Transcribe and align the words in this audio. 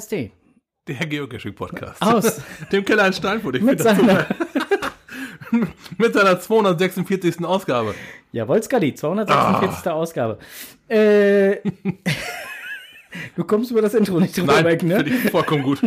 Podcast 0.00 0.30
Der 0.88 1.06
Geocaching-Podcast. 1.06 2.00
aus 2.00 2.40
Dem 2.72 2.84
Keller 2.84 3.06
in 3.08 3.12
Steinfurt. 3.12 3.56
Ich 3.56 3.62
mit 3.62 3.80
finde 3.80 3.84
das 3.84 3.98
seiner 3.98 4.26
super. 4.26 4.36
Mit 5.98 6.14
seiner 6.14 6.40
246. 6.40 7.44
Ausgabe. 7.44 7.94
Jawohl, 8.32 8.62
Skadi, 8.62 8.94
246. 8.94 9.90
Ausgabe. 9.92 10.38
Äh, 10.88 11.56
du 13.36 13.44
kommst 13.44 13.72
über 13.72 13.82
das 13.82 13.94
Intro 13.94 14.20
nicht 14.20 14.36
drüber 14.38 14.54
Nein, 14.54 14.64
weg, 14.64 14.82
ne? 14.84 14.96
finde 14.96 15.10
ich 15.10 15.30
vollkommen 15.30 15.64
gut. 15.64 15.80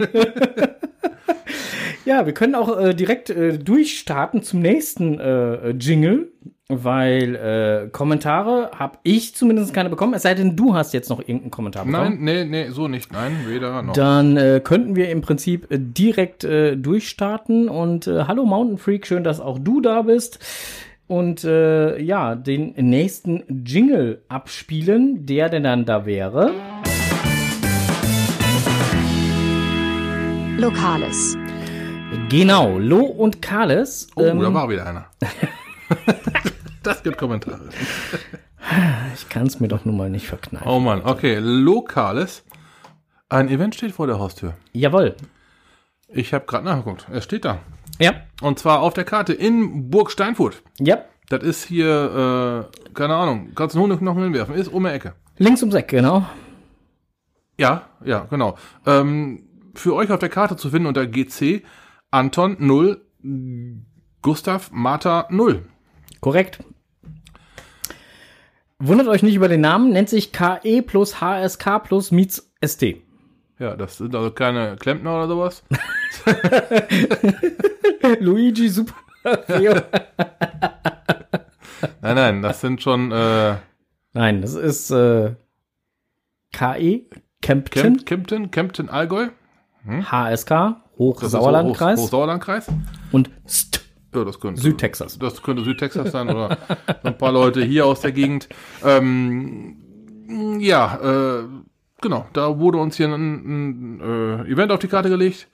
Ja, 2.05 2.25
wir 2.25 2.34
können 2.34 2.55
auch 2.55 2.77
äh, 2.77 2.93
direkt 2.93 3.30
äh, 3.30 3.57
durchstarten 3.57 4.43
zum 4.43 4.59
nächsten 4.59 5.20
äh, 5.20 5.70
Jingle, 5.70 6.34
weil 6.67 7.35
äh, 7.35 7.89
Kommentare 7.89 8.71
habe 8.77 8.98
ich 9.03 9.35
zumindest 9.35 9.73
keine 9.73 9.89
bekommen, 9.89 10.13
es 10.13 10.23
sei 10.23 10.34
denn, 10.34 10.57
du 10.57 10.73
hast 10.73 10.93
jetzt 10.93 11.09
noch 11.09 11.20
irgendeinen 11.20 11.52
Kommentar 11.52 11.85
bekommen. 11.85 12.17
Nein, 12.21 12.45
nee, 12.49 12.66
nee, 12.66 12.70
so 12.71 12.89
nicht. 12.89 13.13
Nein, 13.13 13.45
weder 13.48 13.81
noch. 13.81 13.93
Dann 13.93 14.35
äh, 14.35 14.59
könnten 14.62 14.98
wir 14.98 15.09
im 15.09 15.21
Prinzip 15.21 15.71
äh, 15.71 15.77
direkt 15.79 16.43
äh, 16.43 16.76
durchstarten. 16.76 17.70
Und 17.70 18.07
äh, 18.07 18.26
hallo 18.27 18.45
Mountain 18.45 18.77
Freak, 18.77 19.07
schön, 19.07 19.23
dass 19.23 19.40
auch 19.40 19.57
du 19.59 19.79
da 19.79 20.01
bist. 20.01 20.40
Und 21.07 21.43
äh, 21.45 22.01
ja, 22.01 22.35
den 22.35 22.73
nächsten 22.76 23.63
Jingle 23.65 24.23
abspielen, 24.27 25.26
der 25.26 25.48
denn 25.48 25.63
dann 25.63 25.85
da 25.85 26.05
wäre. 26.05 26.51
Lokales. 30.57 31.38
Genau, 32.29 32.77
Lo 32.79 33.01
und 33.01 33.41
Kales. 33.41 34.07
Oh, 34.15 34.23
ähm, 34.23 34.39
da 34.39 34.53
war 34.53 34.69
wieder 34.69 34.85
einer. 34.87 35.05
das 36.83 37.03
gibt 37.03 37.17
Kommentare. 37.17 37.69
ich 39.13 39.29
kann 39.29 39.47
es 39.47 39.59
mir 39.59 39.67
doch 39.67 39.85
nun 39.85 39.97
mal 39.97 40.09
nicht 40.09 40.27
verkneifen. 40.27 40.67
Oh 40.67 40.79
Mann, 40.79 41.01
okay. 41.03 41.37
Lokales. 41.39 42.43
Ein 43.29 43.49
Event 43.49 43.75
steht 43.75 43.91
vor 43.91 44.07
der 44.07 44.19
Haustür. 44.19 44.55
Jawohl. 44.73 45.15
Ich 46.07 46.34
habe 46.34 46.45
gerade 46.45 46.65
nachgeguckt. 46.65 47.07
Es 47.11 47.23
steht 47.23 47.45
da. 47.45 47.59
Ja, 47.99 48.13
Und 48.41 48.57
zwar 48.59 48.79
auf 48.81 48.93
der 48.93 49.03
Karte 49.03 49.34
in 49.34 49.89
Burg 49.89 50.11
Steinfurt. 50.11 50.63
ja. 50.79 50.97
Das 51.29 51.41
ist 51.41 51.63
hier, 51.63 52.69
äh, 52.89 52.93
keine 52.93 53.15
Ahnung, 53.15 53.51
kannst 53.55 53.75
du 53.75 53.79
einen 53.79 53.91
Hundeknochen 53.91 54.23
hinwerfen. 54.23 54.55
Ist 54.55 54.67
um 54.67 54.84
die 54.84 54.89
Ecke. 54.89 55.13
Links 55.37 55.61
ums 55.61 55.73
Eck, 55.73 55.87
genau. 55.87 56.27
Ja, 57.57 57.87
ja, 58.03 58.27
genau. 58.29 58.57
Ähm, 58.85 59.43
für 59.73 59.95
euch 59.95 60.11
auf 60.11 60.19
der 60.19 60.29
Karte 60.29 60.57
zu 60.57 60.69
finden 60.69 60.85
unter 60.87 61.07
GC 61.07 61.63
Anton 62.13 62.57
0, 62.59 63.01
Gustav 64.22 64.69
Martha 64.72 65.28
0. 65.31 65.63
Korrekt. 66.22 66.59
Wundert 68.78 69.07
euch 69.07 69.23
nicht 69.23 69.33
über 69.33 69.47
den 69.47 69.61
Namen, 69.61 69.89
nennt 69.91 70.09
sich 70.09 70.31
KE 70.31 70.84
plus 70.84 71.22
HSK 71.22 71.79
plus 71.84 72.11
Meets 72.11 72.53
ST. 72.63 72.97
Ja, 73.57 73.75
das 73.75 73.97
sind 73.97 74.13
also 74.13 74.29
keine 74.29 74.75
Klempner 74.75 75.16
oder 75.16 75.28
sowas. 75.28 75.63
Luigi 78.19 78.69
Super. 78.69 78.94
Nein, 82.01 82.16
nein, 82.16 82.41
das 82.44 82.61
sind 82.61 82.84
schon 82.84 83.11
äh, 83.11 83.56
Nein, 84.13 84.41
das 84.41 84.53
ist 84.53 84.91
äh, 84.91 85.34
KE, 86.51 87.06
Kempten, 87.41 87.81
Kemp 87.81 88.06
Kempten, 88.06 88.51
Kempten 88.51 88.89
Allgäu. 88.89 89.29
HSK, 89.88 90.50
Das 90.50 90.82
Hochsauerlandkreis 90.97 92.00
Hoch- 92.00 92.03
Hochsauerlandkreis. 92.06 92.68
und 93.12 93.30
ST, 93.46 93.81
Ja, 94.13 94.24
das 94.24 94.40
könnte 94.40 94.62
Südtexas. 94.62 95.18
Das 95.19 95.41
könnte 95.41 95.64
Südtexas 95.64 96.12
sein 96.12 96.30
oder 96.30 96.58
ein 97.04 97.18
paar 97.18 97.31
Leute 97.31 97.64
hier 97.64 97.86
aus 97.86 98.02
der 98.02 98.12
Gegend. 98.12 98.48
Ähm, 98.86 100.59
ja, 100.59 101.40
äh, 101.42 101.44
genau. 102.02 102.28
Da 102.34 102.59
wurde 102.59 102.78
uns 102.78 102.96
hier 102.98 103.08
ein, 103.08 103.98
ein 103.98 104.02
äh, 104.02 104.52
Event 104.52 104.72
auf 104.72 104.80
die 104.80 104.88
Karte 104.88 105.09
gelegt. 105.09 105.48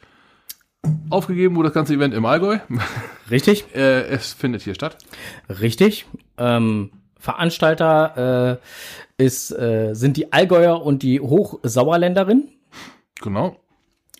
Aufgegeben 1.09 1.55
wurde 1.55 1.69
das 1.69 1.73
ganze 1.73 1.93
Event 1.93 2.13
im 2.13 2.25
Allgäu. 2.25 2.59
Richtig, 3.29 3.65
äh, 3.75 4.01
es 4.07 4.33
findet 4.33 4.61
hier 4.61 4.75
statt. 4.75 4.97
richtig. 5.49 6.05
Ähm, 6.37 6.91
Veranstalter 7.17 8.59
äh, 9.17 9.23
ist, 9.23 9.51
äh, 9.51 9.93
sind 9.93 10.15
die 10.15 10.31
Allgäuer 10.31 10.81
und 10.85 11.03
die 11.03 11.19
Hochsauerländerin. 11.19 12.47
Genau. 13.21 13.57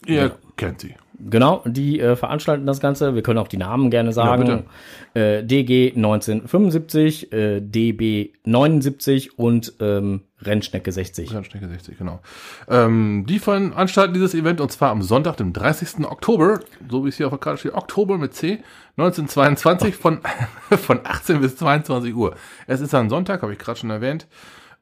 Ihr 0.05 0.37
kennt 0.57 0.81
sie. 0.81 0.95
Genau, 1.19 1.61
die 1.65 1.99
äh, 1.99 2.15
veranstalten 2.15 2.65
das 2.65 2.79
Ganze. 2.79 3.13
Wir 3.15 3.23
können 3.23 3.39
auch 3.39 3.47
die 3.47 3.57
Namen 3.57 3.89
gerne 3.89 4.13
sagen. 4.13 4.65
äh, 5.13 5.43
DG 5.43 5.93
1975, 5.95 7.33
äh, 7.33 7.59
DB 7.61 8.33
79 8.45 9.37
und 9.37 9.73
ähm, 9.79 10.21
Rennschnecke 10.41 10.91
60. 10.91 11.33
Rennstrecke 11.33 11.67
60, 11.67 11.97
genau. 11.97 12.21
Ähm, 12.69 13.25
die 13.27 13.39
veranstalten 13.39 14.13
dieses 14.13 14.33
Event 14.33 14.61
und 14.61 14.71
zwar 14.71 14.91
am 14.91 15.01
Sonntag, 15.01 15.37
dem 15.37 15.51
30. 15.51 16.05
Oktober, 16.05 16.61
so 16.89 17.03
wie 17.03 17.09
es 17.09 17.17
hier 17.17 17.27
auf 17.27 17.33
der 17.33 17.39
Karte 17.39 17.59
steht, 17.59 17.73
Oktober 17.73 18.17
mit 18.17 18.33
C, 18.33 18.59
1922 18.97 19.95
von, 19.95 20.19
von 20.69 21.01
18 21.03 21.41
bis 21.41 21.57
22 21.57 22.15
Uhr. 22.15 22.35
Es 22.67 22.79
ist 22.79 22.95
ein 22.95 23.09
Sonntag, 23.09 23.41
habe 23.41 23.53
ich 23.53 23.59
gerade 23.59 23.79
schon 23.79 23.89
erwähnt. 23.89 24.27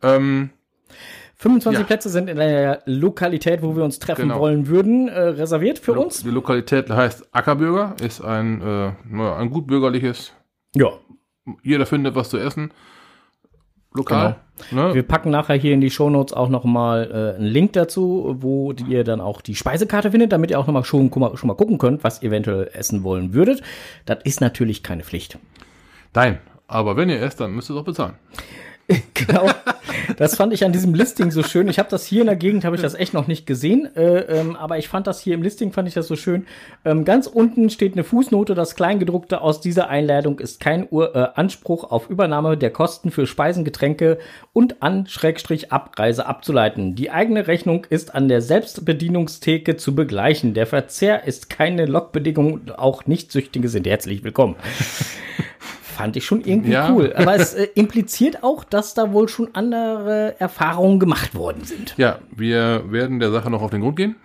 Ähm, 0.03 0.51
25 1.39 1.79
Ja. 1.81 1.85
Plätze 1.85 2.09
sind 2.09 2.29
in 2.29 2.37
der 2.37 2.81
Lokalität, 2.85 3.61
wo 3.61 3.75
wir 3.75 3.83
uns 3.83 3.99
treffen 3.99 4.23
Genau. 4.23 4.39
wollen 4.39 4.67
würden, 4.67 5.07
äh, 5.07 5.19
reserviert 5.19 5.77
für 5.79 5.93
uns. 5.93 6.23
Die 6.23 6.29
Lokalität 6.31 6.89
heißt 6.89 7.27
Ackerbürger, 7.31 7.95
ist 8.01 8.21
ein, 8.21 8.61
äh, 8.61 8.91
naja, 9.09 9.35
ein 9.37 9.49
gut 9.51 9.67
bürgerliches, 9.67 10.33
Ja. 10.75 10.89
jeder 11.63 11.85
findet 11.85 12.15
was 12.15 12.29
zu 12.29 12.37
essen. 12.37 12.71
Lokal. 13.93 14.35
Ne? 14.71 14.93
Wir 14.93 15.03
packen 15.03 15.29
nachher 15.31 15.55
hier 15.55 15.73
in 15.73 15.81
die 15.81 15.89
Shownotes 15.89 16.33
auch 16.33 16.49
noch 16.49 16.63
mal 16.65 17.09
äh, 17.35 17.37
einen 17.37 17.47
Link 17.47 17.73
dazu, 17.73 18.35
wo 18.39 18.71
ihr 18.87 19.03
dann 19.03 19.21
auch 19.21 19.41
die 19.41 19.55
Speisekarte 19.55 20.11
findet, 20.11 20.31
damit 20.31 20.51
ihr 20.51 20.59
auch 20.59 20.67
noch 20.67 20.73
mal 20.73 20.83
schon, 20.83 21.11
schon 21.11 21.47
mal 21.47 21.55
gucken 21.55 21.77
könnt, 21.77 22.03
was 22.03 22.21
ihr 22.21 22.29
eventuell 22.29 22.69
essen 22.73 23.03
wollen 23.03 23.33
würdet. 23.33 23.61
Das 24.05 24.19
ist 24.23 24.41
natürlich 24.41 24.83
keine 24.83 25.03
Pflicht. 25.03 25.37
Nein, 26.13 26.39
aber 26.67 26.95
wenn 26.97 27.09
ihr 27.09 27.21
esst, 27.21 27.39
dann 27.39 27.53
müsst 27.53 27.69
ihr 27.69 27.75
es 27.75 27.81
auch 27.81 27.85
bezahlen. 27.85 28.15
Genau. 29.13 29.49
Das 30.17 30.35
fand 30.35 30.53
ich 30.53 30.63
an 30.63 30.71
diesem 30.71 30.93
Listing 30.93 31.31
so 31.31 31.43
schön. 31.43 31.67
Ich 31.67 31.79
habe 31.79 31.89
das 31.89 32.05
hier 32.05 32.21
in 32.21 32.27
der 32.27 32.35
Gegend, 32.35 32.63
habe 32.63 32.75
ich 32.75 32.81
das 32.81 32.93
echt 32.93 33.13
noch 33.13 33.27
nicht 33.27 33.45
gesehen. 33.45 33.93
Äh, 33.95 34.19
ähm, 34.21 34.55
aber 34.55 34.77
ich 34.77 34.87
fand 34.87 35.05
das 35.05 35.19
hier 35.19 35.33
im 35.33 35.41
Listing, 35.41 35.73
fand 35.73 35.87
ich 35.87 35.93
das 35.93 36.07
so 36.07 36.15
schön. 36.15 36.45
Ähm, 36.85 37.03
ganz 37.03 37.27
unten 37.27 37.69
steht 37.69 37.93
eine 37.93 38.03
Fußnote, 38.03 38.55
das 38.55 38.75
Kleingedruckte 38.75 39.41
aus 39.41 39.59
dieser 39.59 39.89
Einladung 39.89 40.39
ist 40.39 40.59
kein 40.59 40.87
Ur 40.89 41.15
äh, 41.15 41.27
Anspruch 41.35 41.91
auf 41.91 42.09
Übernahme 42.09 42.57
der 42.57 42.71
Kosten 42.71 43.11
für 43.11 43.27
Speisen, 43.27 43.65
Getränke 43.65 44.17
und 44.53 44.81
an 44.81 45.07
Schrägstrich 45.07 45.71
Abreise 45.71 46.25
abzuleiten. 46.25 46.95
Die 46.95 47.11
eigene 47.11 47.47
Rechnung 47.47 47.85
ist 47.89 48.15
an 48.15 48.29
der 48.29 48.41
Selbstbedienungstheke 48.41 49.75
zu 49.75 49.93
begleichen. 49.93 50.53
Der 50.53 50.67
Verzehr 50.67 51.25
ist 51.25 51.49
keine 51.49 51.85
Lockbedingung, 51.85 52.71
auch 52.77 53.05
Nichtsüchtige 53.05 53.67
sind 53.67 53.87
herzlich 53.87 54.23
willkommen. 54.23 54.55
Fand 55.97 56.15
ich 56.15 56.25
schon 56.25 56.41
irgendwie 56.41 56.71
Ja. 56.73 56.91
cool. 56.91 57.11
Aber 57.15 57.35
es 57.35 57.53
äh, 57.55 57.69
impliziert 57.73 58.43
auch, 58.43 58.63
dass 58.63 58.93
da 58.93 59.11
wohl 59.13 59.27
schon 59.27 59.49
andere 59.53 60.35
Erfahrungen 60.39 60.99
gemacht 60.99 61.33
worden 61.33 61.63
sind. 61.63 61.95
Ja, 61.97 62.19
wir 62.35 62.83
werden 62.91 63.19
der 63.19 63.31
Sache 63.31 63.49
noch 63.49 63.63
auf 63.63 63.71
den 63.71 63.81
Grund 63.81 63.95
gehen. 63.95 64.15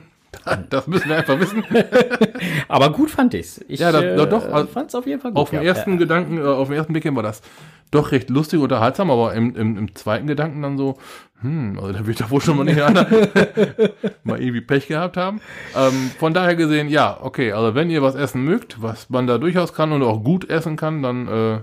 das 0.70 0.88
müssen 0.88 1.08
wir 1.08 1.18
einfach 1.18 1.38
wissen. 1.38 1.62
Aber 2.68 2.90
gut 2.90 3.10
fand 3.10 3.34
ich's. 3.34 3.64
Ich 3.68 3.78
Ja, 3.78 3.92
da- 3.92 4.02
äh, 4.02 4.16
da 4.16 4.26
doch, 4.26 4.50
also 4.50 4.66
fand's 4.66 4.94
auf 4.96 5.06
jeden 5.06 5.20
Fall 5.20 5.30
gut. 5.30 5.38
Auf 5.40 5.50
den 5.50 5.62
ja. 5.62 5.68
ersten 5.68 5.98
Gedanken, 5.98 6.38
äh, 6.38 6.42
auf 6.42 6.66
den 6.68 6.76
ersten 6.78 6.92
Blick 6.92 7.04
hin 7.04 7.14
war 7.14 7.22
das 7.22 7.42
doch 7.90 8.12
recht 8.12 8.30
lustig 8.30 8.60
unterhaltsam, 8.60 9.10
aber 9.10 9.34
im, 9.34 9.54
im, 9.56 9.76
im 9.76 9.94
zweiten 9.94 10.26
Gedanken 10.26 10.62
dann 10.62 10.78
so, 10.78 10.98
hm, 11.40 11.78
also 11.80 11.92
da 11.92 12.06
wird 12.06 12.20
doch 12.20 12.30
wohl 12.30 12.40
schon 12.40 12.56
mal 12.56 12.64
nicht 12.64 12.80
einer 12.80 13.06
mal 14.24 14.40
irgendwie 14.40 14.60
Pech 14.60 14.88
gehabt 14.88 15.16
haben. 15.16 15.40
Ähm, 15.76 16.10
von 16.18 16.34
daher 16.34 16.56
gesehen, 16.56 16.88
ja, 16.88 17.18
okay, 17.20 17.52
also 17.52 17.74
wenn 17.74 17.90
ihr 17.90 18.02
was 18.02 18.14
essen 18.14 18.44
mögt, 18.44 18.82
was 18.82 19.10
man 19.10 19.26
da 19.26 19.38
durchaus 19.38 19.72
kann 19.72 19.92
und 19.92 20.02
auch 20.02 20.22
gut 20.22 20.48
essen 20.48 20.76
kann, 20.76 21.02
dann 21.02 21.28
äh, 21.28 21.60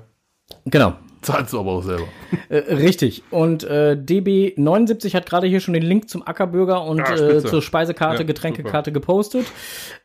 Genau. 0.65 0.93
Zahlt 1.21 1.47
es 1.47 1.53
aber 1.53 1.71
auch 1.71 1.83
selber. 1.83 2.07
Äh, 2.49 2.75
richtig. 2.75 3.23
Und 3.29 3.65
äh, 3.65 3.97
DB79 4.01 5.13
hat 5.13 5.25
gerade 5.25 5.47
hier 5.47 5.59
schon 5.59 5.73
den 5.73 5.83
Link 5.83 6.09
zum 6.09 6.25
Ackerbürger 6.25 6.83
und 6.83 7.01
Ah, 7.01 7.13
äh, 7.13 7.43
zur 7.43 7.61
Speisekarte, 7.61 8.23
Ja, 8.23 8.27
Getränkekarte 8.27 8.93
gepostet. 8.93 9.45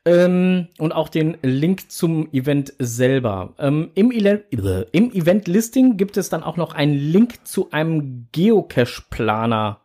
Ähm, 0.04 0.66
und 0.78 0.92
auch 0.92 1.08
den 1.08 1.36
Link 1.42 1.90
zum 1.92 2.32
Event 2.32 2.74
selber. 2.80 3.54
Ähm, 3.58 3.90
im, 3.94 4.10
Ele 4.10 4.44
äh, 4.50 4.86
Im 4.90 5.12
Event-Listing 5.12 5.96
gibt 5.96 6.16
es 6.16 6.30
dann 6.30 6.42
auch 6.42 6.56
noch 6.56 6.74
einen 6.74 6.94
Link 6.94 7.46
zu 7.46 7.70
einem 7.70 8.26
Geocache-Planer. 8.32 9.78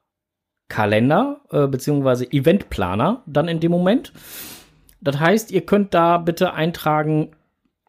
Kalender, 0.70 1.42
äh, 1.52 1.68
beziehungsweise 1.68 2.30
Eventplaner 2.32 3.24
dann 3.26 3.48
in 3.48 3.60
dem 3.60 3.72
Moment. 3.72 4.12
Das 5.00 5.20
heißt, 5.20 5.52
ihr 5.52 5.62
könnt 5.62 5.94
da 5.94 6.18
bitte 6.18 6.54
eintragen, 6.54 7.32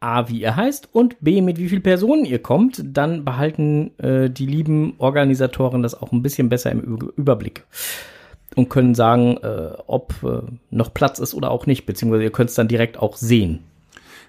A, 0.01 0.29
wie 0.29 0.41
ihr 0.41 0.57
heißt 0.57 0.89
und 0.93 1.17
B, 1.21 1.41
mit 1.41 1.59
wie 1.59 1.69
vielen 1.69 1.83
Personen 1.83 2.25
ihr 2.25 2.41
kommt. 2.41 2.83
Dann 2.85 3.25
behalten 3.25 3.91
äh, 3.99 4.31
die 4.31 4.47
lieben 4.47 4.95
Organisatoren 4.99 5.83
das 5.83 6.01
auch 6.01 6.13
ein 6.13 6.23
bisschen 6.23 6.49
besser 6.49 6.71
im 6.71 6.81
Überblick 7.17 7.65
und 8.57 8.69
können 8.69 8.95
sagen, 8.95 9.37
äh, 9.43 9.71
ob 9.87 10.15
äh, 10.23 10.43
noch 10.71 10.95
Platz 10.95 11.19
ist 11.19 11.35
oder 11.35 11.51
auch 11.51 11.67
nicht, 11.67 11.87
beziehungsweise 11.87 12.25
ihr 12.25 12.33
könnt 12.33 12.51
es 12.51 12.57
dann 12.57 12.69
direkt 12.69 12.99
auch 12.99 13.17
sehen. 13.17 13.61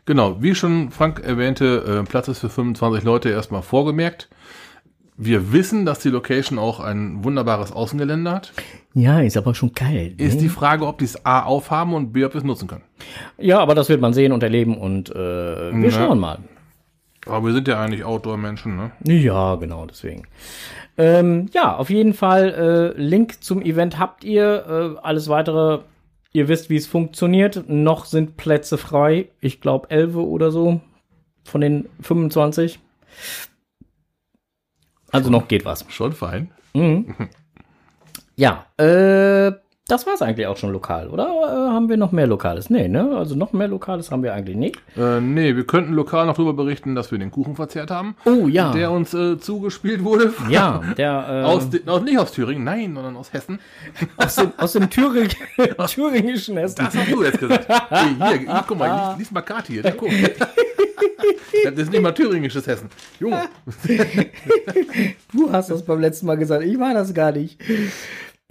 Genau, 0.06 0.42
wie 0.42 0.56
schon 0.56 0.92
Frank 0.92 1.22
erwähnte, 1.24 2.02
äh, 2.02 2.04
Platz 2.04 2.28
ist 2.28 2.40
für 2.40 2.50
25 2.50 3.04
Leute 3.04 3.30
erstmal 3.30 3.62
vorgemerkt. 3.62 4.30
Wir 5.18 5.52
wissen, 5.52 5.86
dass 5.86 6.00
die 6.00 6.10
Location 6.10 6.58
auch 6.58 6.80
ein 6.80 7.24
wunderbares 7.24 7.72
Außengelände 7.72 8.32
hat. 8.32 8.54
Ja, 8.96 9.20
ist 9.22 9.38
aber 9.38 9.54
schon 9.54 9.74
kalt. 9.74 10.20
Ist 10.20 10.36
ne? 10.36 10.42
die 10.42 10.50
Frage, 10.50 10.86
ob 10.88 10.98
die 10.98 11.06
es 11.06 11.26
A 11.26 11.44
aufhaben 11.44 11.94
und 11.94 12.12
B, 12.12 12.26
ob 12.26 12.34
wir 12.34 12.40
es 12.40 12.44
nutzen 12.44 12.68
können. 12.68 12.84
Ja, 13.38 13.60
aber 13.60 13.76
das 13.76 13.88
wird 13.90 14.02
man 14.02 14.14
sehen 14.14 14.32
und 14.32 14.42
erleben 14.44 14.78
und 14.78 15.10
äh, 15.12 15.16
wir 15.74 15.90
Ja. 15.90 15.92
schauen 15.92 16.20
mal. 16.20 16.40
Aber 17.28 17.46
wir 17.46 17.54
sind 17.54 17.68
ja 17.68 17.80
eigentlich 17.80 18.04
Outdoor-Menschen, 18.04 18.76
ne? 18.76 18.92
Ja, 19.06 19.56
genau, 19.56 19.86
deswegen. 19.86 20.24
Ähm, 20.98 21.48
ja, 21.54 21.76
auf 21.76 21.90
jeden 21.90 22.14
Fall, 22.14 22.94
äh, 22.98 23.00
Link 23.02 23.44
zum 23.44 23.62
Event 23.62 24.00
habt 24.00 24.24
ihr. 24.24 24.96
Äh, 24.98 25.06
alles 25.06 25.30
weitere, 25.30 25.80
ihr 26.34 26.48
wisst, 26.48 26.70
wie 26.70 26.76
es 26.78 26.88
funktioniert. 26.88 27.66
Noch 27.70 28.06
sind 28.06 28.38
Plätze 28.38 28.78
frei. 28.78 29.28
Ich 29.40 29.62
glaube, 29.62 29.92
11 29.92 30.16
oder 30.16 30.52
so 30.52 30.82
von 31.44 31.62
den 31.62 31.88
25. 32.02 32.80
Also 35.12 35.30
noch 35.30 35.48
geht 35.48 35.66
was. 35.66 35.86
Schon 35.90 36.14
fein. 36.14 36.50
Mhm. 36.74 37.16
Ja, 38.40 38.64
äh, 38.78 39.52
das 39.90 40.08
war's 40.08 40.22
eigentlich 40.22 40.48
auch 40.48 40.56
schon 40.56 40.72
lokal, 40.72 41.10
oder? 41.10 41.26
Äh, 41.26 41.74
haben 41.74 41.90
wir 41.90 41.98
noch 41.98 42.14
mehr 42.14 42.26
Lokales? 42.26 42.70
Nee, 42.70 42.88
ne? 42.88 43.18
Also 43.18 43.36
noch 43.36 43.52
mehr 43.52 43.68
Lokales 43.68 44.12
haben 44.12 44.24
wir 44.24 44.34
eigentlich 44.34 44.56
nicht. 44.56 44.78
Äh, 44.96 45.20
nee, 45.20 45.58
wir 45.58 45.66
könnten 45.68 45.92
lokal 45.92 46.26
noch 46.26 46.36
darüber 46.36 46.54
berichten, 46.54 46.96
dass 46.96 47.12
wir 47.12 47.18
den 47.20 47.32
Kuchen 47.32 47.58
verzehrt 47.58 47.92
haben, 47.92 48.16
Oh 48.24 48.48
ja. 48.48 48.72
der 48.72 48.92
uns 48.92 49.14
äh, 49.14 49.38
zugespielt 49.40 50.06
wurde. 50.06 50.32
ja, 50.50 50.80
der 50.98 51.26
äh, 51.30 51.44
Aus, 51.44 51.68
aus, 51.86 52.02
nicht 52.04 52.18
aus 52.18 52.32
Thüringen, 52.32 52.64
nein, 52.64 52.94
sondern 52.96 53.18
aus 53.18 53.34
Hessen. 53.34 53.60
aus 54.16 54.36
dem, 54.36 54.54
aus 54.56 54.72
dem 54.72 54.90
Thüring, 54.90 55.28
thüringischen 55.88 56.56
Hessen. 56.56 56.78
Das 56.86 56.96
hast 56.96 57.12
du 57.12 57.22
jetzt 57.22 57.40
gesagt. 57.40 57.68
Hey, 57.90 58.16
hier, 58.18 58.38
hier, 58.40 58.64
guck 58.66 58.78
mal, 58.80 59.10
lies, 59.10 59.18
lies 59.20 59.32
mal 59.32 59.42
Kati 59.42 59.74
hier. 59.74 59.84
da, 59.84 59.92
Guck. 59.92 60.08
Das 61.66 61.74
ist 61.74 61.92
nicht 61.92 62.02
mal 62.02 62.14
thüringisches 62.14 62.66
Hessen. 62.68 62.90
Junge. 63.20 63.50
Du 65.34 65.52
hast 65.52 65.70
das 65.70 65.84
beim 65.84 66.00
letzten 66.00 66.26
Mal 66.28 66.38
gesagt. 66.38 66.64
Ich 66.64 66.80
war 66.80 66.94
das 66.94 67.14
gar 67.14 67.34
nicht. 67.34 67.60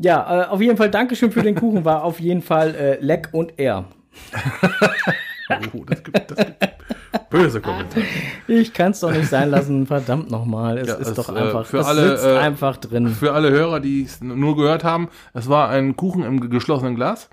Ja, 0.01 0.43
äh, 0.43 0.47
auf 0.47 0.61
jeden 0.61 0.77
Fall 0.77 0.91
Dankeschön 0.91 1.33
für 1.33 1.43
den 1.43 1.55
Kuchen. 1.55 1.85
War 1.85 2.05
auf 2.05 2.21
jeden 2.21 2.43
Fall 2.43 2.75
äh, 2.75 2.99
leck 3.01 3.29
und 3.33 3.59
er. 3.59 3.85
Oh, 5.75 5.83
das 5.87 6.03
gibt, 6.05 6.31
das 6.31 6.37
gibt 6.37 7.31
böse 7.31 7.63
Kommentare. 7.63 8.05
Ich 8.49 8.75
kann 8.75 8.91
es 8.91 9.01
doch 9.01 9.11
nicht 9.11 9.29
sein 9.31 9.49
lassen. 9.51 9.87
Verdammt 9.87 10.31
nochmal. 10.31 10.77
Es 10.77 10.89
Ja, 10.89 10.95
ist 10.97 11.09
es, 11.09 11.15
doch 11.15 11.35
äh, 11.35 11.39
einfach. 11.39 11.65
für 11.65 11.87
alle, 11.87 12.11
sitzt 12.11 12.27
äh, 12.27 12.37
einfach 12.37 12.77
drin. 12.77 13.09
Für 13.09 13.33
alle 13.33 13.51
Hörer, 13.51 13.81
die 13.81 14.03
es 14.03 14.21
nur 14.21 14.57
gehört 14.57 14.85
haben, 14.85 15.09
es 15.33 15.49
war 15.49 15.71
ein 15.71 15.97
Kuchen 15.97 16.23
im 16.23 16.41
ge- 16.41 16.51
geschlossenen 16.51 16.97
Glas. 16.97 17.31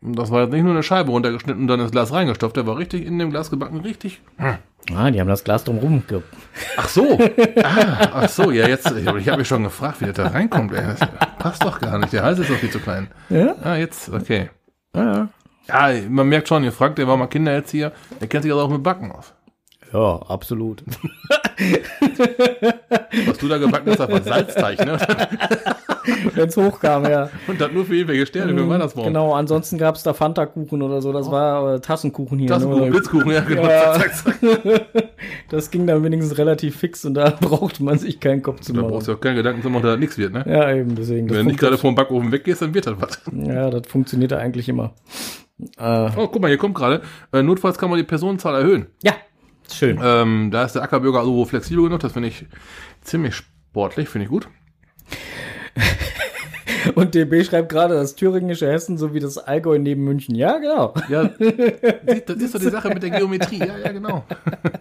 Das 0.00 0.32
war 0.32 0.42
jetzt 0.42 0.52
nicht 0.52 0.64
nur 0.64 0.72
eine 0.72 0.82
Scheibe 0.82 1.12
runtergeschnitten 1.12 1.62
und 1.62 1.68
dann 1.68 1.78
ins 1.78 1.92
Glas 1.92 2.12
reingestopft. 2.12 2.56
Der 2.56 2.66
war 2.66 2.76
richtig 2.78 3.06
in 3.06 3.16
dem 3.20 3.30
Glas 3.30 3.48
gebacken, 3.50 3.78
richtig. 3.78 4.20
Ah, 4.94 5.10
die 5.10 5.20
haben 5.20 5.28
das 5.28 5.44
Glas 5.44 5.64
drumherum 5.64 6.02
ge 6.06 6.22
Ach 6.76 6.88
so. 6.88 7.18
Ah, 7.62 8.08
ach 8.12 8.28
so, 8.28 8.50
ja, 8.50 8.66
jetzt. 8.66 8.90
Ich 8.90 9.06
habe 9.06 9.36
mich 9.38 9.48
schon 9.48 9.62
gefragt, 9.64 10.00
wie 10.00 10.06
der 10.06 10.14
da 10.14 10.28
reinkommt. 10.28 10.72
Ey. 10.72 10.82
Passt 11.38 11.62
doch 11.62 11.78
gar 11.80 11.98
nicht. 11.98 12.12
Der 12.12 12.22
Hals 12.22 12.38
ist 12.38 12.50
doch 12.50 12.56
viel 12.56 12.70
zu 12.70 12.80
klein. 12.80 13.08
Ja? 13.28 13.54
Ah, 13.62 13.76
jetzt, 13.76 14.08
okay. 14.08 14.50
Ja, 14.96 15.28
Ja, 15.68 15.90
man 16.08 16.28
merkt 16.28 16.48
schon, 16.48 16.64
ihr 16.64 16.72
fragt, 16.72 16.98
der 16.98 17.06
war 17.06 17.16
mal 17.16 17.26
Kindererzieher. 17.26 17.92
Der 18.20 18.28
kennt 18.28 18.44
sich 18.44 18.52
also 18.52 18.64
auch 18.64 18.70
mit 18.70 18.82
Backen 18.82 19.12
aus. 19.12 19.34
Ja 19.92 20.16
absolut. 20.28 20.82
Was 23.26 23.38
du 23.38 23.48
da 23.48 23.58
gebacken 23.58 23.90
hast, 23.90 23.98
das 24.00 24.08
war 24.10 24.22
Salzteig, 24.22 24.84
ne? 24.84 24.98
Wenn 26.34 26.48
es 26.48 26.56
hochkam, 26.56 27.04
ja. 27.04 27.28
Und 27.46 27.60
das 27.60 27.70
nur 27.72 27.84
für 27.84 27.94
irgendwelche 27.94 28.24
Sterne 28.26 28.52
für 28.52 28.58
den 28.58 28.68
Weihnachtsbaum. 28.68 29.04
Genau, 29.06 29.34
ansonsten 29.34 29.76
gab 29.76 29.94
es 29.96 30.02
da 30.02 30.14
Fanta-Kuchen 30.14 30.80
oder 30.80 31.02
so. 31.02 31.12
Das 31.12 31.30
war 31.30 31.74
äh, 31.74 31.80
Tassenkuchen 31.80 32.38
hier. 32.38 32.48
Tassenkuchen, 32.48 32.84
ne? 32.84 32.90
Blitzkuchen, 32.90 33.30
ja, 33.30 33.40
genau. 33.40 33.62
Ja. 33.68 33.98
Das 35.50 35.70
ging 35.70 35.86
dann 35.86 36.02
wenigstens 36.02 36.38
relativ 36.38 36.76
fix 36.76 37.04
und 37.04 37.14
da 37.14 37.30
brauchte 37.40 37.82
man 37.82 37.98
sich 37.98 38.20
keinen 38.20 38.42
Kopf 38.42 38.60
zu 38.60 38.72
Da 38.72 38.80
machen. 38.80 38.92
brauchst 38.92 39.08
du 39.08 39.12
auch 39.12 39.20
keine 39.20 39.36
Gedanken 39.36 39.62
zu 39.62 39.68
machen, 39.70 39.82
dass 39.82 39.92
da 39.92 39.96
nichts 39.98 40.16
wird, 40.16 40.32
ne? 40.32 40.44
Ja, 40.48 40.72
eben, 40.72 40.94
deswegen. 40.94 41.28
Das 41.28 41.36
Wenn 41.36 41.44
du 41.44 41.50
nicht 41.50 41.60
gerade 41.60 41.76
vom 41.76 41.94
Backofen 41.94 42.32
weggehst, 42.32 42.62
dann 42.62 42.72
wird 42.72 42.86
das 42.86 42.94
was. 43.00 43.20
ja, 43.32 43.68
das 43.70 43.82
funktioniert 43.86 44.30
ja 44.32 44.38
eigentlich 44.38 44.68
immer. 44.68 44.92
Äh, 45.76 46.10
Oh, 46.16 46.28
guck 46.28 46.40
mal, 46.40 46.48
hier 46.48 46.56
kommt 46.58 46.74
gerade. 46.74 47.02
Äh, 47.32 47.42
notfalls 47.42 47.76
kann 47.78 47.90
man 47.90 47.98
die 47.98 48.04
Personenzahl 48.04 48.54
erhöhen. 48.54 48.86
ja, 49.02 49.12
schön. 49.74 49.98
Ähm, 50.02 50.50
da 50.50 50.64
ist 50.64 50.74
der 50.74 50.82
Ackerbürger 50.82 51.20
also 51.20 51.44
flexibel 51.44 51.84
genug. 51.84 52.00
Das 52.00 52.12
finde 52.12 52.28
ich 52.28 52.46
ziemlich 53.02 53.34
sportlich, 53.34 54.08
finde 54.08 54.24
ich 54.24 54.30
gut. 54.30 54.48
Und 56.94 57.14
DB 57.14 57.44
schreibt 57.44 57.70
gerade 57.70 57.94
das 57.94 58.14
thüringische 58.14 58.70
Hessen 58.70 58.98
sowie 58.98 59.20
das 59.20 59.38
Allgäu 59.38 59.78
neben 59.78 60.04
München. 60.04 60.34
Ja, 60.34 60.58
genau. 60.58 60.94
Ja, 61.08 61.30
siehst, 61.38 62.28
das 62.28 62.36
ist 62.36 62.54
doch 62.54 62.60
die 62.60 62.70
Sache 62.70 62.88
mit 62.88 63.02
der 63.02 63.10
Geometrie. 63.10 63.58
Ja, 63.58 63.78
ja, 63.78 63.92
genau. 63.92 64.24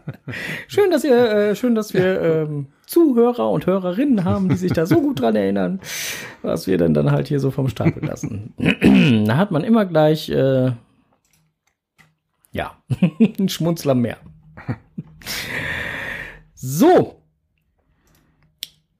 Schön, 0.67 0.91
dass 0.91 1.03
ihr, 1.03 1.17
äh, 1.17 1.55
schön, 1.55 1.73
dass 1.73 1.93
wir 1.93 2.21
ähm, 2.21 2.67
Zuhörer 2.85 3.49
und 3.49 3.65
Hörerinnen 3.65 4.25
haben, 4.25 4.49
die 4.49 4.55
sich 4.55 4.73
da 4.73 4.85
so 4.85 4.99
gut 5.01 5.21
dran 5.21 5.37
erinnern, 5.37 5.79
was 6.41 6.67
wir 6.67 6.77
denn 6.77 6.93
dann 6.93 7.11
halt 7.11 7.29
hier 7.29 7.39
so 7.39 7.49
vom 7.49 7.69
Stapel 7.69 8.05
lassen. 8.05 8.53
da 9.25 9.37
hat 9.37 9.51
man 9.51 9.63
immer 9.63 9.85
gleich, 9.85 10.29
äh, 10.29 10.71
ja, 12.51 12.75
ein 13.39 13.47
Schmunzler 13.47 13.95
mehr. 13.95 14.17
So. 16.55 17.21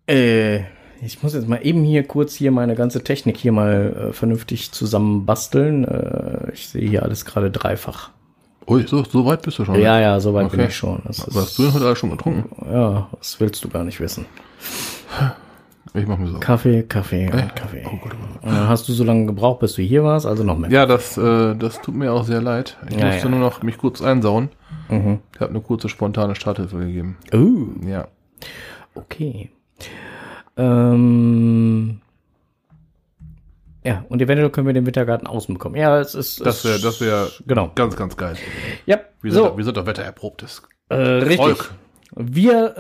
Äh, 0.07 0.61
ich 1.01 1.21
muss 1.21 1.33
jetzt 1.33 1.47
mal 1.47 1.59
eben 1.65 1.83
hier 1.83 2.03
kurz 2.07 2.33
hier 2.35 2.51
meine 2.51 2.75
ganze 2.75 3.03
Technik 3.03 3.37
hier 3.37 3.51
mal 3.51 4.09
äh, 4.09 4.13
vernünftig 4.13 4.71
zusammenbasteln. 4.71 5.83
Äh, 5.85 6.51
ich 6.53 6.67
sehe 6.69 6.87
hier 6.89 7.03
alles 7.03 7.25
gerade 7.25 7.51
dreifach. 7.51 8.09
Ui, 8.69 8.85
so, 8.85 9.03
so 9.03 9.25
weit 9.25 9.43
bist 9.43 9.59
du 9.59 9.65
schon. 9.65 9.79
Ja, 9.79 9.99
ja, 9.99 10.19
soweit 10.19 10.49
bin 10.51 10.59
Okay. 10.59 10.69
ich 10.69 10.75
schon. 10.75 11.01
Das 11.05 11.25
Was 11.27 11.35
hast 11.35 11.57
du 11.57 11.63
denn 11.63 11.73
heute 11.73 11.85
alles 11.85 11.99
schon 11.99 12.09
getrunken? 12.11 12.49
ja, 12.71 13.09
das 13.17 13.39
willst 13.39 13.63
du 13.63 13.69
gar 13.69 13.83
nicht 13.83 13.99
wissen. 13.99 14.25
Ich 15.97 16.07
mach 16.07 16.17
mir 16.17 16.27
so. 16.27 16.39
Kaffee, 16.39 16.83
Kaffee 16.83 17.25
und 17.31 17.55
Kaffee. 17.55 17.83
Und 17.85 18.51
dann 18.51 18.67
hast 18.69 18.87
du 18.87 18.93
so 18.93 19.03
lange 19.03 19.25
gebraucht, 19.25 19.59
bis 19.59 19.73
du 19.73 19.81
hier 19.81 20.03
warst, 20.03 20.25
also 20.25 20.43
noch 20.43 20.57
mehr. 20.57 20.69
Ja, 20.69 20.85
das, 20.85 21.17
äh, 21.17 21.55
das 21.55 21.81
tut 21.81 21.95
mir 21.95 22.11
auch 22.13 22.23
sehr 22.23 22.41
leid. 22.41 22.77
Ich 22.89 22.97
Ja, 22.97 23.07
musste 23.07 23.23
ja. 23.23 23.29
nur 23.29 23.39
noch 23.39 23.63
mich 23.63 23.77
kurz 23.77 24.01
einsauen. 24.01 24.49
Mhm. 24.89 25.19
Ich 25.33 25.39
habe 25.41 25.49
eine 25.51 25.61
kurze 25.61 25.89
spontane 25.89 26.35
Starthilfe 26.35 26.77
gegeben. 26.79 27.17
Oh, 27.33 27.85
Ja. 27.87 28.07
okay. 28.95 29.49
Ähm, 30.57 32.01
ja, 33.83 34.03
und 34.09 34.21
eventuell 34.21 34.49
können 34.49 34.67
wir 34.67 34.73
den 34.73 34.85
Wintergarten 34.85 35.27
außen 35.27 35.53
bekommen. 35.53 35.75
Ja, 35.75 35.99
es 35.99 36.13
ist. 36.15 36.45
Das 36.45 36.65
wäre, 36.65 36.79
das 36.79 36.99
wäre 36.99 37.29
Genau. 37.45 37.71
ganz, 37.75 37.95
ganz 37.95 38.17
geil. 38.17 38.35
Ja, 38.85 38.97
Wir 39.21 39.31
sind, 39.31 39.41
so, 39.43 39.49
doch, 39.49 39.57
wir 39.57 39.63
sind 39.63 39.77
doch 39.77 39.85
wettererprobtes. 39.85 40.63
äh, 40.89 40.95
richtig. 40.95 41.37
Volk. 41.37 41.73
Wir 42.19 42.77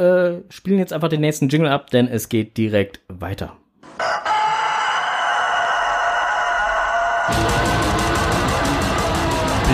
äh, 0.49 0.51
spielen 0.51 0.79
jetzt 0.79 0.93
einfach 0.93 1.09
den 1.09 1.21
nächsten 1.21 1.47
Jingle 1.47 1.69
ab, 1.69 1.91
denn 1.91 2.07
es 2.07 2.27
geht 2.27 2.57
direkt 2.57 3.01
weiter. 3.07 3.55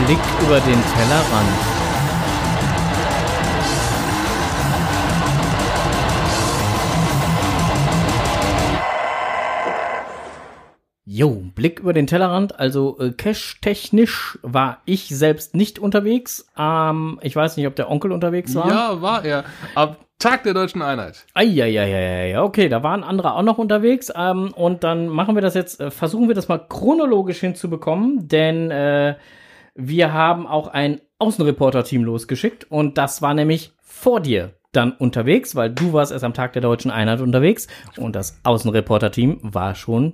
Blick 0.06 0.20
über 0.42 0.60
den 0.60 0.84
Tellerrand. 0.84 1.73
Jo, 11.16 11.44
Blick 11.54 11.80
über 11.80 11.94
den 11.94 12.08
Tellerrand. 12.08 12.60
Also 12.60 12.98
äh, 13.00 13.12
cash-technisch 13.12 14.40
war 14.42 14.80
ich 14.86 15.10
selbst 15.10 15.54
nicht 15.54 15.78
unterwegs. 15.78 16.50
Ähm, 16.58 17.20
ich 17.22 17.36
weiß 17.36 17.56
nicht, 17.56 17.68
ob 17.68 17.76
der 17.76 17.92
Onkel 17.92 18.12
unterwegs 18.12 18.56
war. 18.56 18.68
Ja, 18.68 19.00
war 19.00 19.24
er. 19.24 19.44
Am 19.76 19.96
Tag 20.18 20.42
der 20.42 20.56
deutschen 20.56 20.82
Einheit. 20.82 21.28
Eieieiei, 21.36 22.42
okay, 22.42 22.68
da 22.68 22.82
waren 22.82 23.04
andere 23.04 23.36
auch 23.36 23.44
noch 23.44 23.60
unterwegs. 23.60 24.12
Ähm, 24.16 24.54
und 24.56 24.84
dann 24.84 25.08
machen 25.08 25.36
wir 25.36 25.44
das 25.44 25.54
jetzt, 25.54 25.80
äh, 25.80 25.92
versuchen 25.92 26.30
wir 26.30 26.34
das 26.34 26.48
mal 26.48 26.58
chronologisch 26.58 27.42
hinzubekommen, 27.42 28.28
denn 28.28 28.72
äh, 28.72 29.14
wir 29.76 30.14
haben 30.14 30.48
auch 30.48 30.68
ein 30.68 31.00
Außenreporter-Team 31.20 32.04
losgeschickt 32.04 32.72
und 32.72 32.98
das 32.98 33.22
war 33.22 33.36
nämlich 33.36 33.74
vor 33.84 34.20
dir 34.20 34.54
dann 34.72 34.94
unterwegs, 34.94 35.56
weil 35.56 35.70
du 35.70 35.94
warst 35.94 36.12
erst 36.12 36.24
am 36.24 36.34
Tag 36.34 36.54
der 36.54 36.64
deutschen 36.64 36.90
Einheit 36.90 37.22
unterwegs 37.22 37.68
und 37.98 38.16
das 38.16 38.40
Außenreporter-Team 38.44 39.42
war 39.44 39.76
schon 39.76 40.14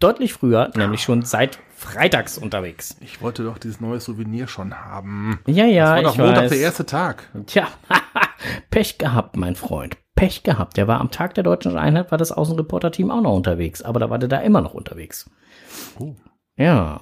deutlich 0.00 0.32
früher, 0.32 0.70
nämlich 0.76 1.02
schon 1.02 1.22
seit 1.22 1.58
freitags 1.74 2.38
unterwegs. 2.38 2.96
Ich 3.00 3.22
wollte 3.22 3.44
doch 3.44 3.58
dieses 3.58 3.80
neue 3.80 4.00
Souvenir 4.00 4.48
schon 4.48 4.74
haben. 4.74 5.38
Ja, 5.46 5.64
ja, 5.64 5.94
War 5.96 6.02
doch 6.02 6.12
ich 6.14 6.18
Montag 6.18 6.44
weiß. 6.44 6.50
der 6.50 6.58
erste 6.60 6.86
Tag. 6.86 7.28
Tja, 7.46 7.68
Pech 8.70 8.98
gehabt, 8.98 9.36
mein 9.36 9.54
Freund. 9.54 9.96
Pech 10.14 10.42
gehabt. 10.42 10.76
Der 10.76 10.88
war 10.88 11.00
am 11.00 11.10
Tag 11.12 11.34
der 11.34 11.44
deutschen 11.44 11.76
Einheit, 11.78 12.10
war 12.10 12.18
das 12.18 12.32
Außenreporter-Team 12.32 13.10
auch 13.10 13.20
noch 13.20 13.34
unterwegs. 13.36 13.82
Aber 13.82 14.00
da 14.00 14.10
war 14.10 14.18
der 14.18 14.28
da 14.28 14.38
immer 14.38 14.60
noch 14.60 14.74
unterwegs. 14.74 15.30
Oh. 15.98 16.14
Ja. 16.56 17.00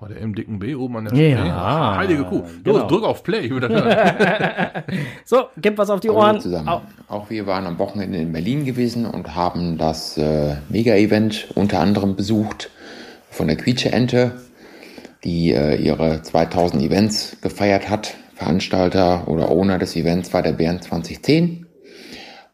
Bei 0.00 0.06
der 0.06 0.20
M 0.22 0.32
dicken 0.32 0.60
B 0.60 0.76
oben 0.76 0.96
an 0.96 1.04
der 1.06 1.14
Ja, 1.14 1.38
Spree. 1.38 1.50
Ach, 1.50 1.96
Heilige 1.96 2.22
Kuh. 2.24 2.42
Los, 2.42 2.52
genau. 2.62 2.86
drück 2.86 3.02
auf 3.02 3.24
Play. 3.24 3.40
Ich 3.40 3.50
will 3.50 3.58
das 3.58 3.70
hören. 3.72 4.84
So, 5.24 5.46
gib 5.60 5.76
was 5.76 5.90
auf 5.90 5.98
die 5.98 6.08
Hallo 6.08 6.20
Ohren. 6.20 6.40
zusammen. 6.40 6.68
Au. 6.68 6.82
Auch 7.08 7.30
wir 7.30 7.48
waren 7.48 7.66
am 7.66 7.80
Wochenende 7.80 8.18
in 8.18 8.30
Berlin 8.32 8.64
gewesen 8.64 9.06
und 9.06 9.34
haben 9.34 9.76
das 9.76 10.16
äh, 10.16 10.54
Mega-Event 10.68 11.48
unter 11.56 11.80
anderem 11.80 12.14
besucht 12.14 12.70
von 13.28 13.48
der 13.48 13.56
Quietsche-Ente, 13.56 14.40
die 15.24 15.50
äh, 15.50 15.74
ihre 15.74 16.22
2000 16.22 16.80
Events 16.80 17.36
gefeiert 17.40 17.90
hat. 17.90 18.14
Veranstalter 18.36 19.26
oder 19.26 19.50
Owner 19.50 19.80
des 19.80 19.96
Events 19.96 20.32
war 20.32 20.42
der 20.42 20.52
Bären 20.52 20.80
2010. 20.80 21.66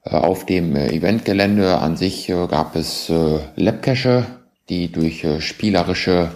Äh, 0.04 0.16
auf 0.16 0.46
dem 0.46 0.74
äh, 0.76 0.88
Eventgelände 0.94 1.76
an 1.76 1.98
sich 1.98 2.26
äh, 2.30 2.46
gab 2.46 2.74
es 2.74 3.10
äh, 3.10 3.40
Labcache 3.56 4.24
die 4.70 4.90
durch 4.90 5.26
spielerische 5.40 6.30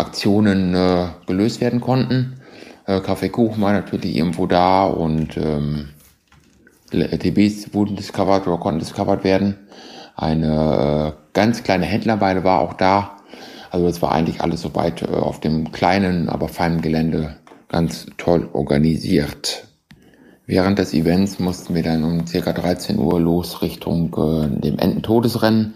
Aktionen 0.00 0.74
äh, 0.74 1.08
gelöst 1.26 1.60
werden 1.60 1.80
konnten. 1.80 2.40
Äh, 2.86 3.00
Kaffeekuchen 3.00 3.62
war 3.62 3.72
natürlich 3.72 4.16
irgendwo 4.16 4.46
da 4.46 4.84
und 4.84 5.36
ähm, 5.36 5.90
TBs 6.90 7.72
wurden 7.72 7.96
discovered 7.96 8.46
oder 8.46 8.58
konnten 8.58 8.80
discovered 8.80 9.22
werden. 9.22 9.56
Eine 10.16 11.14
äh, 11.14 11.22
ganz 11.32 11.62
kleine 11.62 11.86
Händlerweide 11.86 12.42
war 12.42 12.60
auch 12.60 12.74
da. 12.74 13.16
Also 13.70 13.86
es 13.86 14.02
war 14.02 14.12
eigentlich 14.12 14.40
alles 14.40 14.62
soweit 14.62 15.02
äh, 15.02 15.06
auf 15.06 15.40
dem 15.40 15.70
kleinen, 15.70 16.28
aber 16.28 16.48
feinen 16.48 16.80
Gelände 16.80 17.36
ganz 17.68 18.06
toll 18.18 18.48
organisiert. 18.52 19.68
Während 20.46 20.80
des 20.80 20.92
Events 20.92 21.38
mussten 21.38 21.76
wir 21.76 21.84
dann 21.84 22.02
um 22.02 22.24
ca. 22.24 22.52
13 22.52 22.98
Uhr 22.98 23.20
los 23.20 23.62
Richtung 23.62 24.12
äh, 24.16 24.60
dem 24.60 24.78
Ententodesrennen. 24.80 25.74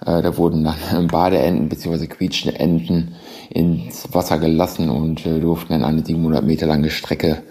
Äh, 0.00 0.22
da 0.22 0.36
wurden 0.38 0.64
dann 0.64 1.06
Badeenten 1.08 1.68
bzw. 1.68 2.06
quietschende 2.06 2.58
Enten 2.58 3.16
ins 3.50 4.12
Wasser 4.12 4.38
gelassen 4.38 4.90
und 4.90 5.24
äh, 5.26 5.40
durften 5.40 5.72
dann 5.72 5.84
eine 5.84 6.04
700 6.04 6.44
Meter 6.44 6.66
lange 6.66 6.90
Strecke 6.90 7.42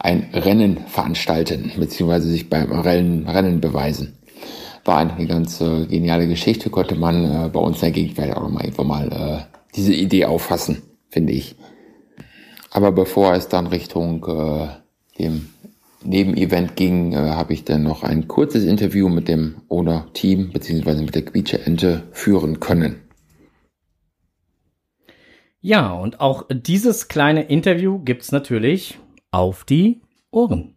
ein 0.00 0.28
Rennen 0.32 0.78
veranstalten 0.86 1.72
bzw. 1.76 2.20
sich 2.20 2.48
beim 2.48 2.72
Rennen, 2.72 3.28
Rennen 3.28 3.60
beweisen. 3.60 4.18
War 4.84 4.98
eine 4.98 5.26
ganz 5.26 5.60
äh, 5.60 5.86
geniale 5.86 6.28
Geschichte, 6.28 6.70
konnte 6.70 6.94
man 6.94 7.24
äh, 7.24 7.48
bei 7.48 7.60
uns 7.60 7.76
in 7.78 7.80
der 7.82 7.90
Gegend 7.90 8.14
vielleicht 8.14 8.36
auch 8.36 8.48
mal, 8.48 8.62
einfach 8.62 8.84
mal 8.84 9.12
äh, 9.12 9.56
diese 9.74 9.92
Idee 9.92 10.24
auffassen, 10.26 10.82
finde 11.10 11.32
ich. 11.32 11.56
Aber 12.70 12.92
bevor 12.92 13.34
es 13.34 13.48
dann 13.48 13.66
Richtung 13.66 14.24
äh, 14.26 14.68
dem 15.18 15.48
Nebenevent 16.04 16.76
ging, 16.76 17.12
äh, 17.12 17.16
habe 17.16 17.52
ich 17.52 17.64
dann 17.64 17.82
noch 17.82 18.02
ein 18.02 18.28
kurzes 18.28 18.64
Interview 18.64 19.08
mit 19.08 19.28
dem 19.28 19.56
Owner-Team 19.68 20.50
bzw. 20.52 21.02
mit 21.02 21.14
der 21.14 21.24
Quietsche-Ente 21.24 22.04
führen 22.12 22.60
können. 22.60 23.07
Ja, 25.68 25.92
und 25.92 26.18
auch 26.18 26.46
dieses 26.48 27.08
kleine 27.08 27.42
Interview 27.42 27.98
gibt's 27.98 28.32
natürlich 28.32 28.98
auf 29.32 29.64
die 29.64 30.00
Ohren. 30.30 30.74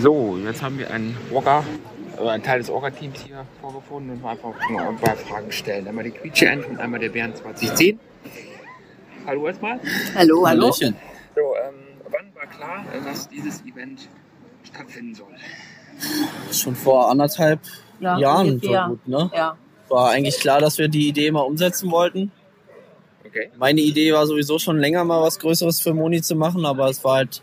So, 0.00 0.38
jetzt 0.46 0.62
haben 0.62 0.78
wir 0.78 0.90
einen 0.90 1.14
Orga, 1.30 1.62
äh, 2.18 2.26
einen 2.26 2.42
Teil 2.42 2.60
des 2.60 2.70
Orga-Teams 2.70 3.20
hier 3.20 3.44
vorgefunden 3.60 4.12
und 4.16 4.24
einfach 4.24 4.54
mal 4.70 4.88
ein 4.88 4.96
paar 4.96 5.14
Fragen 5.14 5.52
stellen. 5.52 5.86
Einmal 5.86 6.04
die 6.04 6.12
Quietsche-Ente 6.12 6.68
und 6.68 6.80
einmal 6.80 7.00
der 7.00 7.10
Bären 7.10 7.34
2010. 7.34 8.00
Hallo 9.26 9.46
erstmal. 9.46 9.78
Hallo, 10.14 10.46
hallo. 10.48 10.72
So, 10.72 10.86
ähm, 10.86 10.94
wann 12.10 12.34
war 12.34 12.46
klar, 12.46 12.86
dass 13.04 13.28
dieses 13.28 13.60
Event 13.66 14.08
stattfinden 14.64 15.16
soll? 15.16 15.34
Schon 16.50 16.74
vor 16.74 17.10
anderthalb 17.10 17.60
Ja, 18.00 18.18
Jahren 18.18 18.58
so 18.58 18.72
gut, 18.72 19.06
ne? 19.06 19.30
Ja, 19.34 19.58
War 19.90 20.12
eigentlich 20.12 20.38
klar, 20.38 20.60
dass 20.60 20.78
wir 20.78 20.88
die 20.88 21.08
Idee 21.08 21.30
mal 21.30 21.42
umsetzen 21.42 21.90
wollten. 21.90 22.32
Okay. 23.28 23.50
Meine 23.58 23.80
Idee 23.80 24.12
war 24.12 24.26
sowieso 24.26 24.58
schon 24.58 24.78
länger 24.78 25.04
mal 25.04 25.22
was 25.22 25.38
Größeres 25.38 25.80
für 25.80 25.94
Moni 25.94 26.22
zu 26.22 26.34
machen, 26.36 26.64
aber 26.66 26.88
es 26.88 27.02
war 27.04 27.16
halt, 27.16 27.42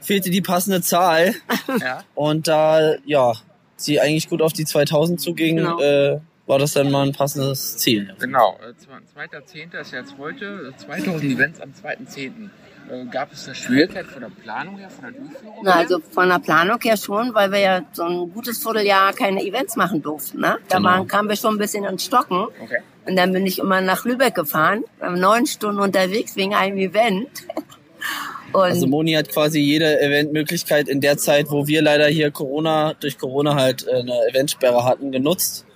fehlte 0.00 0.30
die 0.30 0.42
passende 0.42 0.80
Zahl. 0.82 1.34
Ja. 1.80 2.04
Und 2.14 2.46
da, 2.46 2.94
ja, 3.06 3.32
sie 3.76 4.00
eigentlich 4.00 4.28
gut 4.28 4.42
auf 4.42 4.52
die 4.52 4.64
2000 4.64 5.20
zuging, 5.20 5.56
Genau. 5.56 5.80
äh, 5.80 6.20
war 6.46 6.58
das 6.58 6.72
dann 6.74 6.90
mal 6.90 7.06
ein 7.06 7.12
passendes 7.12 7.78
Ziel. 7.78 8.14
Genau, 8.20 8.58
äh, 8.62 8.72
zwe- 8.72 9.00
2.10. 9.30 9.80
ist 9.80 9.92
jetzt 9.92 10.14
heute, 10.18 10.72
äh, 10.74 10.76
2000 10.76 11.24
Events 11.24 11.60
am 11.60 11.70
2.10. 11.72 12.50
Äh, 12.90 13.04
Gab 13.06 13.32
es 13.32 13.46
eine 13.46 13.54
Schwierigkeit 13.54 14.06
von 14.06 14.20
der 14.22 14.30
Planung 14.30 14.76
her, 14.78 14.90
von 14.90 15.04
der 15.04 15.12
Durchführung 15.20 15.56
Na, 15.62 15.72
her? 15.72 15.80
also 15.80 15.98
von 16.10 16.28
der 16.28 16.38
Planung 16.38 16.78
her 16.82 16.96
schon, 16.96 17.34
weil 17.34 17.50
wir 17.50 17.58
ja 17.60 17.82
so 17.92 18.02
ein 18.04 18.32
gutes 18.32 18.58
Vierteljahr 18.62 19.12
keine 19.14 19.42
Events 19.42 19.76
machen 19.76 20.02
durften. 20.02 20.40
Ne? 20.40 20.58
Da 20.68 20.76
Genau. 20.76 20.88
waren, 20.88 21.08
kamen 21.08 21.28
wir 21.28 21.36
schon 21.36 21.54
ein 21.54 21.58
bisschen 21.58 21.84
ins 21.84 22.04
Stocken. 22.04 22.46
Okay. 22.62 22.78
Und 23.06 23.16
dann 23.16 23.32
bin 23.32 23.46
ich 23.46 23.58
immer 23.58 23.80
nach 23.80 24.04
Lübeck 24.04 24.34
gefahren, 24.34 24.84
neun 25.00 25.46
Stunden 25.46 25.80
unterwegs 25.80 26.36
wegen 26.36 26.54
einem 26.54 26.78
Event. 26.78 27.28
Und 28.52 28.60
Also 28.62 28.86
Moni 28.86 29.12
hat 29.14 29.30
quasi 29.30 29.58
jede 29.58 30.00
Eventmöglichkeit 30.00 30.88
in 30.88 31.00
der 31.00 31.16
Zeit, 31.18 31.50
wo 31.50 31.66
wir 31.66 31.82
leider 31.82 32.06
hier 32.06 32.30
Corona, 32.30 32.94
durch 32.94 33.18
Corona 33.18 33.56
halt 33.56 33.84
äh, 33.88 33.96
eine 34.00 34.14
Eventsperre 34.30 34.84
hatten, 34.84 35.10
genutzt. 35.10 35.66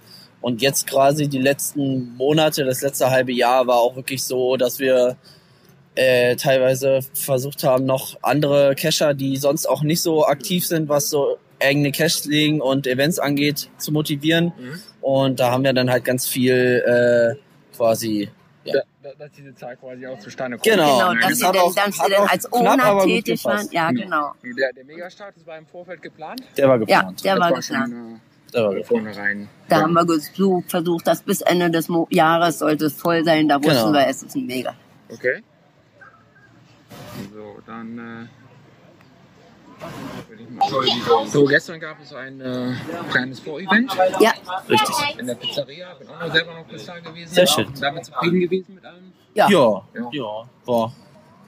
Und 0.41 0.63
jetzt 0.63 0.87
quasi 0.87 1.27
die 1.27 1.41
letzten 1.41 2.15
Monate, 2.17 2.65
das 2.65 2.81
letzte 2.83 3.11
halbe 3.11 3.33
Jahr 3.33 3.67
war 3.67 3.77
auch 3.79 3.97
wirklich 3.97 4.23
so, 4.23 4.57
dass 4.57 4.79
wir 4.79 5.17
äh, 5.99 6.37
teilweise 6.37 7.01
versucht 7.13 7.65
haben, 7.65 7.85
noch 7.85 8.17
andere 8.23 8.75
Cacher, 8.77 9.15
die 9.15 9.37
sonst 9.37 9.67
auch 9.67 9.83
nicht 9.83 10.01
so 10.01 10.25
aktiv 10.27 10.65
sind, 10.67 10.89
was 10.89 11.11
so 11.11 11.39
eigene 11.61 11.91
Caches 11.91 12.25
legen 12.27 12.61
und 12.61 12.87
Events 12.87 13.19
angeht, 13.19 13.69
zu 13.79 13.91
motivieren. 13.93 14.53
Mhm. 14.57 14.81
Und 15.01 15.41
da 15.41 15.51
haben 15.51 15.65
wir 15.65 15.73
dann 15.73 15.91
halt 15.91 16.05
ganz 16.05 16.27
viel 16.29 16.55
äh, 17.35 17.77
quasi 17.77 18.31
ja. 18.65 18.75
Da, 18.75 18.81
da, 19.03 19.11
dass 19.19 19.31
diese 19.33 19.55
Zahl 19.55 19.77
quasi 19.77 20.07
auch 20.07 20.19
zustande 20.19 20.57
kommt. 20.59 20.65
Genau. 20.71 20.99
genau, 21.11 21.15
das 21.15 21.31
dass 21.31 21.39
sie 21.39 21.47
hat 21.47 21.55
dann, 21.57 21.63
auch- 21.63 21.73
sie 21.73 21.81
hat 21.81 22.13
dann 22.13 22.21
auch 22.27 22.31
als 22.31 22.53
Owner 22.53 22.99
tätig 23.05 23.45
waren. 23.45 23.69
Ja, 23.73 23.91
genau. 23.91 24.33
Der, 24.45 24.73
der 24.75 24.85
Megastart 24.85 25.35
das 25.37 25.47
war 25.47 25.57
im 25.59 25.67
Vorfeld 25.67 26.03
geplant. 26.03 26.43
Der 26.57 26.69
war 26.69 26.77
Ja, 26.87 27.01
geplant. 27.01 27.25
der 27.25 27.39
war 27.39 27.51
das 27.53 27.67
geplant. 27.69 27.93
schon 27.93 28.21
war 28.53 28.71
äh, 28.73 28.75
geplant. 28.77 28.87
vornherein. 28.87 29.49
Da 29.69 29.81
haben 29.81 29.95
wir 29.95 30.05
gesucht, 30.05 30.71
versucht, 30.71 31.07
dass 31.07 31.23
bis 31.23 31.41
Ende 31.41 31.71
des 31.71 31.89
Mo 31.89 32.07
Jahres 32.11 32.59
sollte 32.59 32.85
es 32.87 32.95
voll 32.95 33.25
sein. 33.25 33.49
Da 33.49 33.57
wussten 33.57 33.71
Genau. 33.71 33.93
wir, 33.95 34.07
es 34.07 34.23
ist 34.23 34.37
ein 34.37 34.47
Mega. 34.47 34.75
Okay. 35.11 35.43
So, 37.35 37.59
dann. 37.67 37.99
Äh, 37.99 38.29
würde 40.29 40.43
ich 40.43 41.07
mal- 41.07 41.27
so, 41.29 41.45
gestern 41.45 41.79
gab 41.79 42.01
es 42.03 42.13
ein 42.13 42.41
äh, 42.41 42.75
kleines 43.11 43.39
Vorevent 43.41 43.93
Ja, 44.19 44.33
Richtig. 44.69 44.97
in 45.19 45.27
der 45.29 45.35
Pizzeria. 45.37 45.95
Bin 45.95 46.09
auch 46.09 46.21
noch 46.27 46.33
selber 46.33 46.53
noch 46.55 46.85
da 46.85 46.99
gewesen. 46.99 47.33
Sehr 47.35 47.47
schön. 47.47 47.69
Damit 47.81 48.05
zufrieden 48.07 48.41
gewesen 48.41 48.75
mit 48.75 48.85
allem. 48.85 49.13
ja. 49.35 49.49
Ja, 49.49 49.83
Ja. 49.95 50.09
ja, 50.13 50.49
war 50.67 50.93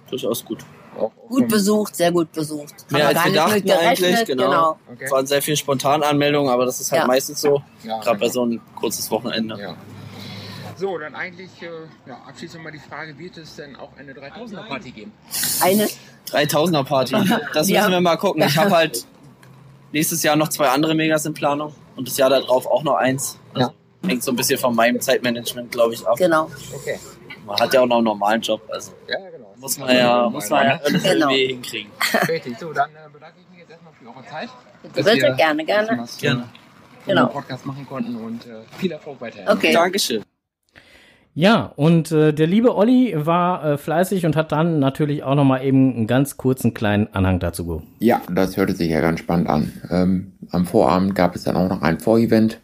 durchaus 0.09 0.45
gut. 0.45 0.65
Auch, 0.97 1.03
auch 1.05 1.13
Gut 1.29 1.49
besucht, 1.49 1.97
sehr 1.97 2.11
gut 2.13 2.31
besucht. 2.33 2.75
Mehr 2.91 3.09
als 3.09 3.25
wir 3.25 3.33
dachten 3.33 3.71
eigentlich, 3.71 4.25
genau. 4.27 4.79
Okay. 4.93 5.05
Es 5.05 5.11
waren 5.11 5.27
sehr 5.27 5.41
viele 5.43 5.57
Spontananmeldungen, 5.57 6.51
aber 6.53 6.67
das 6.67 6.81
ist 6.81 6.91
halt 6.93 7.03
Ja. 7.03 7.07
meistens 7.09 7.41
so, 7.41 7.63
Ja, 7.85 7.99
gerade 8.01 8.19
bei 8.19 8.27
genau. 8.27 8.33
so 8.33 8.45
ein 8.47 8.61
kurzes 8.77 9.11
Wochenende. 9.11 9.59
Ja. 9.61 9.77
So, 10.81 10.97
dann 10.97 11.15
eigentlich 11.15 11.51
äh, 11.61 11.67
ja, 12.09 12.15
abschließend 12.27 12.65
mal 12.65 12.73
die 12.73 12.79
Frage, 12.79 13.19
wird 13.19 13.37
es 13.37 13.55
denn 13.57 13.77
auch 13.77 13.91
eine 13.99 14.15
3000er 14.15 14.67
Party 14.67 14.91
geben? 14.93 15.13
Eine, 15.63 15.87
3000er 16.31 16.85
Party, 16.85 17.13
das 17.53 17.69
Ja. 17.69 17.81
müssen 17.81 17.93
wir 17.93 18.01
mal 18.01 18.17
gucken. 18.17 18.43
Ich 18.43 18.57
habe 18.57 18.71
halt 18.71 19.05
nächstes 19.93 20.23
Jahr 20.23 20.37
noch 20.37 20.49
zwei 20.49 20.69
andere 20.69 20.95
Megas 20.95 21.27
in 21.27 21.35
Planung 21.35 21.75
und 21.97 22.09
das 22.09 22.17
Jahr 22.17 22.31
darauf 22.31 22.67
auch 22.67 22.83
noch 22.83 22.95
eins. 22.97 23.39
Also 23.53 23.73
Hängt 24.07 24.23
so 24.23 24.33
ein 24.33 24.37
bisschen 24.37 24.59
von 24.59 24.75
meinem 24.75 24.99
Zeitmanagement, 25.03 25.71
glaube 25.71 25.93
ich, 25.93 26.07
ab. 26.07 26.17
genau. 26.17 26.51
Okay. 26.75 26.99
Man 27.45 27.59
hat 27.61 27.75
ja 27.75 27.83
auch 27.83 27.87
noch 27.87 27.97
einen 27.97 28.05
normalen 28.07 28.41
Job, 28.41 28.63
also 28.73 28.93
Ja, 29.07 29.19
genau. 29.31 29.53
muss 29.59 29.77
man 29.77 29.95
ja, 29.95 30.31
muss 30.31 30.49
man 30.49 30.65
ja 30.67 30.81
alles 30.83 31.03
Genau. 31.03 31.29
irgendwie 31.29 31.47
hinkriegen. 31.49 31.93
Richtig, 32.27 32.59
so, 32.59 32.73
dann 32.73 32.89
äh, 32.91 33.11
bedanke 33.13 33.37
ich 33.43 33.51
mich 33.51 33.59
jetzt 33.59 33.71
erstmal 33.73 33.93
für 33.93 34.07
eure 34.09 34.27
Zeit. 34.27 34.49
Bitte, 34.83 35.05
bitte, 35.05 35.35
gerne, 35.37 35.65
gerne. 35.67 36.07
Gerne. 36.19 36.49
Genau. 37.05 37.27
Podcast 37.27 37.67
machen 37.67 37.87
konnten 37.87 38.17
und 38.17 38.47
äh, 38.47 38.63
viel 38.79 38.93
Erfolg 38.93 39.21
weiterhin. 39.21 39.47
Okay. 39.47 39.73
Dankeschön. 39.75 40.23
Ja, 41.35 41.73
und 41.77 42.11
äh, 42.11 42.33
der 42.33 42.47
liebe 42.49 42.77
Olli 42.77 43.15
war 43.17 43.65
äh, 43.65 43.79
fleißig 43.79 44.27
und 44.27 44.35
hat 44.35 44.51
dann 44.51 44.81
natürlich 44.81 45.23
auch 45.23 45.37
noch 45.37 45.45
mal 45.45 45.65
eben 45.65 45.95
einen 45.95 46.07
ganz 46.09 46.37
kurzen 46.37 46.75
kleinen 46.75 47.09
Anhang 47.13 47.39
dazu 47.39 47.67
ge 47.67 47.79
Ja, 48.01 48.21
das 48.31 48.57
hörte 48.57 48.75
sich 48.75 48.91
ja 48.91 49.01
ganz 49.01 49.21
spannend 49.21 49.49
an. 49.49 49.73
Ähm, 49.91 50.33
am 50.51 50.67
Vorabend 50.67 51.15
gab 51.15 51.37
es 51.37 51.45
dann 51.45 51.57
auch 51.57 51.69
noch 51.69 51.83
ein 51.83 52.01
Vorevent 52.01 52.61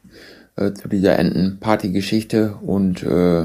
äh, 0.56 0.73
zu 0.73 0.88
dieser 0.88 1.18
Entenparty-Geschichte 1.18 2.56
und 2.61 3.04
äh, 3.04 3.44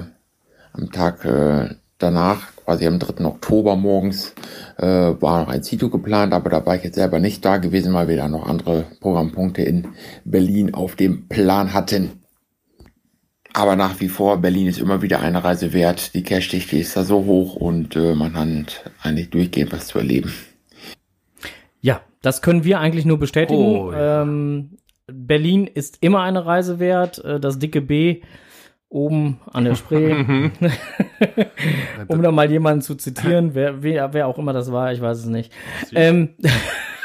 am 0.74 0.92
Tag 0.92 1.24
äh, 1.26 1.76
danach, 2.00 2.56
quasi 2.56 2.88
am 2.88 2.98
3. 2.98 3.24
Oktober 3.26 3.76
morgens, 3.76 4.34
äh, 4.78 4.86
war 4.88 5.42
noch 5.42 5.50
ein 5.50 5.62
Zito 5.62 5.90
geplant, 5.90 6.34
aber 6.34 6.50
da 6.50 6.66
war 6.66 6.76
ich 6.76 6.84
jetzt 6.84 6.96
selber 6.96 7.20
nicht 7.20 7.46
da 7.46 7.58
gewesen, 7.58 7.94
weil 7.94 8.08
wir 8.08 8.18
da 8.18 8.28
noch 8.28 8.48
andere 8.48 8.86
Programmpunkte 9.00 9.62
in 9.62 9.90
Berlin 10.26 10.74
auf 10.74 10.96
dem 10.96 11.28
Plan 11.28 11.74
hatten. 11.74 12.21
Aber 13.54 13.76
nach 13.76 14.00
wie 14.00 14.08
vor, 14.08 14.38
Berlin 14.38 14.68
ist 14.68 14.80
immer 14.80 15.02
wieder 15.02 15.20
eine 15.20 15.44
Reise 15.44 15.74
wert. 15.74 16.14
Die 16.14 16.24
Cash-Dichte 16.24 16.78
ist 16.78 16.96
da 16.96 17.04
so 17.04 17.26
hoch 17.26 17.56
und 17.56 17.96
äh, 17.96 18.16
man 18.16 18.36
hat 18.36 18.92
eigentlich 19.02 19.30
durchgehend 19.30 19.72
was 19.74 19.88
zu 19.88 19.98
erleben. 20.00 20.34
Ja, 21.82 22.02
das 22.22 22.42
können 22.42 22.64
wir 22.64 22.80
eigentlich 22.80 23.06
nur 23.06 23.20
bestätigen. 23.20 23.62
Oh, 23.62 23.92
ja. 23.92 24.22
ähm, 24.22 24.78
Berlin 25.08 25.68
ist 25.68 25.98
immer 26.02 26.22
eine 26.22 26.46
Reise 26.46 26.80
wert. 26.80 27.24
Äh, 27.26 27.40
Das 27.40 27.60
dicke 27.60 27.82
B 27.82 28.22
oben 28.88 29.40
an 29.52 29.66
der 29.66 29.76
Spree. 29.76 30.14
um 32.08 32.22
da 32.22 32.32
mal 32.32 32.50
jemanden 32.52 32.82
zu 32.82 32.96
zitieren, 32.96 33.54
wer, 33.54 33.82
wer, 33.84 34.14
wer 34.14 34.28
auch 34.28 34.38
immer 34.38 34.54
das 34.54 34.72
war, 34.72 34.92
ich 34.92 35.02
weiß 35.02 35.20
es 35.20 35.26
nicht. 35.26 35.52
Ähm, 35.94 36.36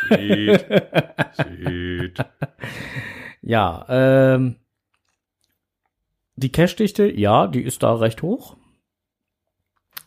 Shit. 0.09 0.67
Shit. 1.37 2.19
ja, 3.43 3.87
ähm, 3.89 4.57
die 6.37 6.53
Cache-Dichte, 6.53 7.11
ja, 7.11 7.47
die 7.47 7.63
ist 7.63 7.83
da 7.83 7.95
recht 7.95 8.23
hoch. 8.23 8.57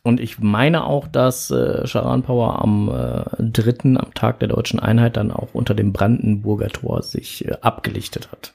Und 0.02 0.20
ich 0.20 0.40
meine 0.40 0.86
auch, 0.86 1.08
dass 1.08 1.52
äh, 1.52 1.86
Charan 1.86 2.24
Power 2.24 2.62
am 2.62 2.90
äh, 2.90 3.44
dritten, 3.44 3.98
am 3.98 4.14
Tag 4.14 4.40
der 4.40 4.48
deutschen 4.48 4.80
Einheit, 4.80 5.18
dann 5.18 5.32
auch 5.32 5.50
unter 5.54 5.74
dem 5.74 5.92
Brandenburger 5.92 6.70
Tor 6.70 7.04
sich 7.04 7.46
äh, 7.46 7.58
abgelichtet 7.62 8.32
hat. 8.32 8.54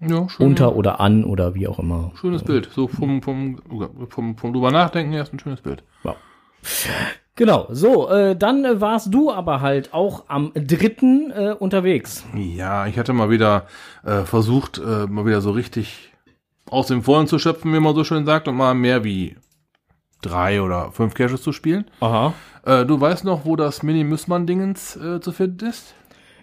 Ja, 0.00 0.28
schön. 0.28 0.46
unter 0.46 0.76
oder 0.76 1.00
an 1.00 1.24
oder 1.24 1.54
wie 1.54 1.66
auch 1.66 1.78
immer. 1.78 2.12
Schönes 2.20 2.42
Bild. 2.42 2.68
So 2.72 2.88
vom, 2.88 3.22
vom, 3.22 3.60
vom, 4.08 4.36
vom 4.36 4.52
drüber 4.52 4.70
nachdenken 4.70 5.12
erst 5.14 5.32
ein 5.32 5.38
schönes 5.38 5.62
Bild. 5.62 5.82
Genau, 7.36 7.66
so, 7.70 8.08
äh, 8.10 8.36
dann 8.36 8.64
äh, 8.64 8.80
warst 8.80 9.12
du 9.12 9.32
aber 9.32 9.60
halt 9.60 9.92
auch 9.92 10.24
am 10.28 10.52
dritten 10.54 11.32
äh, 11.32 11.54
unterwegs. 11.58 12.24
Ja, 12.34 12.86
ich 12.86 12.96
hatte 12.96 13.12
mal 13.12 13.28
wieder 13.28 13.66
äh, 14.04 14.20
versucht, 14.20 14.78
äh, 14.78 15.06
mal 15.08 15.26
wieder 15.26 15.40
so 15.40 15.50
richtig 15.50 16.12
aus 16.74 16.88
dem 16.88 17.02
Vollen 17.02 17.26
zu 17.26 17.38
schöpfen, 17.38 17.72
wie 17.72 17.80
man 17.80 17.94
so 17.94 18.04
schön 18.04 18.26
sagt, 18.26 18.48
und 18.48 18.56
mal 18.56 18.74
mehr 18.74 19.04
wie 19.04 19.36
drei 20.22 20.60
oder 20.62 20.92
fünf 20.92 21.14
Caches 21.14 21.42
zu 21.42 21.52
spielen. 21.52 21.84
Aha. 22.00 22.34
Äh, 22.64 22.84
du 22.86 23.00
weißt 23.00 23.24
noch, 23.24 23.44
wo 23.44 23.56
das 23.56 23.82
Mini-Müssmann-Dingens 23.82 24.96
äh, 24.96 25.20
zu 25.20 25.32
finden 25.32 25.66
ist? 25.66 25.94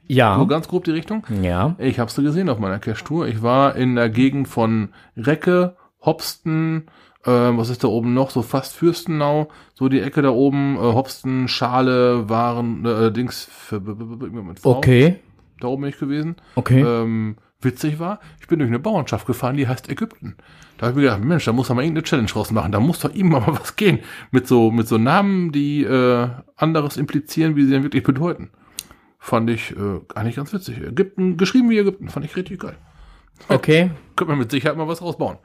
Ja. 0.07 0.37
So 0.37 0.47
ganz 0.47 0.67
grob 0.67 0.83
die 0.83 0.91
Richtung? 0.91 1.25
Ja. 1.41 1.75
Ich 1.77 1.99
hab's 1.99 2.15
so 2.15 2.21
gesehen 2.21 2.49
auf 2.49 2.59
meiner 2.59 2.79
Cache-Tour. 2.79 3.27
Ich 3.27 3.41
war 3.41 3.75
in 3.75 3.95
der 3.95 4.09
Gegend 4.09 4.47
von 4.47 4.89
Recke, 5.15 5.75
Hopsten, 6.03 6.87
äh, 7.23 7.29
was 7.29 7.69
ist 7.69 7.83
da 7.83 7.87
oben 7.87 8.13
noch? 8.13 8.29
So 8.31 8.41
fast 8.41 8.75
Fürstenau, 8.75 9.49
so 9.73 9.89
die 9.89 10.01
Ecke 10.01 10.21
da 10.21 10.29
oben, 10.29 10.75
äh, 10.75 10.79
Hopsten, 10.79 11.47
Schale, 11.47 12.29
Waren, 12.29 12.85
äh, 12.85 13.11
Dings, 13.11 13.45
für, 13.45 13.79
mit 13.79 14.59
V. 14.59 14.77
Okay. 14.77 15.19
Da 15.59 15.67
oben 15.67 15.83
bin 15.83 15.89
ich 15.91 15.99
gewesen. 15.99 16.35
Okay. 16.55 16.81
Ähm, 16.81 17.37
witzig 17.63 17.99
war, 17.99 18.19
ich 18.39 18.47
bin 18.47 18.59
durch 18.59 18.69
eine 18.69 18.79
Bauernschaft 18.79 19.25
gefahren, 19.25 19.57
die 19.57 19.67
heißt 19.67 19.89
Ägypten. 19.89 20.35
Da 20.77 20.87
habe 20.87 20.91
ich 20.91 20.95
mir 20.95 21.03
gedacht, 21.03 21.23
Mensch, 21.23 21.45
da 21.45 21.53
muss 21.53 21.69
man 21.69 21.77
mal 21.77 21.83
irgendeine 21.83 22.03
Challenge 22.03 22.31
raus 22.31 22.51
machen. 22.51 22.71
Da 22.71 22.79
muss 22.79 22.99
doch 22.99 23.13
ihm 23.13 23.29
mal 23.31 23.43
was 23.45 23.75
gehen. 23.75 23.99
Mit 24.31 24.47
so, 24.47 24.71
mit 24.71 24.87
so 24.87 24.97
Namen, 24.97 25.51
die 25.51 25.83
äh, 25.83 26.27
anderes 26.55 26.97
implizieren, 26.97 27.55
wie 27.55 27.65
sie 27.65 27.71
dann 27.71 27.83
wirklich 27.83 28.03
bedeuten. 28.03 28.49
Fand 29.19 29.49
ich 29.49 29.71
äh, 29.71 29.99
eigentlich 30.15 30.37
ganz 30.37 30.51
witzig. 30.51 30.79
Ägypten, 30.79 31.37
geschrieben 31.37 31.69
wie 31.69 31.77
Ägypten, 31.77 32.09
fand 32.09 32.25
ich 32.25 32.35
richtig 32.35 32.59
geil. 32.59 32.77
Okay. 33.47 33.91
Könnte 34.15 34.31
man 34.31 34.39
mit 34.39 34.51
Sicherheit 34.51 34.77
mal 34.77 34.87
was 34.87 35.01
rausbauen. 35.01 35.37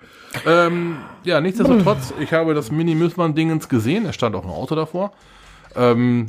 Ähm, 0.47 0.97
ja, 1.25 1.41
nichtsdestotrotz, 1.41 2.15
ich 2.21 2.33
habe 2.33 2.55
das 2.55 2.71
Mini-Müssmann-Dingens 2.71 3.69
gesehen. 3.69 4.07
Es 4.07 4.15
stand 4.15 4.35
auch 4.35 4.45
ein 4.45 4.51
Auto 4.51 4.75
davor. 4.75 5.13
Ähm, 5.75 6.27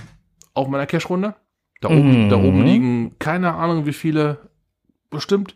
auf 0.53 0.67
meiner 0.67 0.85
Cash-Runde. 0.85 1.35
Da, 1.79 1.89
oben, 1.89 2.29
da 2.29 2.37
oben 2.37 2.63
liegen, 2.65 3.19
keine 3.19 3.53
Ahnung 3.53 3.85
wie 3.85 3.93
viele, 3.93 4.49
bestimmt 5.11 5.55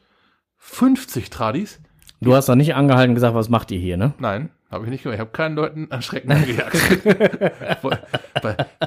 50 0.63 1.29
Tradis. 1.31 1.79
Du 2.21 2.35
hast 2.35 2.47
doch 2.47 2.55
nicht 2.55 2.75
angehalten 2.75 3.09
und 3.11 3.15
gesagt, 3.15 3.33
was 3.33 3.49
macht 3.49 3.71
ihr 3.71 3.79
hier, 3.79 3.97
ne? 3.97 4.13
Nein, 4.19 4.51
habe 4.69 4.85
ich 4.85 4.91
nicht 4.91 5.01
gemacht. 5.01 5.15
Ich 5.15 5.19
habe 5.19 5.31
keinen 5.31 5.55
Leuten 5.55 5.87
an 5.89 6.03
Schrecken 6.03 6.31
angejagt. 6.31 6.75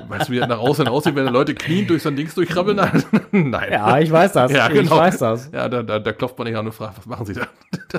weißt 0.09 0.29
du, 0.29 0.33
wie 0.33 0.39
das 0.39 0.49
nach 0.49 0.61
außen 0.61 0.87
aussieht, 0.87 1.17
wenn 1.17 1.27
Leute 1.27 1.53
knien 1.55 1.89
durch 1.89 2.05
so 2.05 2.11
ein 2.11 2.17
Dings 2.17 2.37
durchkrabbeln? 2.37 2.77
Nein. 3.33 3.73
Ja, 3.73 3.99
ich 3.99 4.11
weiß 4.11 4.33
das. 4.35 4.53
Ja, 4.53 4.69
Ich 4.69 4.75
genau. 4.75 4.97
weiß 4.97 5.19
das. 5.19 5.51
Ja, 5.53 5.69
da, 5.69 5.83
da, 5.83 5.99
da 5.99 6.13
klopft 6.13 6.39
man 6.39 6.47
nicht 6.47 6.57
an 6.57 6.67
und 6.67 6.73
fragt, 6.73 6.97
was 6.97 7.07
machen 7.07 7.27
Sie 7.27 7.35
da? 7.35 7.49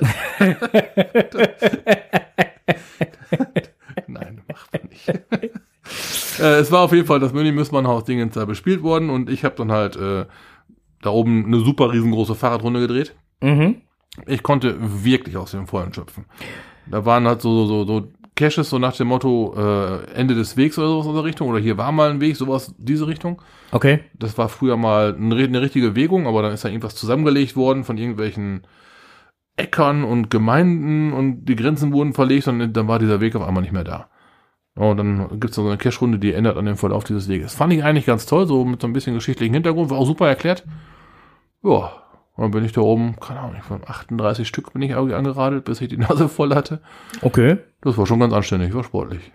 Nein, 4.06 4.40
macht 4.48 4.72
man 4.72 4.88
nicht. 4.88 5.08
äh, 6.40 6.58
es 6.58 6.72
war 6.72 6.80
auf 6.80 6.92
jeden 6.92 7.06
Fall 7.06 7.20
das 7.20 7.34
Mini-Müssmann-Haus 7.34 8.04
Dingens 8.04 8.34
da 8.34 8.46
bespielt 8.46 8.82
worden 8.82 9.10
und 9.10 9.28
ich 9.28 9.44
habe 9.44 9.54
dann 9.56 9.70
halt 9.70 9.96
äh, 9.96 10.24
da 11.02 11.10
oben 11.10 11.44
eine 11.44 11.60
super 11.60 11.92
riesengroße 11.92 12.34
Fahrradrunde 12.34 12.80
gedreht. 12.80 13.14
Mhm. 13.46 13.76
Ich 14.26 14.42
konnte 14.42 14.76
wirklich 15.04 15.36
aus 15.36 15.50
dem 15.50 15.66
Vollen 15.66 15.92
schöpfen. 15.92 16.24
Da 16.86 17.04
waren 17.04 17.26
halt 17.26 17.42
so, 17.42 17.66
so, 17.66 17.84
so 17.84 18.08
Caches 18.34 18.70
so 18.70 18.78
nach 18.78 18.96
dem 18.96 19.08
Motto 19.08 19.54
äh, 19.56 20.10
Ende 20.12 20.34
des 20.34 20.56
Wegs 20.56 20.78
oder 20.78 20.88
sowas 20.88 21.06
in 21.06 21.14
der 21.14 21.24
Richtung 21.24 21.48
oder 21.48 21.58
hier 21.58 21.76
war 21.78 21.90
mal 21.90 22.10
ein 22.10 22.20
Weg, 22.20 22.36
sowas 22.36 22.74
diese 22.78 23.06
Richtung. 23.06 23.40
Okay. 23.72 24.00
Das 24.14 24.36
war 24.38 24.48
früher 24.48 24.76
mal 24.76 25.14
eine, 25.14 25.36
eine 25.36 25.60
richtige 25.60 25.96
Wegung, 25.96 26.26
aber 26.26 26.42
dann 26.42 26.52
ist 26.52 26.64
da 26.64 26.68
irgendwas 26.68 26.94
zusammengelegt 26.94 27.56
worden 27.56 27.84
von 27.84 27.98
irgendwelchen 27.98 28.66
Äckern 29.56 30.04
und 30.04 30.30
Gemeinden 30.30 31.12
und 31.12 31.46
die 31.46 31.56
Grenzen 31.56 31.92
wurden 31.92 32.12
verlegt 32.12 32.46
und 32.46 32.72
dann 32.72 32.88
war 32.88 32.98
dieser 32.98 33.20
Weg 33.20 33.34
auf 33.36 33.42
einmal 33.42 33.62
nicht 33.62 33.72
mehr 33.72 33.84
da. 33.84 34.08
Und 34.74 34.98
dann 34.98 35.40
gibt's 35.40 35.56
so 35.56 35.66
eine 35.66 35.78
Cache-Runde, 35.78 36.18
die 36.18 36.34
ändert 36.34 36.58
an 36.58 36.66
dem 36.66 36.76
Verlauf 36.76 37.04
dieses 37.04 37.28
Weges. 37.28 37.54
Fand 37.54 37.72
ich 37.72 37.82
eigentlich 37.82 38.04
ganz 38.04 38.26
toll, 38.26 38.46
so 38.46 38.66
mit 38.66 38.82
so 38.82 38.86
ein 38.86 38.92
bisschen 38.92 39.14
geschichtlichen 39.14 39.54
Hintergrund, 39.54 39.88
war 39.88 39.96
auch 39.96 40.06
super 40.06 40.28
erklärt. 40.28 40.64
Ja, 41.62 41.90
und 42.36 42.42
dann 42.42 42.50
bin 42.50 42.64
ich 42.64 42.72
da 42.72 42.80
oben, 42.82 43.16
keine 43.20 43.40
Ahnung, 43.40 43.60
von 43.62 43.80
38 43.86 44.46
Stück 44.46 44.72
bin 44.72 44.82
ich 44.82 44.90
irgendwie 44.90 45.14
angeradelt, 45.14 45.64
bis 45.64 45.80
ich 45.80 45.88
die 45.88 45.96
Nase 45.96 46.28
voll 46.30 46.54
hatte. 46.54 46.80
Okay. 47.22 47.58
Das 47.82 47.96
war 47.98 48.06
schon 48.06 48.20
ganz 48.20 48.32
anständig, 48.32 48.74
war 48.74 48.84
sportlich. 48.84 49.32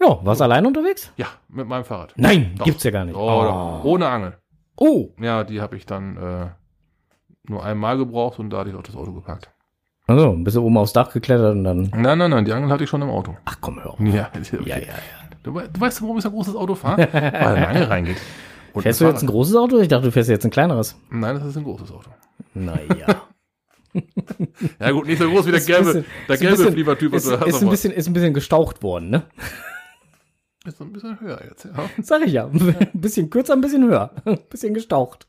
Ja, 0.00 0.18
warst 0.24 0.40
du 0.40 0.44
allein 0.44 0.64
unterwegs? 0.66 1.12
Ja, 1.16 1.26
mit 1.48 1.66
meinem 1.68 1.84
Fahrrad. 1.84 2.14
Nein, 2.16 2.54
Doch. 2.56 2.64
gibt's 2.64 2.84
ja 2.84 2.90
gar 2.90 3.04
nicht. 3.04 3.14
Oh, 3.16 3.42
doch. 3.42 3.84
Ohne 3.84 4.08
Angel. 4.08 4.38
oh. 4.76 5.10
Ja, 5.20 5.44
die 5.44 5.60
habe 5.60 5.76
ich 5.76 5.84
dann 5.86 6.16
äh, 6.16 6.46
nur 7.44 7.64
einmal 7.64 7.98
gebraucht 7.98 8.38
und 8.38 8.50
da 8.50 8.58
hatte 8.58 8.70
ich 8.70 8.76
auch 8.76 8.82
das 8.82 8.96
Auto 8.96 9.12
gepackt. 9.12 9.50
Also, 10.06 10.32
bist 10.38 10.56
du 10.56 10.64
oben 10.64 10.76
aufs 10.78 10.92
Dach 10.92 11.12
geklettert 11.12 11.54
und 11.54 11.64
dann. 11.64 11.90
Nein, 11.94 12.18
nein, 12.18 12.30
nein, 12.30 12.44
die 12.44 12.52
Angel 12.52 12.70
hatte 12.70 12.84
ich 12.84 12.90
schon 12.90 13.02
im 13.02 13.10
Auto. 13.10 13.36
Ach 13.44 13.58
komm, 13.60 13.78
hör 13.82 13.90
auf. 13.90 14.00
Ja, 14.00 14.30
Ja, 14.64 14.76
ja, 14.76 14.78
ja. 14.78 14.84
Du, 15.42 15.52
du 15.52 15.80
weißt, 15.80 16.02
warum 16.02 16.16
ich 16.16 16.22
so 16.22 16.28
ein 16.30 16.34
großes 16.34 16.56
Auto 16.56 16.74
fahre? 16.74 17.08
Weil 17.12 17.56
eine 17.56 17.68
Angel 17.68 17.84
reingeht. 17.84 18.16
Und 18.72 18.82
Fährst 18.82 19.00
du 19.00 19.04
jetzt 19.06 19.22
ein 19.22 19.26
großes 19.26 19.54
Auto? 19.56 19.78
Ich 19.78 19.88
dachte, 19.88 20.06
du 20.06 20.12
fährst 20.12 20.28
jetzt 20.30 20.44
ein 20.44 20.50
kleineres. 20.50 20.96
Nein, 21.10 21.36
das 21.36 21.44
ist 21.44 21.56
ein 21.56 21.64
großes 21.64 21.90
Auto. 21.92 22.10
Naja. 22.54 23.22
Ja 24.78 24.90
gut, 24.92 25.06
nicht 25.06 25.18
so 25.20 25.28
groß 25.28 25.46
wie 25.46 25.50
der 25.50 25.58
Ist 25.60 25.66
gelbe, 25.66 25.84
bisschen- 25.94 26.04
der 26.28 26.34
ist 26.34 26.40
ein 26.40 26.46
gelbe 26.46 26.56
bisschen- 26.56 26.72
Fliebertyp. 26.74 27.12
Ist, 27.14 27.26
was 27.30 27.38
du 27.40 27.46
hast, 27.46 27.48
ist, 27.56 27.62
ein 27.62 27.70
bisschen, 27.70 27.92
ist 27.92 28.06
ein 28.06 28.12
bisschen 28.12 28.34
gestaucht 28.34 28.82
worden, 28.82 29.10
ne? 29.10 29.22
ist 30.66 30.76
so 30.78 30.84
ein 30.84 30.92
bisschen 30.92 31.18
höher 31.20 31.42
jetzt. 31.48 31.64
Ja. 31.64 31.90
Sag 32.02 32.22
ich 32.26 32.32
ja. 32.32 32.46
Ein 32.52 32.90
bisschen 32.92 33.30
kürzer, 33.30 33.54
ein 33.54 33.60
bisschen 33.62 33.82
höher. 33.88 34.10
Ein 34.26 34.38
bisschen 34.50 34.74
gestaucht. 34.74 35.26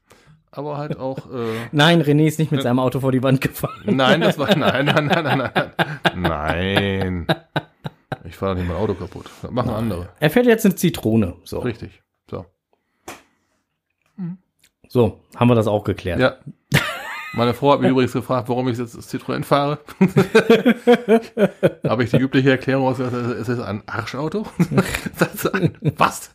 Aber 0.51 0.77
halt 0.77 0.97
auch... 0.99 1.31
Äh, 1.31 1.53
Nein, 1.71 2.01
René 2.01 2.27
ist 2.27 2.37
nicht 2.37 2.51
mit 2.51 2.61
seinem 2.61 2.79
Auto 2.79 2.99
vor 2.99 3.13
die 3.13 3.23
Wand 3.23 3.39
gefahren. 3.39 3.81
nein, 3.85 4.19
das 4.19 4.37
war... 4.37 4.53
Nein, 4.57 4.85
nein, 4.85 5.05
nein, 5.05 5.23
nein, 5.23 5.51
nein. 5.53 5.71
Nein. 6.15 7.27
Ich 8.25 8.35
fahre 8.35 8.55
nicht 8.55 8.67
mein 8.67 8.75
Auto 8.75 8.93
kaputt. 8.93 9.29
Das 9.41 9.49
machen 9.51 9.69
andere. 9.71 10.09
Er 10.19 10.29
fährt 10.29 10.45
jetzt 10.47 10.65
eine 10.65 10.75
Zitrone. 10.75 11.35
So, 11.45 11.59
Richtig. 11.59 12.01
So. 12.29 12.45
so 14.89 15.21
haben 15.37 15.47
wir 15.47 15.55
das 15.55 15.67
auch 15.67 15.85
geklärt. 15.85 16.19
Ja. 16.19 16.35
Meine 17.33 17.53
Frau 17.53 17.71
hat 17.73 17.81
mich 17.81 17.89
übrigens 17.91 18.13
gefragt, 18.13 18.49
warum 18.49 18.67
ich 18.67 18.77
jetzt 18.77 18.95
das 18.97 19.09
Citroën 19.11 19.43
fahre. 19.43 19.79
Habe 21.87 22.03
ich 22.03 22.09
die 22.11 22.17
übliche 22.17 22.51
Erklärung 22.51 22.87
aus, 22.87 22.99
es 22.99 23.47
ist 23.47 23.59
ein 23.59 23.83
Arschauto? 23.87 24.45
Ein, 25.53 25.77
was? 25.97 26.31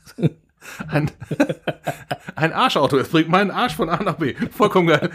Ein, 0.89 1.11
ein 2.35 2.53
Arschauto. 2.53 2.97
Es 2.99 3.09
bringt 3.09 3.29
meinen 3.29 3.51
Arsch 3.51 3.77
von 3.77 3.89
A 3.89 4.03
nach 4.03 4.15
B. 4.17 4.35
Vollkommen 4.51 4.89
geil. 4.89 5.11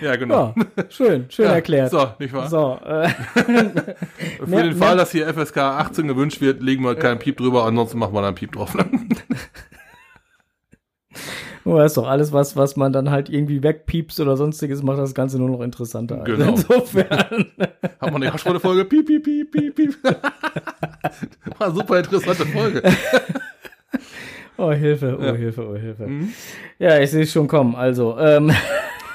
Ja, 0.00 0.16
genau. 0.16 0.54
Ja, 0.56 0.84
schön, 0.88 1.30
schön 1.30 1.44
Ja, 1.44 1.52
erklärt. 1.52 1.90
So, 1.90 2.10
nicht 2.18 2.32
wahr? 2.32 2.48
So, 2.48 2.80
äh, 2.82 3.08
Für 3.10 4.46
mehr- 4.46 4.62
den 4.62 4.76
Fall, 4.76 4.88
mehr- 4.88 4.96
dass 4.96 5.12
hier 5.12 5.28
FSK 5.28 5.58
18 5.58 6.08
gewünscht 6.08 6.40
wird, 6.40 6.62
legen 6.62 6.82
wir 6.82 6.94
keinen 6.96 7.18
Piep 7.18 7.36
drüber, 7.36 7.64
ansonsten 7.66 7.98
machen 7.98 8.14
wir 8.14 8.22
da 8.22 8.28
einen 8.28 8.36
Piep 8.36 8.52
drauf. 8.52 8.74
Du 11.70 11.76
weißt 11.76 11.96
doch, 11.96 12.08
alles, 12.08 12.32
was, 12.32 12.56
was 12.56 12.76
man 12.76 12.92
dann 12.92 13.10
halt 13.10 13.28
irgendwie 13.28 13.62
wegpiepst 13.62 14.18
oder 14.20 14.36
sonstiges, 14.36 14.82
macht 14.82 14.98
das 14.98 15.14
Ganze 15.14 15.38
nur 15.38 15.48
noch 15.48 15.60
interessanter. 15.60 16.22
Also 16.22 16.36
Genau. 16.36 16.50
Insofern. 16.52 17.08
Hat 18.00 18.12
man 18.12 18.22
eine 18.22 18.60
Folge 18.60 18.84
Piep, 18.84 19.06
piep, 19.06 19.22
piep, 19.22 19.52
piep, 19.52 19.76
piep. 19.76 19.98
War 20.04 21.66
eine 21.68 21.74
super 21.74 21.98
interessante 21.98 22.46
Folge. 22.46 22.82
Oh, 24.56 24.72
Hilfe, 24.72 25.16
oh, 25.18 25.24
Ja. 25.24 25.32
Hilfe, 25.32 25.66
oh, 25.66 25.74
Hilfe. 25.74 26.06
Mhm. 26.06 26.34
Ja, 26.78 26.98
ich 26.98 27.10
sehe 27.10 27.22
es 27.22 27.32
schon 27.32 27.48
kommen. 27.48 27.74
Also, 27.74 28.18
ähm, 28.18 28.52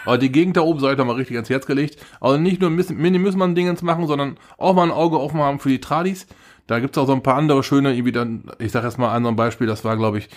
Aber 0.04 0.18
die 0.18 0.32
Gegend 0.32 0.58
da 0.58 0.62
oben 0.62 0.80
soll 0.80 0.94
ich 0.94 0.98
da 0.98 1.06
mal 1.06 1.16
richtig 1.16 1.36
ans 1.36 1.52
Herz 1.52 1.68
gelegt. 1.68 2.04
Also 2.20 2.40
nicht 2.40 2.62
nur 2.62 2.72
Mini-Müssmann-Dingens 2.72 3.84
machen, 3.84 4.08
sondern 4.08 4.40
auch 4.58 4.74
mal 4.74 4.82
ein 4.82 4.92
Auge 4.92 5.20
offen 5.20 5.40
haben 5.40 5.60
für 5.60 5.70
die 5.70 5.80
Tradis. 5.80 6.26
Da 6.66 6.80
gibt's 6.80 6.98
auch 6.98 7.06
so 7.06 7.14
ein 7.14 7.22
paar 7.22 7.36
andere 7.36 7.62
schöne, 7.62 7.94
irgendwie 7.94 8.12
dann, 8.12 8.46
ich 8.58 8.72
sag 8.72 8.84
jetzt 8.86 8.98
mal 8.98 9.14
an 9.14 9.22
so 9.22 9.30
ein 9.30 9.36
Beispiel, 9.36 9.68
das 9.68 9.86
war, 9.86 9.96
glaube 9.98 10.18
ich, 10.18 10.30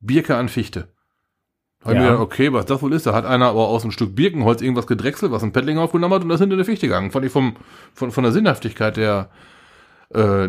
Birke 0.00 0.34
an 0.34 0.48
Fichte. 0.48 0.88
Da 1.86 1.92
hab 1.92 1.96
ich 1.96 1.96
Ja. 1.96 2.02
mir 2.02 2.16
gedacht, 2.18 2.22
okay, 2.32 2.52
was 2.52 2.66
das 2.66 2.82
wohl 2.82 2.92
ist, 2.92 3.06
da 3.06 3.12
hat 3.14 3.24
einer 3.24 3.46
aber 3.46 3.68
aus 3.68 3.82
einem 3.82 3.92
Stück 3.92 4.14
Birkenholz 4.16 4.60
irgendwas 4.60 4.86
gedrechselt, 4.86 5.32
was 5.32 5.42
ein 5.42 5.52
Paddling 5.52 5.78
aufgenommen 5.78 6.14
hat 6.14 6.22
und 6.22 6.28
das 6.28 6.40
hinter 6.40 6.54
eine 6.54 6.64
Fichte 6.64 6.86
gegangen. 6.86 7.10
Fand 7.10 7.24
ich 7.24 7.32
vom, 7.32 7.56
von, 7.94 8.10
von 8.10 8.24
der 8.24 8.32
Sinnhaftigkeit 8.32 8.96
der 8.96 9.30
äh, 10.10 10.48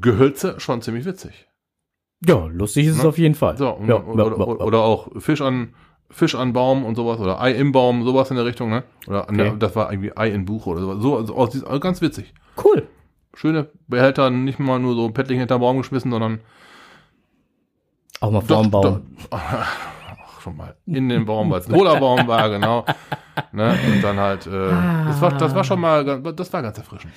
Gehölze 0.00 0.58
schon 0.60 0.82
ziemlich 0.82 1.04
witzig. 1.04 1.46
ja, 2.26 2.46
lustig 2.46 2.86
ist 2.86 2.96
es 2.96 3.02
Ne? 3.02 3.08
auf 3.08 3.18
jeden 3.18 3.34
Fall. 3.34 3.56
So, 3.58 3.70
und, 3.70 3.88
ja, 3.88 3.96
oder, 4.02 4.26
oder, 4.38 4.60
oder 4.64 4.78
auch 4.80 5.08
Fisch 5.20 5.40
an 5.40 5.74
Fisch 6.10 6.34
an 6.34 6.52
Baum 6.52 6.84
und 6.84 6.94
sowas 6.94 7.18
oder 7.18 7.40
Ei 7.40 7.52
im 7.52 7.72
Baum, 7.72 8.04
sowas 8.04 8.30
in 8.30 8.36
der 8.36 8.44
Richtung, 8.44 8.70
ne? 8.70 8.84
Oder 9.08 9.24
Okay. 9.24 9.50
ne, 9.50 9.56
das 9.58 9.74
war 9.74 9.90
irgendwie 9.90 10.16
Ei 10.16 10.28
in 10.28 10.44
Buch 10.44 10.66
oder 10.66 10.80
sowas. 10.80 10.98
So, 11.00 11.16
also, 11.16 11.34
also 11.66 11.80
ganz 11.80 12.00
witzig. 12.02 12.32
Cool. 12.62 12.86
Schöne 13.34 13.68
Behälter, 13.88 14.30
nicht 14.30 14.58
mal 14.60 14.78
nur 14.78 14.94
so 14.94 15.06
ein 15.06 15.12
Paddling 15.14 15.40
hinter 15.40 15.58
Baum 15.58 15.78
geschmissen, 15.78 16.10
sondern 16.12 16.40
Auch 18.20 18.30
mal 18.30 18.42
vorm 18.42 18.70
Baum. 18.70 19.02
Ach, 19.30 19.66
schon 20.44 20.56
mal 20.56 20.76
in 20.86 21.08
den 21.08 21.24
Baum, 21.24 21.50
weil 21.50 21.60
es 21.60 21.68
ein 21.68 21.74
hohler 21.74 21.96
Baum 22.00 22.26
war, 22.28 22.48
genau. 22.50 22.84
Ne? 23.50 23.74
Und 23.92 24.02
dann 24.02 24.18
halt, 24.20 24.46
äh, 24.46 24.50
das, 24.50 25.20
war, 25.20 25.32
das 25.36 25.54
war 25.54 25.64
schon 25.64 25.80
mal, 25.80 26.04
ganz- 26.04 26.36
das 26.36 26.52
war 26.52 26.62
ganz 26.62 26.78
erfrischend. 26.78 27.12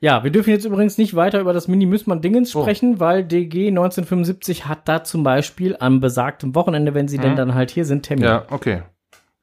Ja, 0.00 0.24
wir 0.24 0.30
dürfen 0.32 0.50
jetzt 0.50 0.64
übrigens 0.64 0.98
nicht 0.98 1.14
weiter 1.14 1.40
über 1.40 1.52
das 1.52 1.68
Mini-Müssmann-Dingens 1.68 2.56
Oh. 2.56 2.62
sprechen, 2.62 2.98
weil 2.98 3.22
DG 3.24 3.68
1975 3.68 4.66
hat 4.66 4.88
da 4.88 5.04
zum 5.04 5.22
Beispiel 5.22 5.76
am 5.78 6.00
besagten 6.00 6.54
Wochenende, 6.56 6.94
wenn 6.94 7.06
sie 7.06 7.18
denn 7.18 7.36
dann 7.36 7.54
halt 7.54 7.70
hier 7.70 7.84
sind, 7.84 8.02
Termin. 8.02 8.24
Ja, 8.24 8.46
okay. 8.50 8.82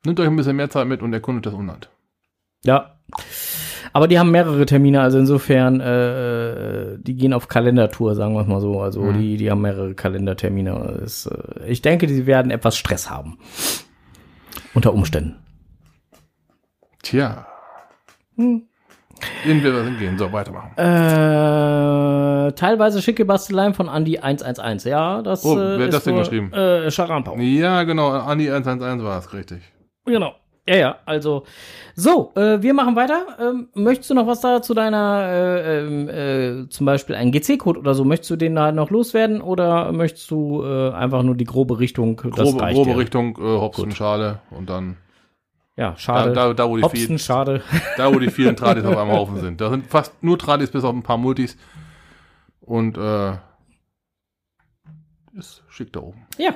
Nehmt 0.06 0.19
euch 0.19 0.28
ein 0.28 0.36
bisschen 0.36 0.56
mehr 0.56 0.69
Zeit 0.69 0.88
mit 0.88 1.02
und 1.02 1.13
erkundet 1.13 1.45
das 1.45 1.54
Umland. 1.54 1.89
Ja. 2.65 2.97
Aber 3.97 4.07
die 4.07 4.19
haben 4.19 4.29
mehrere 4.29 4.63
Termine, 4.67 5.01
also 5.01 5.17
insofern, 5.17 5.79
äh, 5.81 6.99
die 6.99 7.15
gehen 7.15 7.33
auf 7.33 7.47
Kalendertour, 7.47 8.13
sagen 8.13 8.36
wir 8.36 8.41
es 8.41 8.47
mal 8.47 8.62
so. 8.62 8.79
Also 8.79 9.01
Mhm. 9.01 9.17
die, 9.17 9.38
die 9.38 9.49
haben 9.49 9.62
mehrere 9.62 9.95
Kalendertermine. 9.95 10.99
Das, 10.99 11.25
äh, 11.25 11.65
ich 11.67 11.81
denke, 11.81 12.05
die 12.05 12.27
werden 12.27 12.51
etwas 12.51 12.77
Stress 12.77 13.10
haben. 13.10 13.39
Unter 14.75 14.93
Umständen. 14.93 15.38
Tja. 17.01 17.47
Hm. 18.36 18.67
Irgendwer 19.47 19.73
was 19.73 19.86
hingehen. 19.86 20.15
So, 20.19 20.31
weitermachen. 20.31 20.77
Äh, 20.77 22.51
teilweise 22.51 23.01
schicke 23.01 23.25
Basteleien 23.25 23.73
von 23.73 23.88
Andy 23.88 24.19
111. 24.19 24.86
Ja, 24.86 25.23
das 25.23 25.43
Oh, 25.43 25.55
äh, 25.57 25.57
wer 25.57 25.73
hat 25.79 25.81
ist 25.88 25.93
das 25.95 26.03
denn 26.03 26.17
geschrieben? 26.17 26.53
Äh, 26.53 26.91
Scharampau. 26.91 27.36
Ja, 27.38 27.81
genau. 27.81 28.12
Andi 28.12 28.51
111 28.51 29.03
war 29.03 29.17
es, 29.17 29.33
richtig. 29.33 29.63
Genau. 30.05 30.36
Ja, 30.67 30.75
ja, 30.75 30.95
also. 31.06 31.43
So, 31.95 32.32
äh, 32.36 32.62
wir 32.62 32.73
machen 32.73 32.95
weiter. 32.95 33.25
Ähm, 33.39 33.69
möchtest 33.73 34.10
du 34.10 34.13
noch 34.13 34.27
was 34.27 34.41
da 34.41 34.62
zu 34.62 34.73
deiner, 34.73 35.23
äh, 35.30 35.80
ähm, 35.80 36.10
äh, 36.10 36.69
zum 36.69 36.86
Beispiel 36.86 37.15
einen 37.15 37.32
GC-Code 37.32 37.80
oder 37.80 37.95
so, 37.95 38.03
möchtest 38.03 38.30
du 38.32 38.36
den 38.36 38.53
da 38.53 38.71
noch 38.71 38.89
loswerden 38.91 39.41
oder 39.41 39.91
möchtest 39.93 40.30
du 40.30 40.63
äh, 40.63 40.91
einfach 40.91 41.23
nur 41.23 41.36
die 41.36 41.45
grobe 41.45 41.80
Richtung? 41.80 42.17
Grobe, 42.17 42.58
grobe 42.58 42.91
dir? 42.91 42.97
Richtung 42.97 43.38
äh, 43.38 43.41
Hopfen, 43.41 43.91
Schale 43.91 44.41
und 44.51 44.69
dann 44.69 44.97
Ja, 45.77 45.91
da, 45.91 45.97
schade. 45.97 46.34
da, 46.34 46.53
da, 46.53 46.69
wo 46.69 46.75
die 46.77 46.84
Hopsten, 46.84 47.06
vielen, 47.08 47.19
schade. 47.19 47.62
da, 47.95 48.13
wo 48.13 48.19
die 48.19 48.30
vielen 48.30 48.56
Tradis 48.56 48.84
auf 48.84 48.97
einem 48.97 49.12
Haufen 49.12 49.38
sind. 49.41 49.62
Da 49.62 49.69
sind 49.69 49.88
fast 49.88 50.21
nur 50.21 50.38
Tradis 50.38 50.69
bis 50.69 50.84
auf 50.84 50.93
ein 50.93 51.03
paar 51.03 51.17
Multis. 51.17 51.58
Und 52.60 52.97
äh, 52.97 53.32
ist 55.38 55.63
schick 55.69 55.93
da 55.93 56.01
oben. 56.01 56.27
Ja. 56.38 56.51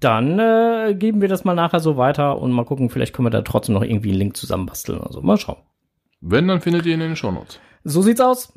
Dann 0.00 0.38
äh, 0.38 0.94
geben 0.94 1.20
wir 1.20 1.28
das 1.28 1.44
mal 1.44 1.54
nachher 1.54 1.80
so 1.80 1.96
weiter 1.96 2.38
und 2.38 2.52
mal 2.52 2.64
gucken, 2.64 2.88
vielleicht 2.88 3.14
können 3.14 3.26
wir 3.26 3.30
da 3.30 3.42
trotzdem 3.42 3.74
noch 3.74 3.82
irgendwie 3.82 4.10
einen 4.10 4.18
Link 4.18 4.36
zusammenbasteln 4.36 5.00
oder 5.00 5.12
so. 5.12 5.22
Mal 5.22 5.38
schauen. 5.38 5.58
Wenn, 6.20 6.48
dann 6.48 6.60
findet 6.60 6.86
ihr 6.86 6.94
ihn 6.94 7.00
in 7.00 7.08
den 7.08 7.16
Shownotes. 7.16 7.58
So 7.84 8.02
sieht's 8.02 8.20
aus. 8.20 8.52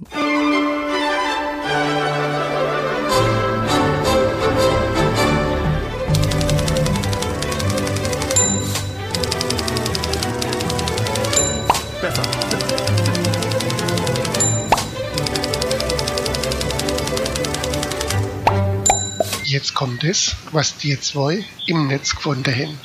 Jetzt 19.52 19.74
kommt 19.74 20.06
es, 20.06 20.38
was 20.54 20.78
die 20.78 20.98
zwei 20.98 21.44
im 21.68 21.88
Netz 21.88 22.16
gefunden 22.16 22.56
haben. 22.56 22.80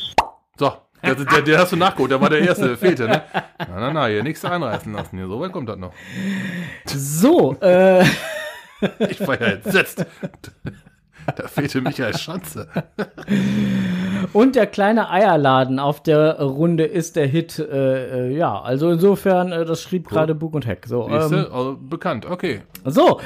So, 0.59 0.73
der, 1.01 1.15
der, 1.15 1.43
der 1.43 1.59
hast 1.61 1.71
du 1.71 1.77
nachgeholt, 1.77 2.11
der 2.11 2.21
war 2.21 2.29
der 2.29 2.41
Erste, 2.41 2.67
der 2.67 2.77
fehlte, 2.77 3.07
ne? 3.07 3.23
Na, 3.33 3.67
na, 3.79 3.93
na, 3.93 4.07
hier 4.09 4.25
nichts 4.25 4.45
einreißen 4.45 4.93
lassen. 4.93 5.17
Hier, 5.17 5.29
so 5.29 5.39
weit 5.39 5.53
kommt 5.53 5.69
das 5.69 5.77
noch. 5.77 5.93
So, 6.87 7.55
äh, 7.61 8.05
Ich 9.09 9.21
war 9.25 9.41
ja 9.41 9.47
entsetzt. 9.47 10.05
Da 11.37 11.47
fehlte 11.47 11.81
Michael 11.83 12.19
Schanze. 12.19 12.69
Und 14.33 14.57
der 14.57 14.67
kleine 14.67 15.11
Eierladen 15.11 15.79
auf 15.79 16.03
der 16.03 16.41
Runde 16.41 16.85
ist 16.85 17.17
der 17.17 17.27
Hit. 17.27 17.59
Äh, 17.59 18.29
äh, 18.29 18.37
ja, 18.37 18.61
also 18.61 18.91
insofern, 18.91 19.53
äh, 19.53 19.65
das 19.65 19.83
schrieb 19.83 20.09
gerade 20.09 20.35
Bug 20.35 20.55
und 20.55 20.67
Heck. 20.67 20.87
So, 20.87 21.09
Siehste? 21.09 21.37
ähm, 21.37 21.53
Also, 21.53 21.77
bekannt, 21.81 22.27
okay. 22.27 22.63
so 22.85 23.21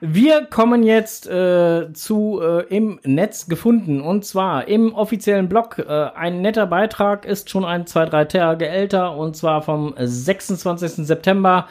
wir 0.00 0.46
kommen 0.46 0.82
jetzt 0.82 1.26
äh, 1.28 1.92
zu 1.92 2.40
äh, 2.42 2.62
im 2.74 3.00
Netz 3.04 3.48
gefunden. 3.48 4.00
Und 4.00 4.24
zwar 4.24 4.68
im 4.68 4.94
offiziellen 4.94 5.48
Blog. 5.48 5.78
Äh, 5.78 6.10
ein 6.14 6.40
netter 6.42 6.66
Beitrag 6.66 7.24
ist 7.24 7.50
schon 7.50 7.64
ein, 7.64 7.86
zwei, 7.86 8.04
drei 8.06 8.24
Tage 8.24 8.68
älter. 8.68 9.16
Und 9.16 9.36
zwar 9.36 9.62
vom 9.62 9.94
26. 9.98 11.06
September. 11.06 11.66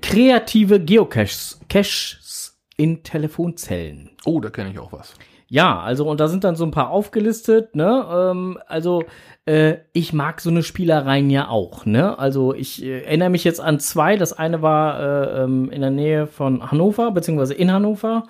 Kreative 0.00 0.80
Geocaches 0.80 1.60
Caches 1.68 2.58
in 2.76 3.02
Telefonzellen. 3.02 4.10
Oh, 4.24 4.40
da 4.40 4.50
kenne 4.50 4.70
ich 4.70 4.78
auch 4.78 4.92
was. 4.92 5.14
Ja, 5.52 5.80
also 5.80 6.08
und 6.08 6.18
da 6.18 6.28
sind 6.28 6.44
dann 6.44 6.56
so 6.56 6.64
ein 6.64 6.70
paar 6.70 6.88
aufgelistet, 6.88 7.76
ne? 7.76 8.06
Ähm, 8.10 8.58
also 8.68 9.04
äh, 9.44 9.74
ich 9.92 10.14
mag 10.14 10.40
so 10.40 10.48
eine 10.48 10.62
Spielereien 10.62 11.28
ja 11.28 11.48
auch, 11.48 11.84
ne? 11.84 12.18
Also 12.18 12.54
ich 12.54 12.82
äh, 12.82 13.02
erinnere 13.02 13.28
mich 13.28 13.44
jetzt 13.44 13.60
an 13.60 13.78
zwei. 13.78 14.16
Das 14.16 14.32
eine 14.32 14.62
war 14.62 14.98
äh, 14.98 15.42
ähm, 15.42 15.70
in 15.70 15.82
der 15.82 15.90
Nähe 15.90 16.26
von 16.26 16.70
Hannover, 16.70 17.10
beziehungsweise 17.10 17.52
in 17.52 17.70
Hannover. 17.70 18.24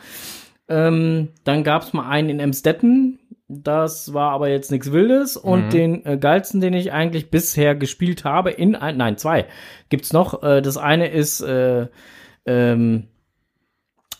Ähm, 0.66 1.28
dann 1.44 1.62
gab 1.62 1.82
es 1.82 1.92
mal 1.92 2.08
einen 2.08 2.28
in 2.28 2.40
Emstetten. 2.40 3.20
Das 3.46 4.12
war 4.12 4.32
aber 4.32 4.48
jetzt 4.48 4.72
nichts 4.72 4.90
Wildes. 4.90 5.36
Und 5.36 5.72
den 5.72 6.04
äh, 6.04 6.18
geilsten, 6.18 6.60
den 6.60 6.74
ich 6.74 6.92
eigentlich 6.92 7.30
bisher 7.30 7.76
gespielt 7.76 8.24
habe, 8.24 8.50
in 8.50 8.74
ein, 8.74 8.96
nein, 8.96 9.16
zwei 9.16 9.46
gibt's 9.90 10.12
noch. 10.12 10.42
Äh, 10.42 10.60
das 10.60 10.76
eine 10.76 11.06
ist, 11.06 11.40
äh, 11.40 11.86
ähm, 12.46 13.06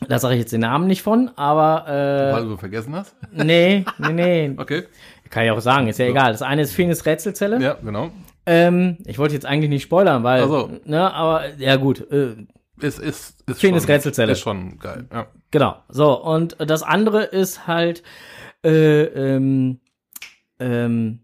da 0.08 0.18
sage 0.18 0.34
ich 0.34 0.40
jetzt 0.40 0.52
den 0.52 0.60
Namen 0.60 0.86
nicht 0.86 1.02
von, 1.02 1.30
aber 1.36 1.86
äh, 1.88 2.32
Weil 2.32 2.44
du 2.44 2.56
vergessen 2.56 2.94
hast? 2.94 3.14
Nee, 3.32 3.84
nee, 3.98 4.12
nee. 4.12 4.54
Okay. 4.56 4.84
Kann 5.30 5.44
ich 5.44 5.50
auch 5.50 5.60
sagen, 5.60 5.88
ist 5.88 5.98
ja 5.98 6.06
egal. 6.06 6.32
Das 6.32 6.42
eine 6.42 6.62
ist 6.62 6.72
Fenis 6.72 7.06
Rätselzelle. 7.06 7.60
Ja, 7.62 7.74
genau. 7.82 8.10
Ähm, 8.44 8.98
ich 9.06 9.18
wollte 9.18 9.34
jetzt 9.34 9.46
eigentlich 9.46 9.70
nicht 9.70 9.82
spoilern, 9.84 10.22
weil, 10.24 10.42
Ach 10.42 10.48
so. 10.48 10.70
ne, 10.84 11.12
aber 11.14 11.54
ja 11.56 11.76
gut, 11.76 12.00
äh, 12.10 12.34
Ist, 12.80 12.98
ist, 12.98 13.42
ist 13.48 13.60
schon- 13.60 13.74
Rätselzelle. 13.78 14.32
Ist 14.32 14.40
schon 14.40 14.78
geil, 14.78 15.06
ja. 15.12 15.26
genau. 15.50 15.76
So, 15.88 16.20
und 16.22 16.56
das 16.58 16.82
andere 16.82 17.22
ist 17.24 17.66
halt, 17.66 18.02
äh, 18.64 19.04
ähm, 19.04 19.80
ähm, 20.58 21.20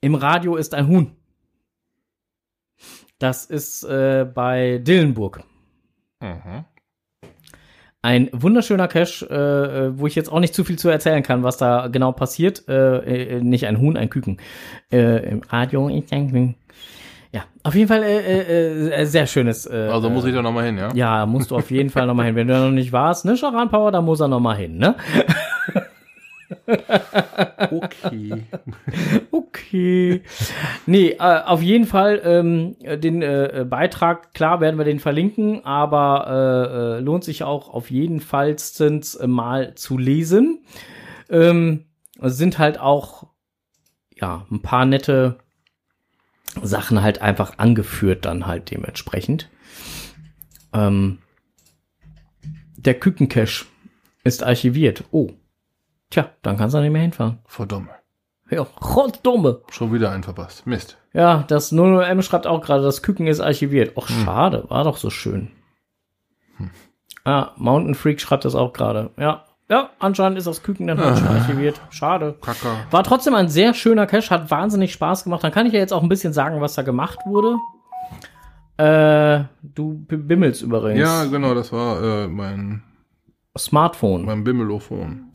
im 0.00 0.14
Radio 0.14 0.56
ist 0.56 0.74
ein 0.74 0.86
Huhn. 0.86 1.16
Das 3.18 3.44
ist 3.44 3.82
äh, 3.84 4.24
bei 4.32 4.78
Dillenburg. 4.78 5.42
Mhm. 6.20 6.64
Ein 8.02 8.30
wunderschöner 8.32 8.88
Cache, 8.88 9.26
äh, 9.30 9.86
äh, 9.88 9.98
wo 9.98 10.06
ich 10.06 10.14
jetzt 10.14 10.32
auch 10.32 10.40
nicht 10.40 10.54
zu 10.54 10.64
viel 10.64 10.78
zu 10.78 10.88
erzählen 10.88 11.22
kann, 11.22 11.42
was 11.42 11.58
da 11.58 11.88
genau 11.88 12.12
passiert. 12.12 12.66
Äh, 12.66 13.36
äh, 13.36 13.40
nicht 13.42 13.66
ein 13.66 13.78
Huhn, 13.78 13.96
ein 13.96 14.08
Küken. 14.08 14.38
Äh, 14.90 15.28
Im 15.30 15.42
Radio 15.50 15.86
ein 15.86 16.06
Küken. 16.06 16.54
Ja, 17.32 17.42
auf 17.62 17.74
jeden 17.74 17.88
Fall 17.88 18.02
äh, 18.02 18.18
äh, 18.18 18.88
äh, 19.02 19.04
sehr 19.04 19.26
schönes. 19.26 19.64
Äh, 19.66 19.88
Also 19.92 20.08
muss 20.10 20.24
ich 20.24 20.34
da 20.34 20.42
nochmal 20.42 20.64
hin, 20.64 20.78
ja? 20.78 20.88
Ja, 20.94 21.26
musst 21.26 21.50
du 21.52 21.56
auf 21.56 21.70
jeden 21.70 21.90
Fall 21.90 22.06
nochmal 22.06 22.26
hin. 22.26 22.34
Wenn 22.34 22.48
du 22.48 22.54
da 22.54 22.64
noch 22.64 22.72
nicht 22.72 22.90
warst, 22.92 23.24
ne, 23.24 23.36
Charan 23.36 23.68
Power, 23.68 23.92
da 23.92 24.00
muss 24.00 24.18
er 24.20 24.28
nochmal 24.28 24.56
hin, 24.56 24.78
ne? 24.78 24.96
Okay. 27.70 28.44
Okay. 29.30 30.22
Nee, 30.86 31.10
äh, 31.10 31.18
auf 31.18 31.62
jeden 31.62 31.86
Fall 31.86 32.20
ähm, 32.24 32.76
den 32.80 33.20
äh, 33.20 33.66
Beitrag, 33.68 34.32
klar 34.32 34.60
werden 34.60 34.78
wir 34.78 34.84
den 34.84 35.00
verlinken, 35.00 35.64
aber 35.64 36.26
äh, 36.26 36.98
äh, 36.98 37.00
lohnt 37.00 37.24
sich 37.24 37.42
auch 37.42 37.68
auf 37.68 37.90
jeden 37.90 38.20
Fall 38.20 38.56
mal 39.26 39.74
zu 39.74 39.98
lesen. 39.98 40.64
Ähm, 41.28 41.86
sind 42.22 42.58
halt 42.58 42.80
auch 42.80 43.26
ja 44.14 44.46
ein 44.50 44.62
paar 44.62 44.86
nette 44.86 45.38
Sachen 46.62 47.02
halt 47.02 47.20
einfach 47.20 47.58
angeführt 47.58 48.24
dann 48.24 48.46
halt 48.46 48.70
dementsprechend. 48.70 49.48
Ähm, 50.72 51.18
der 52.76 52.94
Kükencache 52.94 53.66
ist 54.24 54.42
archiviert. 54.42 55.04
Oh. 55.10 55.30
Tja, 56.10 56.28
dann 56.42 56.56
kannst 56.56 56.74
du 56.74 56.80
nicht 56.80 56.92
mehr 56.92 57.02
hinfahren. 57.02 57.38
Verdammt. 57.46 57.88
Ja, 58.50 58.66
Dumme. 59.22 59.62
Schon 59.70 59.92
wieder 59.92 60.10
einen 60.10 60.24
verpasst. 60.24 60.66
Mist. 60.66 60.98
Ja, 61.12 61.44
das 61.46 61.72
00M 61.72 62.22
schreibt 62.22 62.46
auch 62.46 62.60
gerade, 62.60 62.82
das 62.82 63.02
Küken 63.02 63.28
ist 63.28 63.40
archiviert. 63.40 63.96
Och, 63.96 64.08
schade, 64.08 64.64
war 64.68 64.84
doch 64.84 64.96
so 64.96 65.08
schön. 65.08 65.50
Ah, 67.24 67.50
Mountain 67.56 67.94
Freak 67.94 68.20
schreibt 68.20 68.44
das 68.44 68.54
auch 68.54 68.72
gerade. 68.72 69.10
Ja, 69.16 69.44
ja, 69.68 69.90
anscheinend 70.00 70.36
ist 70.36 70.48
das 70.48 70.64
Küken 70.64 70.88
dann 70.88 70.98
halt 70.98 71.18
schon 71.18 71.28
archiviert. 71.28 71.80
Schade. 71.90 72.34
Kacker. 72.40 72.74
War 72.90 73.04
trotzdem 73.04 73.34
ein 73.34 73.48
sehr 73.48 73.72
schöner 73.72 74.06
Cache, 74.06 74.30
hat 74.30 74.50
wahnsinnig 74.50 74.92
Spaß 74.92 75.22
gemacht. 75.22 75.44
Dann 75.44 75.52
kann 75.52 75.66
ich 75.66 75.72
ja 75.72 75.78
jetzt 75.78 75.92
auch 75.92 76.02
ein 76.02 76.08
bisschen 76.08 76.32
sagen, 76.32 76.60
was 76.60 76.74
da 76.74 76.82
gemacht 76.82 77.20
wurde. 77.24 77.56
Äh, 78.78 79.44
du 79.62 80.04
bimmelst 80.08 80.62
übrigens. 80.62 80.98
Ja, 80.98 81.24
genau, 81.26 81.54
das 81.54 81.72
war 81.72 82.02
äh, 82.02 82.26
mein, 82.26 82.82
Smartphone. 83.56 84.24
mein 84.24 84.42
Bimmelophon. 84.42 85.29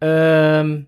Ähm, 0.00 0.86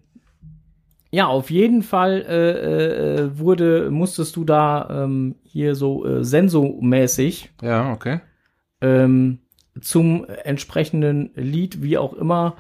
ja, 1.11 1.27
auf 1.27 1.51
jeden 1.51 1.83
Fall 1.83 2.25
äh, 2.29 3.15
äh, 3.23 3.39
wurde, 3.39 3.91
musstest 3.91 4.37
du 4.37 4.45
da 4.45 5.05
ähm, 5.05 5.37
hier 5.43 5.75
so 5.75 6.07
äh, 6.07 6.23
sensomäßig 6.25 7.51
Ja, 7.63 7.93
okay. 7.93 8.21
ähm, 8.83 9.39
zum 9.81 10.27
entsprechenden 10.27 11.31
Lied, 11.35 11.83
wie 11.83 11.97
auch 11.97 12.13
immer, 12.13 12.57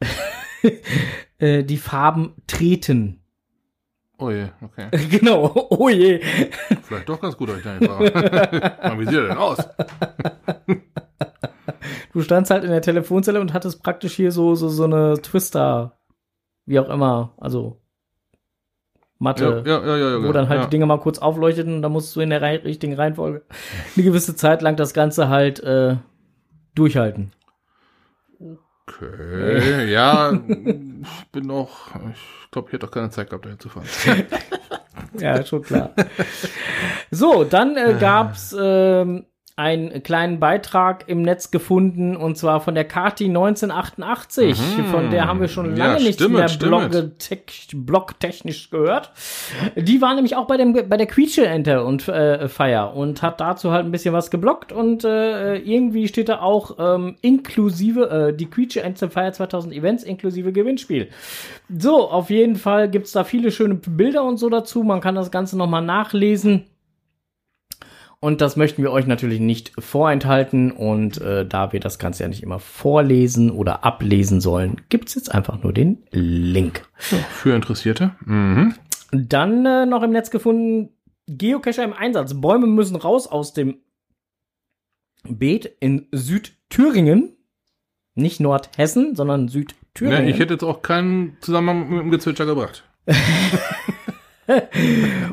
äh, 1.38 1.64
die 1.64 1.76
Farben 1.76 2.34
treten. 2.46 3.20
Oh 4.18 4.30
je, 4.30 4.46
okay. 4.62 4.88
genau, 5.10 5.52
oh 5.70 5.88
je. 5.88 6.20
Vielleicht 6.82 7.08
doch 7.08 7.20
ganz 7.20 7.36
gut, 7.36 7.50
euch 7.50 7.66
einfach. 7.66 7.98
Mal, 7.98 8.98
wie 8.98 9.04
sieht 9.04 9.14
er 9.14 9.28
denn 9.28 9.36
aus? 9.36 9.58
Du 12.12 12.22
standst 12.22 12.50
halt 12.50 12.64
in 12.64 12.70
der 12.70 12.82
Telefonzelle 12.82 13.40
und 13.40 13.52
hattest 13.52 13.82
praktisch 13.82 14.14
hier 14.14 14.32
so, 14.32 14.54
so, 14.54 14.68
so 14.68 14.84
eine 14.84 15.20
Twister, 15.20 15.98
wie 16.66 16.78
auch 16.78 16.88
immer, 16.88 17.34
also 17.38 17.82
Mathe, 19.22 19.62
Ja, 19.64 19.84
ja, 19.84 19.96
ja, 19.96 20.22
wo 20.24 20.32
dann 20.32 20.48
halt 20.48 20.64
die 20.64 20.70
Dinge 20.70 20.84
mal 20.86 20.98
kurz 20.98 21.20
aufleuchteten 21.20 21.76
und 21.76 21.82
dann 21.82 21.92
musst 21.92 22.14
du 22.16 22.20
in 22.20 22.30
der 22.30 22.42
rei 22.42 22.56
richtigen 22.56 22.94
Reihenfolge 22.94 23.42
eine 23.96 24.04
gewisse 24.04 24.34
Zeit 24.34 24.62
lang 24.62 24.74
das 24.74 24.94
Ganze 24.94 25.28
halt 25.28 25.60
äh, 25.60 25.96
durchhalten. 26.74 27.32
Okay, 28.88 29.90
ja, 29.92 30.32
ich 30.32 31.30
bin 31.30 31.46
noch, 31.46 31.94
ich 32.10 32.50
glaube, 32.50 32.68
ich 32.68 32.72
hätte 32.72 32.86
auch 32.86 32.90
keine 32.90 33.10
Zeit 33.10 33.30
gehabt, 33.30 33.44
dahin 33.44 33.60
zu 33.60 33.68
fahren. 33.68 33.86
Ja, 35.18 35.44
schon 35.44 35.62
klar. 35.62 35.90
so, 37.10 37.44
dann 37.44 37.76
äh, 37.76 37.96
gab's 37.98 38.54
ähm, 38.58 39.26
einen 39.62 40.02
kleinen 40.02 40.40
Beitrag 40.40 41.04
im 41.08 41.22
Netz 41.22 41.50
gefunden 41.50 42.16
und 42.16 42.36
zwar 42.36 42.60
von 42.60 42.74
der 42.74 42.84
Kati 42.84 43.24
1988. 43.26 44.58
Von 44.90 45.10
der 45.10 45.26
haben 45.26 45.40
wir 45.40 45.48
schon 45.48 45.70
Mhm. 45.72 45.76
Ja, 45.76 45.86
lange 45.92 46.02
nichts 46.04 46.28
mehr 46.28 46.48
blogtechnisch 47.72 48.70
gehört. 48.70 49.10
Die 49.76 50.00
war 50.00 50.14
nämlich 50.14 50.36
auch 50.36 50.46
bei 50.46 50.56
dem 50.56 50.72
bei 50.72 50.96
der 50.96 51.06
Quietsche-Ente 51.06 51.84
und 51.84 52.08
äh, 52.08 52.48
Feier 52.48 52.94
und 52.94 53.22
hat 53.22 53.40
dazu 53.40 53.70
halt 53.70 53.84
ein 53.86 53.92
bisschen 53.92 54.12
was 54.12 54.30
geblockt 54.30 54.72
und 54.72 55.04
äh, 55.04 55.56
irgendwie 55.56 56.08
steht 56.08 56.28
da 56.28 56.40
auch 56.40 56.76
ähm, 56.78 57.16
inklusive 57.20 58.10
äh, 58.10 58.36
die 58.36 58.46
Quietsche-Ente 58.46 59.10
Feier 59.10 59.32
2000 59.32 59.74
Events 59.74 60.02
inklusive 60.04 60.52
Gewinnspiel. 60.52 61.08
So, 61.78 62.10
auf 62.10 62.30
jeden 62.30 62.56
Fall 62.56 62.90
gibt's 62.90 63.12
da 63.12 63.24
viele 63.24 63.50
schöne 63.50 63.74
Bilder 63.74 64.24
und 64.24 64.38
so 64.38 64.48
dazu. 64.48 64.82
Man 64.82 65.00
kann 65.00 65.14
das 65.14 65.30
Ganze 65.30 65.56
nochmal 65.56 65.82
nachlesen. 65.82 66.64
Und 68.22 68.40
das 68.40 68.54
möchten 68.54 68.84
wir 68.84 68.92
euch 68.92 69.08
natürlich 69.08 69.40
nicht 69.40 69.72
vorenthalten. 69.80 70.70
Und 70.70 71.20
äh, 71.20 71.44
da 71.44 71.72
wir 71.72 71.80
das 71.80 71.98
Ganze 71.98 72.22
ja 72.22 72.28
nicht 72.28 72.44
immer 72.44 72.60
vorlesen 72.60 73.50
oder 73.50 73.82
ablesen 73.84 74.40
sollen, 74.40 74.80
gibt's 74.90 75.16
jetzt 75.16 75.34
einfach 75.34 75.60
nur 75.64 75.72
den 75.72 76.04
Link. 76.12 76.86
Für 76.94 77.56
Interessierte. 77.56 78.14
Mhm. 78.24 78.76
Dann 79.10 79.66
äh, 79.66 79.86
noch 79.86 80.04
im 80.04 80.12
Netz 80.12 80.30
gefunden, 80.30 80.90
Geocacher 81.26 81.82
im 81.82 81.92
Einsatz. 81.92 82.40
Bäume 82.40 82.68
müssen 82.68 82.94
raus 82.94 83.26
aus 83.26 83.54
dem 83.54 83.78
Beet 85.28 85.66
in 85.80 86.06
Südthüringen. 86.12 87.36
Nicht 88.14 88.38
Nordhessen, 88.38 89.16
sondern 89.16 89.48
Südthüringen. 89.48 90.26
Ne, 90.26 90.30
ich 90.30 90.38
hätte 90.38 90.54
jetzt 90.54 90.64
auch 90.64 90.82
keinen 90.82 91.38
Zusammenhang 91.40 91.90
mit 91.90 92.00
dem 92.02 92.10
Gezwitscher 92.12 92.46
gebracht. 92.46 92.84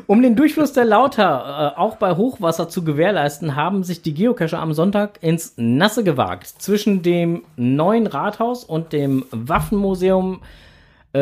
Um 0.06 0.22
den 0.22 0.36
Durchfluss 0.36 0.72
der 0.72 0.84
Lauter 0.84 1.74
äh, 1.76 1.78
auch 1.78 1.96
bei 1.96 2.16
Hochwasser 2.16 2.68
zu 2.68 2.84
gewährleisten, 2.84 3.56
haben 3.56 3.82
sich 3.82 4.02
die 4.02 4.14
Geocacher 4.14 4.58
am 4.60 4.72
Sonntag 4.72 5.18
ins 5.22 5.54
Nasse 5.56 6.04
gewagt. 6.04 6.46
Zwischen 6.46 7.02
dem 7.02 7.42
neuen 7.56 8.06
Rathaus 8.06 8.64
und 8.64 8.92
dem 8.92 9.24
Waffenmuseum 9.30 10.42
äh, 11.12 11.20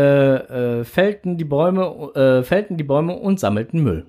äh, 0.78 0.84
fällten, 0.84 1.38
die 1.38 1.44
Bäume, 1.44 2.12
äh, 2.14 2.42
fällten 2.42 2.76
die 2.76 2.84
Bäume 2.84 3.16
und 3.16 3.40
sammelten 3.40 3.82
Müll. 3.82 4.04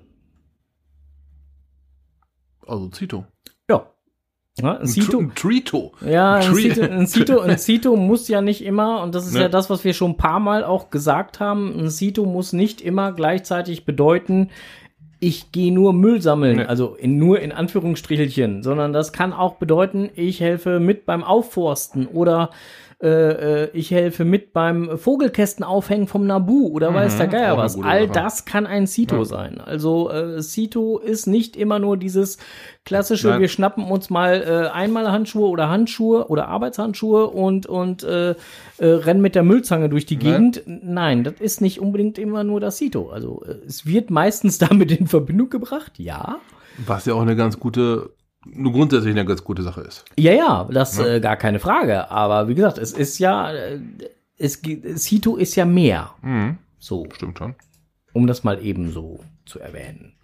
Also 2.66 2.88
Zito. 2.88 3.24
Ja. 4.58 4.78
ein 4.78 4.86
Cito, 4.86 5.18
ein 5.20 5.32
Trito. 5.34 5.92
ja, 6.04 6.34
ein 6.34 6.54
Cito, 6.54 6.82
ein, 6.82 7.06
Cito, 7.06 7.40
ein 7.40 7.56
Cito 7.58 7.96
muss 7.96 8.28
ja 8.28 8.40
nicht 8.42 8.64
immer, 8.64 9.02
und 9.02 9.14
das 9.14 9.26
ist 9.26 9.34
Ne. 9.34 9.42
ja 9.42 9.48
das, 9.48 9.70
was 9.70 9.84
wir 9.84 9.94
schon 9.94 10.12
ein 10.12 10.16
paar 10.16 10.40
Mal 10.40 10.64
auch 10.64 10.90
gesagt 10.90 11.40
haben, 11.40 11.78
ein 11.78 11.90
Cito 11.90 12.24
muss 12.26 12.52
nicht 12.52 12.80
immer 12.80 13.12
gleichzeitig 13.12 13.84
bedeuten, 13.84 14.50
ich 15.22 15.52
gehe 15.52 15.72
nur 15.72 15.92
Müll 15.92 16.20
sammeln, 16.20 16.56
Ne. 16.56 16.68
also 16.68 16.94
in, 16.94 17.16
nur 17.18 17.40
in 17.40 17.52
Anführungsstrichelchen, 17.52 18.62
sondern 18.62 18.92
das 18.92 19.12
kann 19.12 19.32
auch 19.32 19.54
bedeuten, 19.56 20.10
ich 20.14 20.40
helfe 20.40 20.80
mit 20.80 21.06
beim 21.06 21.22
Aufforsten 21.22 22.06
oder 22.06 22.50
äh, 23.02 23.62
äh, 23.64 23.70
ich 23.72 23.90
helfe 23.90 24.24
mit 24.26 24.52
beim 24.52 24.98
Vogelkästen 24.98 25.64
aufhängen 25.64 26.06
vom 26.06 26.26
Nabu 26.26 26.68
oder 26.68 26.92
weiß 26.92 27.16
der 27.16 27.28
Geier 27.28 27.56
was. 27.56 27.80
All 27.80 28.02
Sache. 28.08 28.12
das 28.12 28.44
kann 28.44 28.66
ein 28.66 28.86
Cito 28.86 29.16
Ja. 29.16 29.24
sein. 29.24 29.60
Also 29.60 30.10
äh, 30.10 30.42
Cito 30.42 30.98
ist 30.98 31.26
nicht 31.26 31.56
immer 31.56 31.78
nur 31.78 31.96
dieses 31.96 32.36
klassische, 32.84 33.28
Nein. 33.28 33.40
wir 33.40 33.48
schnappen 33.48 33.84
uns 33.84 34.10
mal 34.10 34.42
äh, 34.42 34.68
einmal 34.74 35.10
Handschuhe 35.10 35.48
oder 35.48 35.70
Handschuhe 35.70 36.28
oder 36.28 36.48
Arbeitshandschuhe 36.48 37.26
und, 37.28 37.66
und 37.66 38.02
äh, 38.02 38.30
äh, 38.30 38.34
rennen 38.80 39.22
mit 39.22 39.34
der 39.34 39.44
Müllzange 39.44 39.88
durch 39.88 40.04
die 40.04 40.16
Nein. 40.16 40.52
Gegend. 40.52 40.62
Nein, 40.66 41.24
das 41.24 41.34
ist 41.40 41.60
nicht 41.62 41.80
unbedingt 41.80 42.18
immer 42.18 42.44
nur 42.44 42.60
das 42.60 42.76
Cito. 42.76 43.08
Also 43.10 43.42
äh, 43.46 43.54
es 43.66 43.86
wird 43.86 44.10
meistens 44.10 44.58
damit 44.58 44.92
in 44.92 45.06
Verbindung 45.06 45.48
gebracht, 45.48 45.92
ja. 45.96 46.36
Was 46.86 47.06
ja 47.06 47.14
auch 47.14 47.22
eine 47.22 47.36
ganz 47.36 47.58
gute, 47.58 48.10
grundsätzlich 48.44 49.10
eine 49.12 49.24
ganz 49.24 49.44
gute 49.44 49.62
Sache 49.62 49.82
ist. 49.82 50.04
Ja, 50.18 50.32
ja, 50.32 50.68
das 50.70 50.98
Ja. 50.98 51.06
Äh, 51.06 51.20
gar 51.20 51.36
keine 51.36 51.58
Frage. 51.58 52.10
Aber 52.10 52.48
wie 52.48 52.54
gesagt, 52.54 52.78
es 52.78 52.92
ist 52.92 53.18
ja, 53.18 53.52
äh, 53.52 53.80
es, 54.38 54.60
Cito 54.96 55.36
ist 55.36 55.56
ja 55.56 55.64
mehr. 55.64 56.14
Mhm. 56.22 56.58
So, 56.78 57.06
Stimmt 57.12 57.38
schon. 57.38 57.54
um 58.12 58.26
das 58.26 58.42
mal 58.44 58.64
eben 58.64 58.90
so 58.92 59.20
zu 59.50 59.58
erwähnen. 59.58 60.14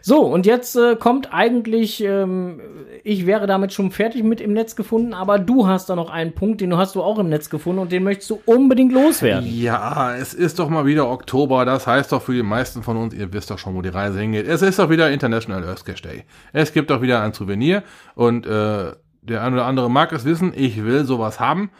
So, 0.00 0.20
und 0.22 0.46
jetzt 0.46 0.76
äh, 0.76 0.96
kommt 0.96 1.34
eigentlich, 1.34 2.02
ähm, 2.02 2.60
ich 3.04 3.26
wäre 3.26 3.46
damit 3.46 3.72
schon 3.72 3.90
fertig 3.90 4.22
mit 4.22 4.40
im 4.40 4.52
Netz 4.52 4.76
gefunden, 4.76 5.12
aber 5.12 5.38
du 5.38 5.66
hast 5.66 5.90
da 5.90 5.96
noch 5.96 6.08
einen 6.08 6.32
Punkt, 6.32 6.60
den 6.60 6.74
hast 6.76 6.94
du 6.94 7.02
auch 7.02 7.18
im 7.18 7.28
Netz 7.28 7.50
gefunden 7.50 7.80
und 7.80 7.92
den 7.92 8.04
möchtest 8.04 8.30
du 8.30 8.40
unbedingt 8.46 8.92
loswerden. 8.92 9.48
Ja, 9.52 10.14
es 10.14 10.32
ist 10.32 10.58
doch 10.58 10.68
mal 10.68 10.86
wieder 10.86 11.10
Oktober. 11.10 11.64
Das 11.64 11.86
heißt 11.86 12.12
doch 12.12 12.22
für 12.22 12.32
die 12.32 12.42
meisten 12.42 12.82
von 12.82 12.96
uns, 12.96 13.12
ihr 13.12 13.32
wisst 13.32 13.50
doch 13.50 13.58
schon, 13.58 13.74
wo 13.74 13.82
die 13.82 13.88
Reise 13.88 14.20
hingeht. 14.20 14.46
Es 14.46 14.62
ist 14.62 14.78
doch 14.78 14.88
wieder 14.88 15.10
International 15.10 15.64
Earth 15.64 15.84
Cache 15.84 16.02
Day. 16.02 16.24
Es 16.52 16.72
gibt 16.72 16.90
doch 16.90 17.02
wieder 17.02 17.20
ein 17.20 17.32
Souvenir 17.32 17.82
und 18.14 18.46
äh, 18.46 18.92
der 19.22 19.42
ein 19.42 19.52
oder 19.52 19.66
andere 19.66 19.90
mag 19.90 20.12
es 20.12 20.24
wissen. 20.24 20.52
Ich 20.54 20.82
will 20.84 21.04
sowas 21.04 21.40
haben. 21.40 21.70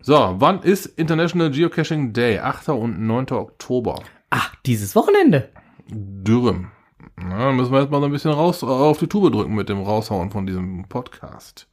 So, 0.00 0.34
wann 0.38 0.62
ist 0.62 0.86
International 0.86 1.50
Geocaching 1.50 2.12
Day? 2.12 2.38
8. 2.38 2.70
und 2.70 3.00
9. 3.00 3.30
Oktober. 3.32 4.02
Ach, 4.30 4.54
dieses 4.64 4.94
Wochenende. 4.94 5.48
Dürrem. 5.88 6.70
Na, 7.16 7.52
müssen 7.52 7.72
wir 7.72 7.80
jetzt 7.80 7.90
mal 7.90 8.00
so 8.00 8.06
ein 8.06 8.12
bisschen 8.12 8.32
raus 8.32 8.62
auf 8.64 8.98
die 8.98 9.06
Tube 9.06 9.30
drücken 9.32 9.54
mit 9.54 9.68
dem 9.68 9.80
Raushauen 9.82 10.30
von 10.30 10.46
diesem 10.46 10.86
Podcast. 10.88 11.68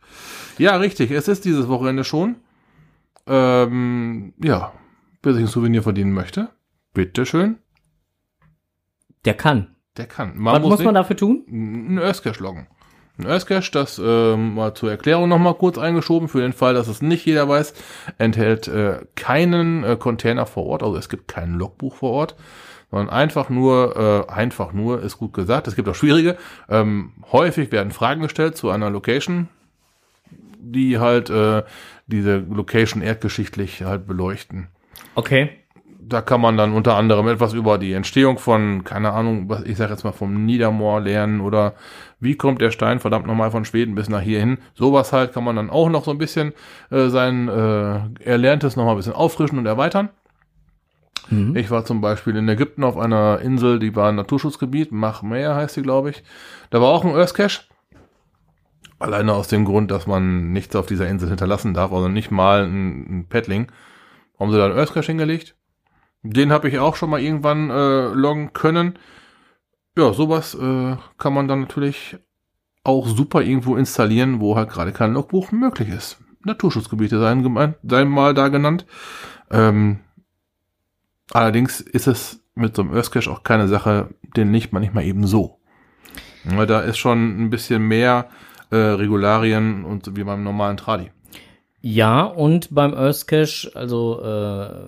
Ja, 0.58 0.76
richtig. 0.78 1.12
Es 1.12 1.28
ist 1.28 1.45
dieses 1.45 1.67
Wochenende 1.67 2.04
schon. 2.04 2.36
Ähm, 3.28 4.34
ja, 4.43 4.73
wer 5.21 5.34
sich 5.34 5.43
ein 5.43 5.47
Souvenir 5.47 5.82
verdienen 5.84 6.12
möchte, 6.13 6.49
bitteschön, 6.93 7.58
Der 9.26 9.34
kann. 9.34 9.76
der 9.97 10.08
kann. 10.08 10.34
Was 10.38 10.60
muss 10.62 10.80
man 10.80 10.93
nicht- 10.93 10.95
dafür 10.95 11.15
tun? 11.17 11.43
ein 11.49 11.97
Earthcache 11.99 12.43
loggen. 12.43 12.67
Ein 13.17 13.28
Earthcache, 13.28 13.71
das 13.71 14.02
ähm, 14.04 14.56
mal 14.56 14.73
zur 14.73 14.91
Erklärung 14.91 15.30
nochmal 15.30 15.54
kurz 15.56 15.78
eingeschoben, 15.78 16.28
für 16.28 16.41
den 16.41 16.52
Fall, 16.54 16.73
dass 16.73 16.88
es 16.88 17.02
nicht 17.02 17.26
jeder 17.26 17.47
weiß, 17.47 17.73
enthält 18.17 18.67
äh, 18.67 19.06
keinen 19.15 19.84
äh, 19.84 19.95
Container 19.97 20.45
vor 20.45 20.65
Ort, 20.65 20.84
also 20.84 20.97
es 20.97 21.08
gibt 21.10 21.28
kein 21.30 21.54
Logbuch 21.54 21.95
vor 21.95 22.12
Ort, 22.12 22.36
sondern 22.93 23.10
einfach 23.10 23.49
nur, 23.49 24.27
äh, 24.29 24.32
einfach 24.32 24.71
nur 24.71 25.01
ist 25.01 25.17
gut 25.17 25.34
gesagt, 25.34 25.67
es 25.67 25.75
gibt 25.75 25.89
auch 25.89 25.95
schwierige. 25.95 26.38
Ähm, 26.69 27.13
häufig 27.32 27.71
werden 27.71 27.91
Fragen 27.91 28.21
gestellt 28.21 28.56
zu 28.56 28.69
einer 28.69 28.91
Location, 28.91 29.49
die 30.60 30.99
halt 30.99 31.32
äh, 31.32 31.63
diese 32.06 32.38
Location 32.38 33.01
erdgeschichtlich 33.01 33.82
halt 33.82 34.06
beleuchten 34.06 34.67
Okay. 35.15 35.49
da 35.99 36.21
kann 36.21 36.39
man 36.39 36.56
dann 36.56 36.71
unter 36.73 36.95
anderem 36.95 37.27
etwas 37.27 37.53
über 37.53 37.79
die 37.79 37.93
Entstehung 37.93 38.38
von, 38.38 38.84
keine 38.84 39.13
Ahnung, 39.13 39.49
was 39.49 39.63
ich 39.63 39.77
sage 39.77 39.91
jetzt 39.91 40.03
mal 40.03 40.12
vom 40.12 40.45
Niedermoor 40.45 41.01
lernen 41.01 41.41
oder 41.41 41.73
wie 42.19 42.36
kommt 42.36 42.62
der 42.62 42.69
Stein 42.69 42.99
verdammt 42.99 43.25
nochmal 43.25 43.49
von 43.49 43.65
Schweden 43.65 43.95
bis 43.95 44.08
nach 44.08 44.21
hierhin. 44.21 44.60
Sowas 44.75 45.13
halt 45.13 45.34
kann 45.34 45.43
man 45.43 45.56
dann 45.56 45.71
auch 45.71 45.89
noch 45.89 46.03
so 46.03 46.12
ein 46.12 46.19
bisschen 46.19 46.53
äh, 46.91 47.08
sein 47.08 47.47
äh, 47.47 48.01
Erlerntes 48.23 48.75
nochmal 48.75 48.93
ein 48.93 48.97
bisschen 48.97 49.13
auffrischen 49.13 49.58
und 49.58 49.65
erweitern. 49.65 50.10
Mhm. 51.29 51.55
Ich 51.55 51.71
war 51.71 51.86
zum 51.86 52.01
Beispiel 52.01 52.36
in 52.36 52.47
Ägypten 52.47 52.83
auf 52.83 52.97
einer 52.97 53.39
Insel, 53.39 53.79
die 53.79 53.95
war 53.95 54.09
ein 54.09 54.15
Naturschutzgebiet, 54.15 54.91
Machmeer 54.91 55.55
heißt 55.55 55.75
sie, 55.75 55.81
glaube 55.81 56.12
ich. 56.12 56.23
Da 56.69 56.81
war 56.81 56.89
auch 56.89 57.05
ein 57.05 57.15
Earth 57.15 57.33
Cache. 57.33 57.63
Alleine 58.99 59.33
aus 59.33 59.47
dem 59.47 59.65
Grund, 59.65 59.91
dass 59.91 60.07
man 60.07 60.51
nichts 60.51 60.75
auf 60.75 60.86
dieser 60.86 61.07
Insel 61.07 61.29
hinterlassen 61.29 61.73
darf, 61.73 61.91
also 61.91 62.07
nicht 62.07 62.31
mal 62.31 62.63
ein, 62.63 63.19
ein 63.19 63.27
Paddling. 63.27 63.71
Haben 64.39 64.51
sie 64.51 64.57
da 64.57 64.65
einen 64.65 64.77
Earth 64.77 64.93
Cache 64.93 65.07
hingelegt? 65.07 65.55
Den 66.21 66.51
habe 66.51 66.69
ich 66.69 66.79
auch 66.79 66.95
schon 66.95 67.09
mal 67.09 67.19
irgendwann 67.19 67.69
äh, 67.69 68.07
loggen 68.13 68.53
können. 68.53 68.97
Ja, 69.97 70.13
sowas 70.13 70.55
äh, 70.55 70.95
kann 71.17 71.33
man 71.33 71.47
dann 71.47 71.62
natürlich 71.62 72.17
auch 72.83 73.07
super 73.07 73.41
irgendwo 73.41 73.75
installieren, 73.75 74.39
wo 74.39 74.55
halt 74.55 74.69
gerade 74.69 74.91
kein 74.91 75.13
Logbuch 75.13 75.51
möglich 75.51 75.89
ist. 75.89 76.17
Naturschutzgebiete 76.45 77.19
seien, 77.19 77.43
gemeint, 77.43 77.75
seien 77.83 78.09
mal 78.09 78.33
da 78.33 78.49
genannt. 78.49 78.86
Ähm, 79.51 79.99
allerdings 81.33 81.81
ist 81.81 82.07
es 82.07 82.39
mit 82.55 82.75
so 82.75 82.83
einem 82.83 82.93
Earth 82.93 83.11
Cache 83.11 83.29
auch 83.29 83.43
keine 83.43 83.67
Sache, 83.67 84.09
den 84.35 84.51
nicht 84.51 84.71
man 84.71 84.81
nicht 84.81 84.93
mal 84.93 85.03
eben 85.03 85.27
so. 85.27 85.59
Da 86.45 86.81
ist 86.81 86.97
schon 86.97 87.41
ein 87.41 87.49
bisschen 87.49 87.87
mehr 87.87 88.29
äh, 88.69 88.75
Regularien 88.75 89.85
und 89.85 90.05
so 90.05 90.15
wie 90.15 90.23
beim 90.23 90.43
normalen 90.43 90.77
Tradi. 90.77 91.11
Ja, 91.81 92.23
und 92.23 92.73
beim 92.73 92.93
Earth 92.93 93.27
Cache, 93.27 93.71
also 93.75 94.21
äh, 94.21 94.87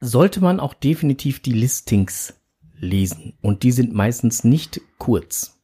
sollte 0.00 0.40
man 0.40 0.60
auch 0.60 0.74
definitiv 0.74 1.40
die 1.40 1.52
Listings 1.52 2.34
lesen. 2.76 3.34
Und 3.42 3.62
die 3.62 3.72
sind 3.72 3.94
meistens 3.94 4.44
nicht 4.44 4.80
kurz. 4.98 5.58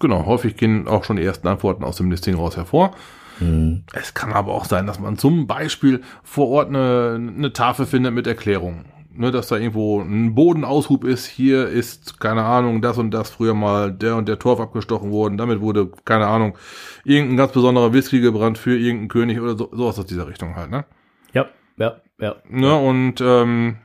Genau, 0.00 0.26
häufig 0.26 0.56
gehen 0.56 0.88
auch 0.88 1.04
schon 1.04 1.16
die 1.16 1.24
ersten 1.24 1.48
Antworten 1.48 1.84
aus 1.84 1.96
dem 1.96 2.10
Listing 2.10 2.34
raus 2.34 2.56
hervor. 2.56 2.94
Hm. 3.38 3.84
Es 3.92 4.14
kann 4.14 4.32
aber 4.32 4.52
auch 4.52 4.64
sein, 4.64 4.86
dass 4.86 4.98
man 4.98 5.18
zum 5.18 5.46
Beispiel 5.46 6.02
vor 6.22 6.48
Ort 6.48 6.68
eine, 6.68 7.14
eine 7.16 7.52
Tafel 7.52 7.86
findet 7.86 8.14
mit 8.14 8.26
Erklärungen. 8.26 8.86
ne, 9.18 9.30
dass 9.30 9.48
da 9.48 9.56
irgendwo 9.56 10.00
ein 10.00 10.34
Bodenaushub 10.34 11.04
ist. 11.04 11.26
Hier 11.26 11.68
ist, 11.68 12.20
keine 12.20 12.44
Ahnung, 12.44 12.82
das 12.82 12.98
und 12.98 13.10
das 13.10 13.30
früher 13.30 13.54
mal 13.54 13.92
der 13.92 14.16
und 14.16 14.28
der 14.28 14.38
Torf 14.38 14.60
abgestochen 14.60 15.10
worden. 15.10 15.36
Damit 15.36 15.60
wurde, 15.60 15.90
keine 16.04 16.26
Ahnung, 16.26 16.56
irgendein 17.04 17.36
ganz 17.36 17.52
besonderer 17.52 17.92
Whisky 17.92 18.20
gebrannt 18.20 18.58
für 18.58 18.76
irgendeinen 18.76 19.08
König 19.08 19.40
oder 19.40 19.56
so, 19.56 19.70
sowas 19.72 19.98
aus 19.98 20.06
dieser 20.06 20.28
Richtung 20.28 20.56
halt, 20.56 20.70
ne? 20.70 20.84
Ja, 21.32 21.46
ja, 21.76 22.00
ja. 22.18 22.36
Ne, 22.48 22.74
und 22.74 23.20
ähm, 23.20 23.76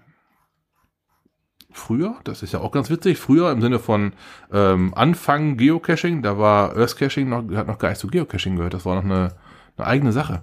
früher, 1.72 2.16
das 2.24 2.44
ist 2.44 2.54
ja 2.54 2.60
auch 2.60 2.72
ganz 2.72 2.90
witzig, 2.90 3.18
früher 3.18 3.52
im 3.52 3.62
Sinne 3.62 3.80
von 3.80 4.14
ähm, 4.52 4.94
Anfang 4.96 5.58
Geocaching, 5.58 6.22
da 6.22 6.38
war 6.38 6.76
Earth 6.76 6.98
Caching 6.98 7.30
noch, 7.30 7.44
hat 7.56 7.68
noch 7.68 7.78
gar 7.78 7.90
nicht 7.90 8.00
zu 8.00 8.08
Geocaching 8.08 8.58
gehört, 8.58 8.74
das 8.74 8.86
war 8.86 8.96
noch 8.96 9.06
eine, 9.06 9.34
eine 9.82 9.90
eigene 9.92 10.12
Sache. 10.12 10.42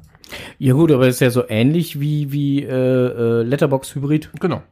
Ja 0.58 0.74
gut, 0.74 0.92
aber 0.92 1.08
ist 1.08 1.20
ja 1.20 1.30
so 1.30 1.44
ähnlich 1.48 2.00
wie, 2.00 2.32
wie 2.32 2.62
äh, 2.62 2.70
äh, 2.70 3.42
Letterbox 3.42 3.94
Hybrid. 3.94 4.30
Genau. 4.40 4.62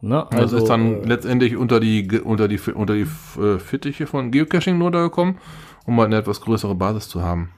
Ne? 0.00 0.26
Also, 0.32 0.56
das 0.56 0.62
ist 0.64 0.68
dann 0.68 1.02
äh, 1.02 1.06
letztendlich 1.06 1.56
unter 1.56 1.80
die 1.80 2.20
unter 2.20 2.48
die 2.48 2.58
unter 2.72 2.94
die 2.94 3.06
äh, 3.40 3.58
Fittiche 3.58 4.06
von 4.06 4.30
Geocaching 4.30 4.78
nur 4.78 4.90
da 4.90 5.02
gekommen, 5.02 5.38
um 5.86 5.96
mal 5.96 6.06
eine 6.06 6.16
etwas 6.16 6.40
größere 6.40 6.74
Basis 6.74 7.08
zu 7.08 7.22
haben. 7.22 7.50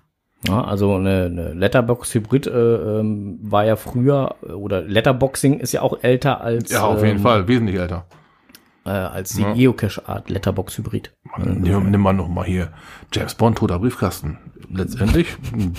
Ja, 0.47 0.63
also 0.63 0.95
eine, 0.97 1.25
eine 1.25 1.55
Letterbox 1.55 2.15
Hybrid 2.15 2.47
äh, 2.47 2.51
ähm, 3.01 3.39
war 3.43 3.65
ja 3.65 3.77
früher 3.77 4.35
äh, 4.47 4.53
oder 4.53 4.83
Letterboxing 4.83 5.59
ist 5.59 5.73
ja 5.73 5.81
auch 5.81 5.99
älter 6.03 6.43
als 6.43 6.71
Ja, 6.71 6.85
auf 6.85 7.03
jeden 7.03 7.17
ähm, 7.17 7.23
Fall, 7.23 7.49
wesentlich 7.49 7.77
älter. 7.77 8.05
äh, 8.85 8.91
als 8.91 9.35
die 9.35 9.41
Ja. 9.43 9.55
Geocache 9.55 10.07
Art 10.07 10.29
Letterbox 10.29 10.77
Hybrid. 10.77 11.15
Nimm, 11.39 11.91
nimm 11.91 12.01
mal 12.01 12.13
noch 12.13 12.29
mal 12.29 12.45
hier 12.45 12.69
James 13.11 13.35
Bond 13.35 13.57
toter 13.57 13.79
Briefkasten. 13.79 14.37
Letztendlich, 14.69 15.29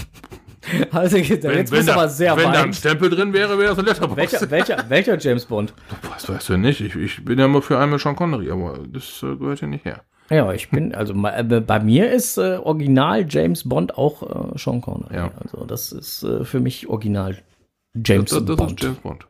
Also 0.91 1.17
jetzt 1.17 1.43
wenn, 1.43 1.57
bist 1.59 1.71
wenn, 1.73 1.79
du 1.81 1.85
da, 1.85 1.93
aber 1.93 2.09
sehr 2.09 2.35
wenn 2.37 2.51
da 2.51 2.61
ein 2.63 2.67
weit. 2.69 2.75
Stempel 2.75 3.09
drin 3.09 3.33
wäre, 3.33 3.57
wäre 3.57 3.69
das 3.69 3.79
eine 3.79 3.87
Letterbox. 3.89 4.17
Welcher, 4.17 4.49
welcher, 4.51 4.89
welcher 4.89 5.17
James 5.19 5.45
Bond? 5.45 5.73
Was 6.13 6.27
weißt 6.29 6.49
du 6.49 6.57
nicht? 6.57 6.81
Ich, 6.81 6.95
ich 6.95 7.23
bin 7.25 7.37
ja 7.39 7.45
immer 7.45 7.61
für 7.61 7.77
einmal 7.79 7.99
Sean 7.99 8.15
Connery, 8.15 8.49
aber 8.51 8.79
das 8.87 9.21
äh, 9.23 9.35
gehört 9.35 9.61
ja 9.61 9.67
nicht 9.67 9.85
her. 9.85 10.01
Ja, 10.29 10.51
ich 10.53 10.69
bin, 10.71 10.95
also 10.95 11.13
ma- 11.13 11.37
äh, 11.37 11.43
bei 11.43 11.79
mir 11.79 12.11
ist 12.11 12.37
äh, 12.37 12.57
Original 12.57 13.25
James 13.29 13.67
Bond 13.67 13.95
auch 13.97 14.23
äh, 14.53 14.57
Sean 14.57 14.81
Connery. 14.81 15.15
Ja. 15.15 15.31
Also 15.43 15.65
das 15.65 15.91
ist 15.91 16.23
äh, 16.23 16.43
für 16.45 16.59
mich 16.59 16.87
Original 16.87 17.37
James 18.03 18.31
das, 18.31 18.43
das 18.45 18.55
Bond. 18.57 18.71
ist 18.71 18.81
James 18.83 18.97
Bond. 18.99 19.27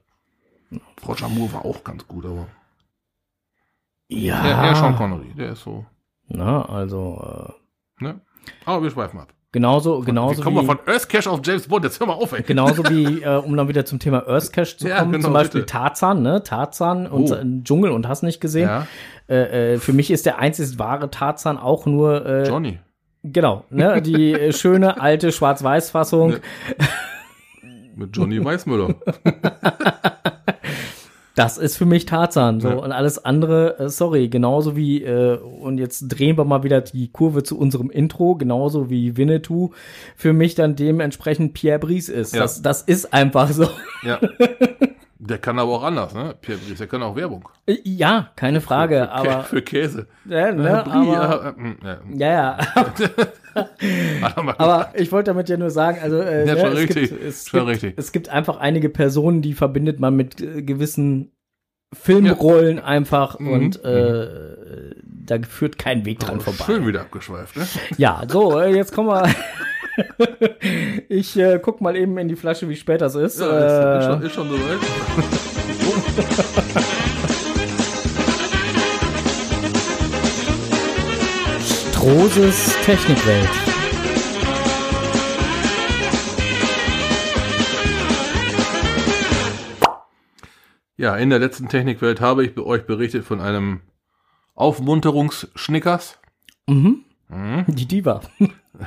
Roger 1.05 1.27
Moore 1.29 1.53
war 1.53 1.65
auch 1.65 1.83
ganz 1.83 2.07
gut, 2.07 2.25
aber 2.25 2.47
ja, 4.07 4.45
ja, 4.47 4.67
eher 4.67 4.75
Sean 4.75 4.95
Connery, 4.95 5.33
der 5.37 5.51
ist 5.53 5.63
so. 5.63 5.85
na, 6.27 6.63
also 6.69 7.49
äh, 7.49 8.03
Ne? 8.03 8.19
Aber 8.65 8.83
wir 8.83 8.91
schweifen 8.91 9.19
ab. 9.19 9.29
Genauso, 9.55 10.01
Wie 10.01 10.05
genauso 10.05 10.41
kommen 10.43 10.57
wir 10.57 10.61
wie, 10.63 10.67
von 10.67 10.79
Earth 10.85 11.09
Cash 11.09 11.25
auf 11.27 11.39
James 11.43 11.67
Bond? 11.67 11.83
Jetzt 11.85 11.99
hör 11.99 12.05
mal 12.07 12.13
auf, 12.13 12.31
ey. 12.33 12.43
genauso 12.43 12.83
wie, 12.89 13.21
äh, 13.23 13.37
um 13.37 13.55
dann 13.57 13.67
wieder 13.67 13.85
zum 13.85 13.97
Thema 13.99 14.27
Earth 14.27 14.53
Cache 14.53 14.77
zu 14.77 14.87
Ja, 14.87 14.99
kommen, 14.99 15.13
genau, 15.13 15.23
zum 15.23 15.33
Beispiel 15.33 15.61
bitte. 15.61 15.71
Tarzan, 15.73 16.21
ne, 16.21 16.43
Tarzan 16.43 17.07
und 17.07 17.31
Oh. 17.31 17.35
äh, 17.35 17.43
Dschungel 17.63 17.91
und 17.91 18.07
hast 18.07 18.21
nicht 18.21 18.39
gesehen. 18.41 18.67
Ja, 18.67 18.87
Äh, 19.27 19.73
äh, 19.73 19.77
für 19.79 19.93
mich 19.93 20.11
ist 20.11 20.25
der 20.27 20.37
einzig 20.37 20.77
wahre 20.77 21.09
Tarzan 21.09 21.57
auch 21.57 21.85
nur, 21.87 22.25
äh, 22.25 22.47
Johnny. 22.47 22.77
genau, 23.23 23.63
ne, 23.71 24.01
die 24.03 24.33
äh, 24.33 24.51
schöne 24.53 25.01
alte 25.01 25.31
Schwarz-Weiß-Fassung. 25.31 26.29
Ne. 26.31 26.39
Mit 27.95 28.15
Johnny 28.15 28.43
Weißmüller. 28.43 28.93
Das 31.35 31.57
ist 31.57 31.75
für 31.75 31.85
mich 31.85 32.05
Tarzan. 32.05 32.61
So. 32.61 32.69
Ja. 32.69 32.75
Und 32.75 32.93
alles 32.93 33.23
andere, 33.23 33.77
äh, 33.79 33.89
sorry, 33.89 34.29
genauso 34.29 34.75
wie, 34.75 35.03
äh, 35.03 35.37
und 35.37 35.77
jetzt 35.77 36.07
drehen 36.07 36.37
wir 36.37 36.45
mal 36.45 36.63
wieder 36.63 36.81
die 36.81 37.09
Kurve 37.09 37.43
zu 37.43 37.59
unserem 37.59 37.89
Intro, 37.89 38.35
genauso 38.35 38.89
wie 38.89 39.17
Winnetou 39.17 39.71
für 40.15 40.31
mich 40.31 40.55
dann 40.55 40.75
dementsprechend 40.75 41.53
Pierre 41.53 41.79
Brice 41.79 42.09
ist. 42.09 42.33
Ja. 42.33 42.41
Das, 42.41 42.61
das 42.61 42.81
ist 42.81 43.13
einfach 43.13 43.51
so. 43.51 43.67
Ja. 44.03 44.19
Der 45.27 45.37
kann 45.39 45.57
aber 45.59 45.71
auch 45.71 45.83
anders, 45.83 46.13
ne? 46.13 46.35
Pierre 46.39 46.59
Brice, 46.59 46.77
der 46.77 46.87
kann 46.87 47.01
auch 47.03 47.15
Werbung. 47.15 47.47
Äh, 47.65 47.77
Ja, 47.83 48.31
keine 48.35 48.61
Frage, 48.61 48.95
für, 49.05 49.11
aber. 49.11 49.43
Für 49.43 49.61
Käse. 49.61 50.07
Ja, 50.25 50.51
ne, 50.51 50.83
Brie, 50.85 50.91
aber 50.91 51.05
ja, 51.05 51.49
äh, 51.49 51.75
ja. 51.83 51.99
ja, 52.13 52.57
ja. 52.75 52.85
Er 54.21 54.59
Aber 54.59 54.89
ich 54.95 55.11
wollte 55.13 55.31
damit 55.31 55.47
ja 55.47 55.55
nur 55.55 55.69
sagen, 55.69 55.99
also 56.01 56.17
äh, 56.19 56.45
Ja, 56.45 56.55
ne, 56.55 56.59
schon 56.59 56.73
es, 56.73 56.77
richtig, 56.79 57.09
Gibt, 57.09 57.23
es, 57.23 57.47
schon 57.49 57.59
gibt, 57.61 57.71
richtig. 57.71 57.93
es 57.97 58.11
gibt 58.11 58.29
einfach 58.29 58.57
einige 58.57 58.89
Personen, 58.89 59.41
die 59.41 59.53
verbindet 59.53 59.99
man 60.01 60.15
mit 60.15 60.41
äh, 60.41 60.61
gewissen 60.61 61.31
Filmrollen 61.93 62.79
einfach 62.79 63.39
Mhm. 63.39 63.47
und 63.51 63.85
äh, 63.85 64.95
da 65.03 65.37
führt 65.47 65.77
kein 65.77 66.05
Weg 66.05 66.19
dran 66.19 66.41
vorbei. 66.41 66.65
Schön 66.65 66.85
wieder 66.85 67.01
abgeschweift, 67.01 67.55
ne? 67.55 67.65
Ja, 67.97 68.23
so, 68.27 68.59
äh, 68.59 68.75
jetzt 68.75 68.93
kommen 68.93 69.07
wir. 69.09 69.23
ich 71.09 71.37
äh, 71.37 71.59
guck 71.61 71.81
mal 71.81 71.95
eben 71.95 72.17
in 72.17 72.27
die 72.27 72.35
Flasche, 72.35 72.67
wie 72.69 72.75
spät 72.75 73.01
das 73.01 73.15
ist. 73.15 73.39
Ja, 73.39 73.47
ist, 73.47 73.63
ist, 73.63 73.71
äh, 73.71 74.03
schon, 74.11 74.21
ist 74.21 74.33
schon 74.33 74.49
soweit. 74.49 74.79
Strohses 81.91 82.75
Technikwelt. 82.83 83.49
Ja, 90.97 91.17
in 91.17 91.29
der 91.29 91.39
letzten 91.39 91.67
Technikwelt 91.67 92.21
habe 92.21 92.45
ich 92.45 92.57
euch 92.57 92.85
berichtet 92.85 93.25
von 93.25 93.41
einem 93.41 93.81
Aufmunterungsschnickers. 94.53 96.19
Mhm. 96.67 97.03
Mhm. 97.35 97.65
Die 97.67 97.87
Diva. 97.87 98.21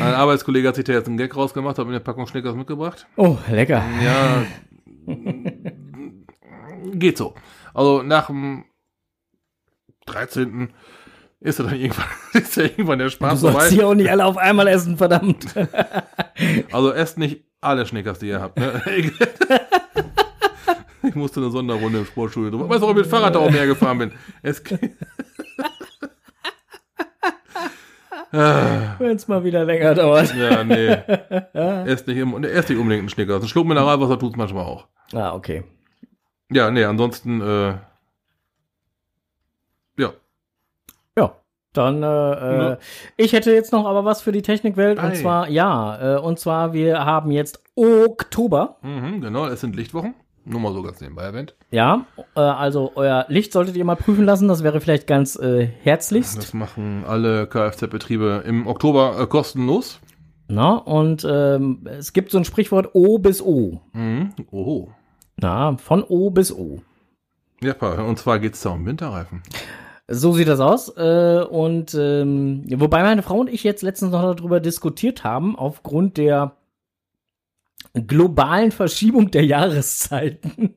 Ein 0.00 0.14
Arbeitskollege 0.14 0.68
hat 0.68 0.74
sich 0.76 0.84
da 0.84 0.92
jetzt 0.92 1.06
einen 1.08 1.16
Gag 1.16 1.34
rausgemacht, 1.36 1.78
hat 1.78 1.86
mir 1.86 1.92
eine 1.92 2.00
Packung 2.00 2.26
Schnickers 2.26 2.54
mitgebracht. 2.54 3.06
Oh, 3.16 3.38
lecker. 3.50 3.82
Ja, 4.02 4.42
geht 6.92 7.16
so. 7.18 7.34
Also 7.74 8.02
nach 8.02 8.26
dem 8.26 8.64
13. 10.06 10.72
ist 11.40 11.58
er 11.58 11.66
dann 11.66 11.76
irgendwann, 11.76 12.06
ist 12.34 12.56
ja 12.56 12.64
irgendwann 12.64 12.98
der 12.98 13.08
Du 13.08 13.12
Spaß 13.12 13.40
sollst 13.40 13.58
vorbei. 13.58 13.70
hier 13.74 13.86
auch 13.88 13.94
nicht 13.94 14.10
alle 14.10 14.24
auf 14.24 14.36
einmal 14.36 14.66
essen, 14.68 14.96
verdammt. 14.96 15.46
Also 16.70 16.92
esst 16.92 17.16
nicht 17.16 17.44
alle 17.62 17.86
Schnickers, 17.86 18.18
die 18.18 18.28
ihr 18.28 18.42
habt. 18.42 18.58
Ne? 18.58 18.82
ich 21.02 21.14
musste 21.14 21.40
eine 21.40 21.50
Sonderrunde 21.50 22.00
im 22.00 22.04
Sportstudio 22.04 22.50
drüber. 22.50 22.68
Weißt 22.68 22.78
du, 22.78 22.82
warum 22.82 22.96
ich 22.98 23.04
mit 23.04 23.10
Fahrrad 23.10 23.34
da 23.34 23.38
auch 23.38 23.50
mehr 23.50 23.66
gefahren 23.66 23.96
bin? 23.98 24.12
Es 24.42 24.62
Ah, 24.70 24.76
Wenn 28.32 29.16
es 29.16 29.28
mal 29.28 29.44
wieder 29.44 29.64
länger 29.64 29.94
dauert. 29.94 30.34
ja, 30.34 30.64
nee. 30.64 30.88
Esst 31.90 32.06
nicht, 32.08 32.16
im, 32.18 32.42
esst 32.44 32.68
nicht 32.68 32.78
unbedingt 32.78 33.00
einen 33.02 33.08
Schnickers. 33.08 33.42
Ein 33.42 33.48
Schluck 33.48 33.66
Mineralwasser 33.66 34.18
tut's 34.18 34.36
manchmal 34.36 34.64
auch. 34.64 34.86
Ah, 35.12 35.34
okay. 35.34 35.64
Ja, 36.50 36.70
nee, 36.70 36.84
ansonsten, 36.84 37.40
äh, 37.40 37.74
ja. 39.98 40.12
Ja. 41.16 41.32
Dann, 41.72 42.02
äh, 42.02 42.06
Ja. 42.06 42.78
ich 43.16 43.32
hätte 43.32 43.52
jetzt 43.52 43.72
noch 43.72 43.86
aber 43.86 44.04
was 44.04 44.22
für 44.22 44.32
die 44.32 44.42
Technikwelt. 44.42 44.98
Und 44.98 45.04
Ei. 45.04 45.14
zwar, 45.14 45.48
ja, 45.48 46.16
äh, 46.16 46.20
und 46.20 46.38
zwar, 46.38 46.72
wir 46.72 47.04
haben 47.04 47.30
jetzt 47.30 47.62
Oktober. 47.74 48.76
Mhm, 48.82 49.20
genau, 49.20 49.46
es 49.46 49.60
sind 49.60 49.76
Lichtwochen. 49.76 50.14
Nur 50.48 50.60
mal 50.60 50.72
so 50.72 50.80
ganz 50.80 51.00
nebenbei 51.00 51.24
erwähnt. 51.24 51.56
Ja, 51.72 52.06
äh, 52.36 52.40
also 52.40 52.92
euer 52.94 53.26
Licht 53.28 53.52
solltet 53.52 53.76
ihr 53.76 53.84
mal 53.84 53.96
prüfen 53.96 54.24
lassen. 54.24 54.46
Das 54.46 54.62
wäre 54.62 54.80
vielleicht 54.80 55.08
ganz 55.08 55.34
äh, 55.34 55.66
herzlichst. 55.66 56.38
Das 56.38 56.54
machen 56.54 57.04
alle 57.04 57.48
Kfz-Betriebe 57.48 58.44
im 58.46 58.68
Oktober 58.68 59.18
äh, 59.20 59.26
kostenlos. 59.26 59.98
Na, 60.46 60.76
und 60.76 61.26
ähm, 61.28 61.80
es 61.86 62.12
gibt 62.12 62.30
so 62.30 62.38
ein 62.38 62.44
Sprichwort 62.44 62.90
O 62.92 63.18
bis 63.18 63.42
O. 63.42 63.80
Mhm. 63.92 64.34
Oho. 64.52 64.92
Na, 65.36 65.76
von 65.78 66.04
O 66.04 66.30
bis 66.30 66.52
O. 66.52 66.78
Ja, 67.60 67.74
und 67.74 68.16
zwar 68.18 68.38
geht's 68.38 68.60
da 68.60 68.70
um 68.70 68.86
Winterreifen. 68.86 69.42
So 70.06 70.32
sieht 70.32 70.46
das 70.46 70.60
aus. 70.60 70.96
Äh, 70.96 71.44
und 71.50 71.92
ähm, 71.94 72.62
wobei 72.76 73.02
meine 73.02 73.22
Frau 73.22 73.40
und 73.40 73.50
ich 73.50 73.64
jetzt 73.64 73.82
letztens 73.82 74.12
noch 74.12 74.22
darüber 74.36 74.60
diskutiert 74.60 75.24
haben, 75.24 75.56
aufgrund 75.56 76.16
der 76.18 76.52
globalen 78.06 78.72
Verschiebung 78.72 79.30
der 79.30 79.44
Jahreszeiten. 79.44 80.74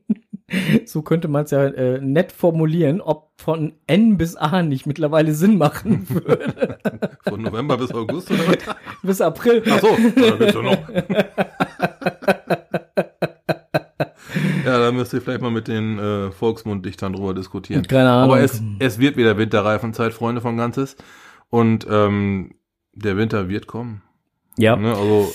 so 0.84 1.02
könnte 1.02 1.28
man 1.28 1.44
es 1.44 1.50
ja 1.50 1.64
äh, 1.64 2.00
nett 2.00 2.32
formulieren, 2.32 3.00
ob 3.00 3.30
von 3.40 3.72
N 3.86 4.16
bis 4.16 4.36
A 4.36 4.62
nicht 4.62 4.86
mittlerweile 4.86 5.34
Sinn 5.34 5.58
machen 5.58 6.08
würde. 6.08 6.78
Von 7.26 7.42
November 7.42 7.76
bis 7.76 7.92
August 7.92 8.30
oder 8.30 8.46
was? 8.48 8.76
bis 9.02 9.20
April. 9.20 9.62
Ach 9.70 9.80
so, 9.80 9.96
da 10.16 10.30
bist 10.36 10.54
du 10.54 10.62
noch. 10.62 10.88
ja, 14.64 14.78
da 14.78 14.92
müsst 14.92 15.12
ihr 15.12 15.20
vielleicht 15.20 15.42
mal 15.42 15.50
mit 15.50 15.68
den 15.68 15.98
äh, 15.98 16.30
Volksmunddichtern 16.32 17.12
drüber 17.12 17.34
diskutieren. 17.34 17.86
Keine 17.86 18.10
Ahnung. 18.10 18.32
Aber 18.32 18.40
es, 18.40 18.62
es 18.78 18.98
wird 18.98 19.16
wieder 19.16 19.38
Winterreifenzeit, 19.38 20.12
Freunde 20.12 20.40
von 20.40 20.56
Ganzes. 20.56 20.96
Und 21.48 21.86
ähm, 21.90 22.54
der 22.92 23.16
Winter 23.16 23.48
wird 23.48 23.66
kommen. 23.66 24.02
Ja. 24.56 24.76
Ne? 24.76 24.90
Also, 24.90 25.32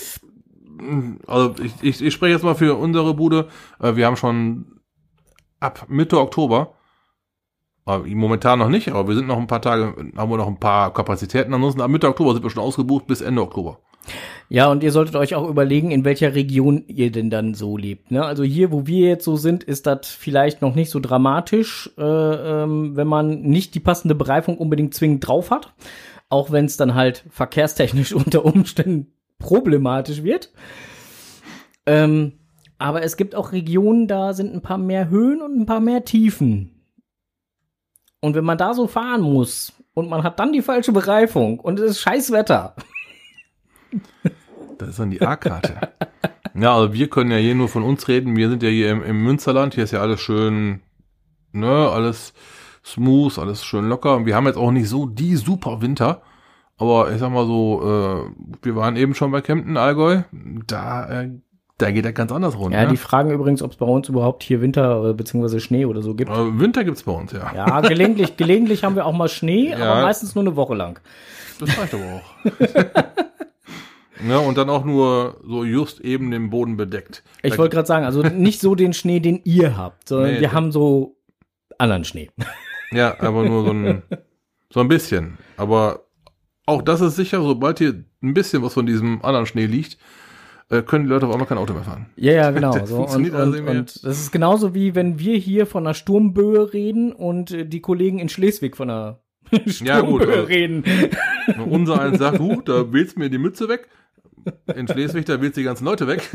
also 1.26 1.54
ich, 1.62 1.72
ich, 1.82 2.02
ich 2.02 2.14
spreche 2.14 2.34
jetzt 2.34 2.44
mal 2.44 2.54
für 2.54 2.76
unsere 2.76 3.14
Bude. 3.14 3.48
Äh, 3.80 3.96
wir 3.96 4.06
haben 4.06 4.16
schon 4.16 4.80
ab 5.60 5.86
Mitte 5.88 6.20
Oktober, 6.20 6.74
äh, 7.86 7.98
momentan 8.14 8.58
noch 8.58 8.68
nicht, 8.68 8.88
aber 8.88 9.08
wir 9.08 9.14
sind 9.14 9.26
noch 9.26 9.38
ein 9.38 9.46
paar 9.46 9.62
Tage, 9.62 9.94
haben 10.16 10.30
wir 10.30 10.36
noch 10.36 10.48
ein 10.48 10.60
paar 10.60 10.92
Kapazitäten. 10.92 11.54
Ansonsten 11.54 11.80
ab 11.80 11.90
Mitte 11.90 12.08
Oktober 12.08 12.34
sind 12.34 12.42
wir 12.42 12.50
schon 12.50 12.62
ausgebucht 12.62 13.06
bis 13.06 13.20
Ende 13.20 13.42
Oktober. 13.42 13.78
Ja, 14.48 14.70
und 14.70 14.84
ihr 14.84 14.92
solltet 14.92 15.16
euch 15.16 15.34
auch 15.34 15.48
überlegen, 15.48 15.90
in 15.90 16.04
welcher 16.04 16.34
Region 16.34 16.84
ihr 16.86 17.10
denn 17.10 17.30
dann 17.30 17.54
so 17.54 17.76
lebt. 17.76 18.12
Ne? 18.12 18.24
Also 18.24 18.44
hier, 18.44 18.70
wo 18.70 18.86
wir 18.86 19.08
jetzt 19.08 19.24
so 19.24 19.36
sind, 19.36 19.64
ist 19.64 19.86
das 19.86 20.06
vielleicht 20.06 20.62
noch 20.62 20.76
nicht 20.76 20.90
so 20.90 21.00
dramatisch, 21.00 21.90
äh, 21.98 22.02
ähm, 22.02 22.96
wenn 22.96 23.08
man 23.08 23.42
nicht 23.42 23.74
die 23.74 23.80
passende 23.80 24.14
Bereifung 24.14 24.58
unbedingt 24.58 24.94
zwingend 24.94 25.26
drauf 25.26 25.50
hat. 25.50 25.74
Auch 26.28 26.52
wenn 26.52 26.64
es 26.64 26.76
dann 26.76 26.94
halt 26.94 27.24
verkehrstechnisch 27.30 28.12
unter 28.14 28.44
Umständen 28.44 29.15
problematisch 29.38 30.22
wird. 30.22 30.52
Ähm, 31.86 32.32
aber 32.78 33.02
es 33.02 33.16
gibt 33.16 33.34
auch 33.34 33.52
Regionen, 33.52 34.06
da 34.06 34.32
sind 34.34 34.54
ein 34.54 34.62
paar 34.62 34.78
mehr 34.78 35.08
Höhen 35.08 35.40
und 35.40 35.58
ein 35.58 35.66
paar 35.66 35.80
mehr 35.80 36.04
Tiefen. 36.04 36.84
Und 38.20 38.34
wenn 38.34 38.44
man 38.44 38.58
da 38.58 38.74
so 38.74 38.86
fahren 38.86 39.22
muss 39.22 39.72
und 39.94 40.08
man 40.08 40.22
hat 40.22 40.38
dann 40.40 40.52
die 40.52 40.62
falsche 40.62 40.92
Bereifung 40.92 41.60
und 41.60 41.78
es 41.78 41.92
ist 41.92 42.00
scheiß 42.00 42.32
Wetter. 42.32 42.74
Das 44.78 44.90
ist 44.90 44.98
dann 44.98 45.10
die 45.10 45.22
A-Karte. 45.22 45.74
ja, 46.54 46.74
also 46.74 46.92
wir 46.92 47.08
können 47.08 47.30
ja 47.30 47.38
hier 47.38 47.54
nur 47.54 47.68
von 47.68 47.82
uns 47.82 48.08
reden. 48.08 48.36
Wir 48.36 48.50
sind 48.50 48.62
ja 48.62 48.68
hier 48.68 48.90
im, 48.90 49.02
im 49.02 49.22
Münsterland. 49.22 49.74
Hier 49.74 49.84
ist 49.84 49.92
ja 49.92 50.00
alles 50.00 50.20
schön, 50.20 50.82
ne, 51.52 51.88
alles 51.88 52.34
smooth, 52.84 53.38
alles 53.38 53.64
schön 53.64 53.88
locker. 53.88 54.16
Und 54.16 54.26
wir 54.26 54.36
haben 54.36 54.46
jetzt 54.46 54.58
auch 54.58 54.70
nicht 54.70 54.88
so 54.88 55.06
die 55.06 55.36
super 55.36 55.80
Winter. 55.80 56.22
Aber 56.78 57.10
ich 57.10 57.18
sag 57.18 57.30
mal 57.32 57.46
so, 57.46 57.80
äh, 57.82 58.30
wir 58.62 58.76
waren 58.76 58.96
eben 58.96 59.14
schon 59.14 59.30
bei 59.30 59.40
Kempten, 59.40 59.76
Allgäu. 59.76 60.22
Da, 60.66 61.22
äh, 61.22 61.30
da 61.78 61.90
geht 61.90 62.04
er 62.04 62.12
ganz 62.12 62.32
anders 62.32 62.58
rund. 62.58 62.74
Ja, 62.74 62.82
ne? 62.84 62.88
die 62.88 62.96
fragen 62.96 63.30
übrigens, 63.30 63.62
ob 63.62 63.70
es 63.72 63.76
bei 63.76 63.86
uns 63.86 64.08
überhaupt 64.08 64.42
hier 64.42 64.60
Winter 64.60 65.10
äh, 65.10 65.14
bzw. 65.14 65.60
Schnee 65.60 65.86
oder 65.86 66.02
so 66.02 66.14
gibt. 66.14 66.30
äh, 66.30 66.58
Winter 66.58 66.84
gibt's 66.84 67.02
bei 67.02 67.12
uns, 67.12 67.32
ja. 67.32 67.50
Ja, 67.54 67.80
gelegentlich, 67.80 68.36
gelegentlich 68.36 68.84
haben 68.84 68.94
wir 68.94 69.06
auch 69.06 69.12
mal 69.14 69.28
Schnee, 69.28 69.70
Ja. 69.70 69.92
aber 69.92 70.02
meistens 70.02 70.34
nur 70.34 70.44
eine 70.44 70.56
Woche 70.56 70.74
lang. 70.74 71.00
Das 71.60 71.78
reicht 71.78 71.94
aber 71.94 72.04
auch. 72.04 72.60
ja, 74.28 74.38
und 74.38 74.58
dann 74.58 74.68
auch 74.68 74.84
nur 74.84 75.38
so 75.46 75.64
just 75.64 76.00
eben 76.00 76.30
den 76.30 76.50
Boden 76.50 76.76
bedeckt. 76.76 77.22
Ich 77.42 77.56
wollte 77.56 77.74
gerade 77.74 77.86
sagen, 77.86 78.04
also 78.04 78.22
nicht 78.22 78.60
so 78.60 78.74
den 78.74 78.92
Schnee, 78.92 79.20
den 79.20 79.40
ihr 79.44 79.76
habt, 79.78 80.08
sondern 80.08 80.32
Nee, 80.34 80.40
wir 80.40 80.52
haben 80.52 80.72
so 80.72 81.16
anderen 81.78 82.04
Schnee. 82.04 82.30
Ja, 82.92 83.18
aber 83.20 83.44
nur 83.44 83.64
so 83.64 83.70
ein, 83.70 84.02
so 84.70 84.80
ein 84.80 84.88
bisschen. 84.88 85.38
Aber 85.56 86.05
auch 86.66 86.82
das 86.82 87.00
ist 87.00 87.16
sicher, 87.16 87.40
sobald 87.42 87.78
hier 87.78 88.04
ein 88.22 88.34
bisschen 88.34 88.62
was 88.62 88.74
von 88.74 88.86
diesem 88.86 89.24
anderen 89.24 89.46
Schnee 89.46 89.66
liegt, 89.66 89.98
äh, 90.68 90.82
können 90.82 91.04
die 91.04 91.10
Leute 91.10 91.26
auf 91.26 91.32
einmal 91.32 91.46
kein 91.46 91.58
Auto 91.58 91.72
mehr 91.74 91.84
fahren. 91.84 92.06
Ja, 92.16 92.32
ja, 92.32 92.50
genau. 92.50 92.72
Das 92.78 92.88
So, 92.88 92.96
und, 92.96 93.00
funktioniert 93.02 93.34
also 93.34 93.58
und, 93.58 93.68
und 93.68 94.04
das 94.04 94.18
ist 94.20 94.32
genauso 94.32 94.74
wie 94.74 94.94
wenn 94.94 95.18
wir 95.18 95.36
hier 95.38 95.66
von 95.66 95.86
einer 95.86 95.94
Sturmböe 95.94 96.72
reden 96.72 97.12
und 97.12 97.52
äh, 97.52 97.64
die 97.66 97.80
Kollegen 97.80 98.18
in 98.18 98.28
Schleswig 98.28 98.76
von 98.76 98.90
einer 98.90 99.20
Ja, 99.50 100.00
gut, 100.00 100.22
Sturmböe 100.22 100.32
also- 100.34 100.46
reden. 100.48 100.84
Unser 101.70 102.00
eins 102.00 102.18
sagt, 102.18 102.40
huh, 102.40 102.60
da 102.64 102.92
wählst 102.92 103.16
mir 103.18 103.30
die 103.30 103.38
Mütze 103.38 103.68
weg. 103.68 103.88
In 104.74 104.86
Schleswig, 104.86 105.24
da 105.26 105.40
wählst 105.40 105.56
die 105.56 105.62
ganzen 105.64 105.84
Leute 105.84 106.06
weg. 106.06 106.28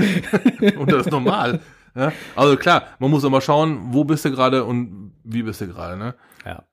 und 0.78 0.92
das 0.92 1.06
ist 1.08 1.12
normal. 1.12 1.60
Ja? 1.96 2.12
Also 2.36 2.56
klar, 2.58 2.84
man 3.00 3.10
muss 3.12 3.24
immer 3.24 3.42
schauen, 3.42 3.80
wo 3.92 4.04
bist 4.06 4.24
du 4.26 4.32
gerade 4.32 4.64
und 4.66 5.14
wie 5.24 5.44
bist 5.44 5.60
du 5.62 5.68
gerade. 5.68 5.98
Ne? 5.98 6.16
Ja. 6.46 6.64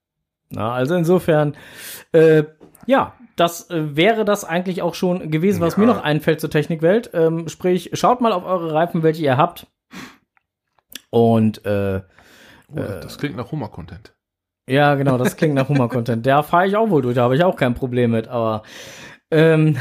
Na, 0.51 0.73
also 0.73 0.95
insofern, 0.95 1.55
äh, 2.13 2.45
ja, 2.87 3.15
das 3.41 3.71
äh, 3.71 3.97
wäre 3.97 4.25
das 4.25 4.45
eigentlich 4.45 4.83
auch 4.83 4.95
schon 4.95 5.31
gewesen, 5.31 5.61
was 5.61 5.75
Ja. 5.77 5.81
mir 5.81 5.87
noch 5.87 6.03
einfällt 6.03 6.41
zur 6.41 6.51
Technikwelt. 6.51 7.11
Ähm, 7.15 7.49
sprich, 7.49 7.91
schaut 7.95 8.21
mal 8.21 8.33
auf 8.33 8.45
eure 8.45 8.73
Reifen, 8.73 9.03
welche 9.03 9.23
ihr 9.23 9.37
habt. 9.37 9.67
Und 11.11 11.65
äh, 11.65 12.03
Oh, 12.71 12.75
das, 12.77 13.01
das 13.01 13.19
klingt 13.19 13.35
nach 13.37 13.51
Hummer-Content. 13.51 14.15
ja, 14.69 14.95
genau, 14.95 15.17
das 15.17 15.37
klingt 15.37 15.55
nach 15.55 15.69
Hummer-Content. 15.71 16.27
Da 16.27 16.43
fahre 16.43 16.67
ich 16.67 16.77
auch 16.77 16.91
wohl 16.91 17.01
durch, 17.01 17.15
da 17.15 17.23
habe 17.23 17.35
ich 17.35 17.43
auch 17.45 17.57
kein 17.57 17.75
Problem 17.75 18.11
mit, 18.11 18.29
aber 18.29 18.63
ähm, 19.31 19.79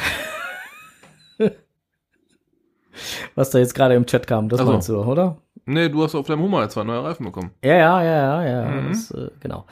was 3.35 3.49
da 3.49 3.59
jetzt 3.59 3.75
gerade 3.75 3.95
im 3.95 4.05
Chat 4.05 4.27
kam, 4.27 4.49
das 4.49 4.59
Ach 4.59 4.65
so. 4.65 4.71
meinst 4.71 4.89
du, 4.89 4.97
oder? 5.01 5.37
Nee, 5.65 5.89
du 5.89 6.03
hast 6.03 6.15
auf 6.15 6.25
deinem 6.27 6.41
Hummer 6.43 6.61
jetzt 6.63 6.73
zwei 6.73 6.83
neue 6.85 7.03
Reifen 7.03 7.25
bekommen. 7.25 7.51
Ja, 7.63 7.75
ja, 7.75 8.03
ja, 8.03 8.43
ja, 8.43 8.61
ja. 8.63 8.81
Mhm. 8.81 8.87
Das, 8.89 9.11
äh, 9.11 9.29
genau. 9.41 9.65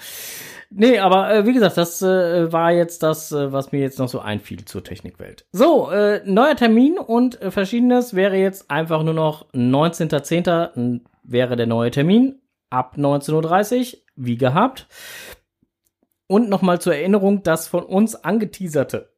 Nee, 0.69 0.99
aber 0.99 1.31
äh, 1.33 1.45
wie 1.45 1.53
gesagt, 1.53 1.77
das 1.77 2.01
äh, 2.01 2.51
war 2.51 2.71
jetzt 2.73 3.01
das, 3.03 3.31
äh, 3.31 3.53
was 3.53 3.71
mir 3.71 3.79
jetzt 3.79 3.97
noch 3.99 4.09
so 4.09 4.19
einfiel 4.19 4.65
zur 4.65 4.83
Technikwelt. 4.83 5.45
So, 5.53 5.89
äh, 5.91 6.21
neuer 6.25 6.55
Termin 6.55 6.97
und 6.97 7.41
äh, 7.41 7.49
verschiedenes 7.51 8.13
wäre 8.13 8.35
jetzt 8.35 8.69
einfach 8.69 9.03
nur 9.03 9.13
noch 9.13 9.47
19.10. 9.53 10.75
n- 10.75 11.05
wäre 11.23 11.55
der 11.55 11.67
neue 11.67 11.91
Termin 11.91 12.41
ab 12.69 12.95
19.30 12.97 13.93
Uhr, 13.93 13.99
wie 14.17 14.37
gehabt. 14.37 14.87
Und 16.27 16.49
nochmal 16.49 16.81
zur 16.81 16.95
Erinnerung, 16.95 17.43
das 17.43 17.67
von 17.67 17.83
uns 17.83 18.15
angeteaserte 18.15 19.13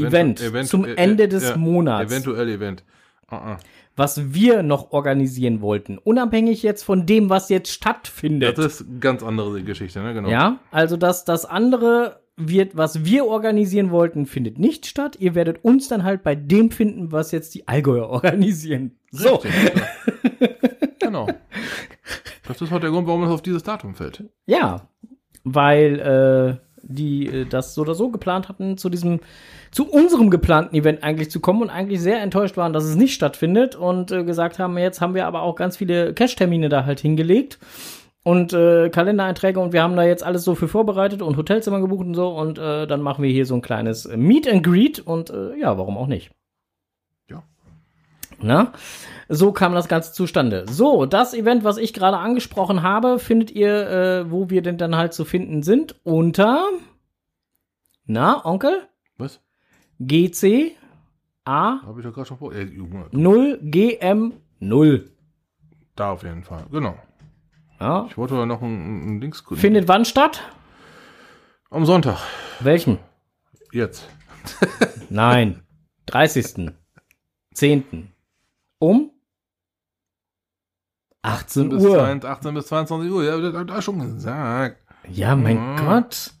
Event 0.00 0.38
zum 0.66 0.84
Ende 0.84 1.28
des 1.28 1.44
äh, 1.44 1.50
ja, 1.50 1.56
Monats. 1.56 2.12
Eventuell 2.12 2.48
Event. 2.48 2.84
Ah, 3.28 3.54
ah. 3.54 3.58
was 3.96 4.34
wir 4.34 4.62
noch 4.62 4.92
organisieren 4.92 5.60
wollten, 5.60 5.98
unabhängig 5.98 6.62
jetzt 6.62 6.82
von 6.82 7.06
dem, 7.06 7.30
was 7.30 7.48
jetzt 7.48 7.72
stattfindet. 7.72 8.58
Das 8.58 8.80
ist 8.80 8.88
eine 8.88 8.98
ganz 8.98 9.22
andere 9.22 9.62
Geschichte, 9.62 10.00
ne? 10.02 10.12
Genau. 10.12 10.28
Ja, 10.28 10.58
also 10.70 10.96
das, 10.96 11.24
das 11.24 11.46
andere 11.46 12.20
wird, 12.36 12.76
was 12.76 13.04
wir 13.04 13.26
organisieren 13.26 13.90
wollten, 13.90 14.26
findet 14.26 14.58
nicht 14.58 14.86
statt. 14.86 15.16
Ihr 15.18 15.34
werdet 15.34 15.64
uns 15.64 15.88
dann 15.88 16.04
halt 16.04 16.22
bei 16.22 16.34
dem 16.34 16.70
finden, 16.70 17.12
was 17.12 17.30
jetzt 17.30 17.54
die 17.54 17.68
Allgäuer 17.68 18.08
organisieren. 18.08 18.98
So. 19.10 19.36
Richtig, 19.36 19.52
ja. 20.40 20.48
genau. 20.98 21.28
Das 22.46 22.60
ist 22.60 22.70
heute 22.70 22.82
der 22.82 22.90
Grund, 22.90 23.06
warum 23.06 23.24
es 23.24 23.30
auf 23.30 23.42
dieses 23.42 23.62
Datum 23.62 23.94
fällt. 23.94 24.24
Ja, 24.46 24.88
weil 25.44 26.00
äh, 26.00 26.73
die 26.86 27.26
äh, 27.26 27.46
das 27.46 27.74
so 27.74 27.82
oder 27.82 27.94
so 27.94 28.10
geplant 28.10 28.48
hatten, 28.48 28.76
zu 28.76 28.88
diesem, 28.88 29.20
zu 29.70 29.90
unserem 29.90 30.30
geplanten 30.30 30.74
Event 30.74 31.02
eigentlich 31.02 31.30
zu 31.30 31.40
kommen 31.40 31.62
und 31.62 31.70
eigentlich 31.70 32.00
sehr 32.00 32.20
enttäuscht 32.20 32.56
waren, 32.56 32.72
dass 32.72 32.84
es 32.84 32.96
nicht 32.96 33.14
stattfindet 33.14 33.76
und 33.76 34.12
äh, 34.12 34.24
gesagt 34.24 34.58
haben, 34.58 34.76
jetzt 34.78 35.00
haben 35.00 35.14
wir 35.14 35.26
aber 35.26 35.42
auch 35.42 35.56
ganz 35.56 35.76
viele 35.76 36.14
Cash-Termine 36.14 36.68
da 36.68 36.84
halt 36.84 37.00
hingelegt 37.00 37.58
und 38.22 38.52
äh, 38.52 38.88
Kalendereinträge 38.90 39.60
und 39.60 39.72
wir 39.72 39.82
haben 39.82 39.96
da 39.96 40.02
jetzt 40.02 40.24
alles 40.24 40.44
so 40.44 40.54
für 40.54 40.68
vorbereitet 40.68 41.22
und 41.22 41.36
Hotelzimmer 41.36 41.80
gebucht 41.80 42.06
und 42.06 42.14
so 42.14 42.28
und 42.28 42.58
äh, 42.58 42.86
dann 42.86 43.02
machen 43.02 43.22
wir 43.22 43.30
hier 43.30 43.46
so 43.46 43.54
ein 43.54 43.62
kleines 43.62 44.08
Meet 44.08 44.48
and 44.48 44.62
Greet 44.62 45.00
und 45.00 45.30
äh, 45.30 45.58
ja, 45.58 45.76
warum 45.78 45.96
auch 45.96 46.06
nicht? 46.06 46.30
Na? 48.44 48.72
So 49.30 49.52
kam 49.52 49.72
das 49.72 49.88
Ganze 49.88 50.12
zustande. 50.12 50.66
So, 50.68 51.06
das 51.06 51.32
Event, 51.32 51.64
was 51.64 51.78
ich 51.78 51.94
gerade 51.94 52.18
angesprochen 52.18 52.82
habe, 52.82 53.18
findet 53.18 53.50
ihr, 53.50 53.88
äh, 53.88 54.30
wo 54.30 54.50
wir 54.50 54.60
denn 54.60 54.76
dann 54.76 54.96
halt 54.96 55.14
zu 55.14 55.24
finden 55.24 55.62
sind, 55.62 55.96
unter, 56.04 56.62
na, 58.04 58.44
Onkel? 58.44 58.86
Was? 59.16 59.40
GC 59.98 60.72
A 61.46 61.80
Habe 61.82 62.00
ich 62.00 62.06
doch 62.06 62.12
gerade 62.12 62.26
schon 62.26 62.36
vor. 62.36 62.52
Äh, 62.52 62.64
Junge, 62.64 63.06
0 63.12 63.60
GM 63.62 64.34
0. 64.60 65.10
da 65.96 66.10
auf 66.12 66.22
jeden 66.22 66.42
Fall. 66.42 66.66
Genau. 66.70 66.96
Ja. 67.80 68.06
Ich 68.10 68.18
wollte 68.18 68.34
noch 68.46 68.60
ein, 68.60 69.16
ein 69.16 69.20
Dings 69.20 69.42
gucken. 69.42 69.56
Findet 69.58 69.88
wann 69.88 70.04
statt? 70.04 70.42
Am 71.70 71.86
Sonntag. 71.86 72.18
Welchen? 72.60 72.98
Jetzt. 73.72 74.08
Nein. 75.08 75.62
30. 76.06 76.70
10. 77.54 78.13
Um 78.86 79.10
18 81.22 81.68
bis 81.70 81.82
Uhr. 81.84 81.94
22 81.96 82.28
18 82.30 82.54
bis 82.54 82.66
22 82.66 83.10
Uhr. 83.10 83.24
Ja, 83.24 83.50
da, 83.50 83.64
da 83.64 83.80
schon 83.82 83.98
gesagt. 84.00 84.82
Ja, 85.10 85.34
mein 85.36 85.72
Mhm. 85.72 85.76
Gott. 85.76 86.32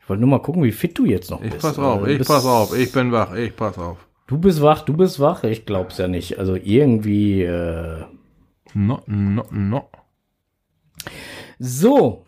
Ich 0.00 0.08
wollte 0.08 0.20
nur 0.22 0.30
mal 0.30 0.42
gucken, 0.42 0.62
wie 0.62 0.72
fit 0.72 0.96
du 0.98 1.04
jetzt 1.04 1.30
noch 1.30 1.42
Ich 1.42 1.50
bist. 1.50 1.62
pass 1.62 1.78
auf, 1.78 2.06
Äh, 2.06 2.14
ich 2.16 2.26
pass 2.26 2.44
auf, 2.46 2.76
ich 2.76 2.92
bin 2.92 3.12
wach, 3.12 3.34
ich 3.34 3.54
pass 3.56 3.78
auf. 3.78 4.06
Du 4.26 4.38
bist 4.38 4.60
wach, 4.62 4.82
du 4.82 4.94
bist 4.94 5.20
wach. 5.20 5.44
Ich 5.44 5.64
glaub's 5.66 5.96
ja 5.98 6.08
nicht. 6.08 6.38
Also 6.38 6.54
irgendwie. 6.56 7.42
Äh 7.42 8.04
No, 8.74 9.00
no, 9.06 9.44
no. 9.50 9.88
so. 11.58 12.24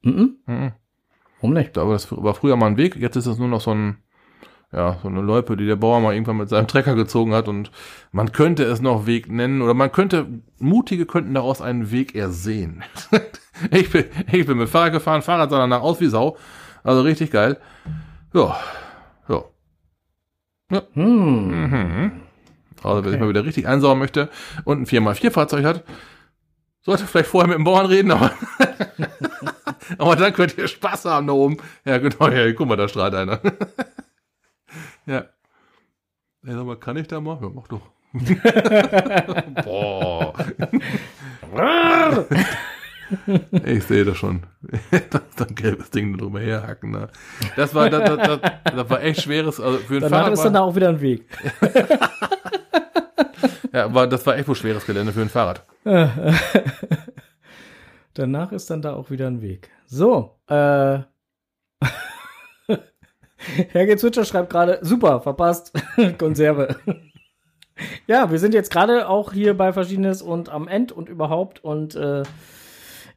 Mhm. 0.02 0.36
Mhm. 0.46 0.72
Warum 1.40 1.54
nicht? 1.54 1.78
Aber 1.78 1.92
das 1.92 2.10
war 2.10 2.34
früher 2.34 2.56
mal 2.56 2.66
ein 2.66 2.76
Weg, 2.76 2.96
jetzt 2.96 3.16
ist 3.16 3.26
es 3.26 3.38
nur 3.38 3.48
noch 3.48 3.60
so 3.60 3.72
ein, 3.72 3.98
ja, 4.72 4.98
so 5.02 5.08
eine 5.08 5.20
Loipe, 5.20 5.56
die 5.56 5.66
der 5.66 5.76
Bauer 5.76 6.00
mal 6.00 6.14
irgendwann 6.14 6.38
mit 6.38 6.48
seinem 6.48 6.66
Trecker 6.66 6.94
gezogen 6.94 7.34
hat 7.34 7.46
und 7.46 7.70
man 8.10 8.32
könnte 8.32 8.64
es 8.64 8.80
noch 8.80 9.06
Weg 9.06 9.30
nennen 9.30 9.62
oder 9.62 9.74
man 9.74 9.92
könnte, 9.92 10.26
Mutige 10.58 11.06
könnten 11.06 11.34
daraus 11.34 11.60
einen 11.60 11.90
Weg 11.92 12.14
ersehen. 12.16 12.82
ich, 13.70 13.90
bin, 13.90 14.06
ich 14.32 14.46
bin 14.46 14.58
mit 14.58 14.68
Fahrrad 14.68 14.92
gefahren, 14.92 15.22
Fahrrad 15.22 15.50
sah 15.50 15.58
danach 15.58 15.82
aus 15.82 16.00
wie 16.00 16.06
Sau, 16.06 16.36
also 16.82 17.02
richtig 17.02 17.30
geil. 17.30 17.58
Ja. 18.32 18.56
Ja. 20.72 20.82
Hm. 20.94 21.50
Mhm. 21.50 22.12
Also 22.82 23.04
wer 23.04 23.10
sich 23.10 23.20
mal 23.20 23.28
wieder 23.28 23.44
richtig 23.44 23.68
einsaugen 23.68 23.98
möchte 23.98 24.30
und 24.64 24.80
ein 24.80 24.86
4x4 24.86 25.30
Fahrzeug 25.30 25.64
hat, 25.64 25.84
sollte 26.80 27.06
vielleicht 27.06 27.28
vorher 27.28 27.46
mit 27.46 27.58
dem 27.58 27.64
Bauern 27.64 27.86
reden, 27.86 28.10
aber, 28.10 28.32
aber 29.98 30.16
dann 30.16 30.32
könnt 30.32 30.56
ihr 30.56 30.66
Spaß 30.66 31.04
haben 31.04 31.26
da 31.26 31.34
oben. 31.34 31.58
Ja, 31.84 31.98
genau, 31.98 32.26
ja, 32.28 32.50
guck 32.54 32.66
mal, 32.66 32.76
da 32.76 32.88
strahlt 32.88 33.14
einer. 33.14 33.40
ja. 35.06 35.26
Ey, 36.44 36.54
sag 36.54 36.64
mal, 36.64 36.76
kann 36.76 36.96
ich 36.96 37.06
da 37.06 37.20
mal? 37.20 37.38
Ja, 37.40 37.50
mach 37.50 37.68
doch. 37.68 37.82
Boah. 39.64 40.34
Ich 43.64 43.84
sehe 43.84 44.04
das 44.04 44.16
schon. 44.16 44.42
ist 44.90 45.48
ein 45.48 45.54
gelbes 45.54 45.90
Ding 45.90 46.16
drüber 46.16 46.40
herhacken. 46.40 46.92
Da. 46.92 47.08
Das 47.56 47.74
war, 47.74 47.90
das, 47.90 48.16
das, 48.16 48.40
das, 48.40 48.52
das 48.64 48.90
war 48.90 49.02
echt 49.02 49.22
schweres. 49.22 49.60
Also 49.60 49.78
für 49.78 49.94
ein 49.96 50.00
Danach 50.02 50.18
Fahrrad 50.18 50.32
ist 50.32 50.42
dann 50.42 50.54
da 50.54 50.60
auch 50.60 50.74
wieder 50.74 50.88
ein 50.88 51.00
Weg. 51.00 51.26
ja, 53.72 53.92
war, 53.94 54.06
das 54.06 54.26
war 54.26 54.36
echt 54.36 54.48
wohl 54.48 54.54
schweres 54.54 54.86
Gelände 54.86 55.12
für 55.12 55.22
ein 55.22 55.28
Fahrrad. 55.28 55.64
Danach 58.14 58.52
ist 58.52 58.70
dann 58.70 58.82
da 58.82 58.94
auch 58.94 59.10
wieder 59.10 59.26
ein 59.26 59.40
Weg. 59.40 59.70
So, 59.86 60.38
äh. 60.46 61.00
Herr 63.70 63.96
Zwitscher 63.96 64.24
schreibt 64.24 64.50
gerade, 64.50 64.78
super, 64.82 65.20
verpasst. 65.20 65.72
Konserve. 66.18 66.76
ja, 68.06 68.30
wir 68.30 68.38
sind 68.38 68.54
jetzt 68.54 68.70
gerade 68.70 69.08
auch 69.08 69.32
hier 69.32 69.56
bei 69.56 69.72
Verschiedenes 69.72 70.22
und 70.22 70.50
am 70.50 70.68
End 70.68 70.92
und 70.92 71.08
überhaupt 71.08 71.64
und 71.64 71.96
äh, 71.96 72.22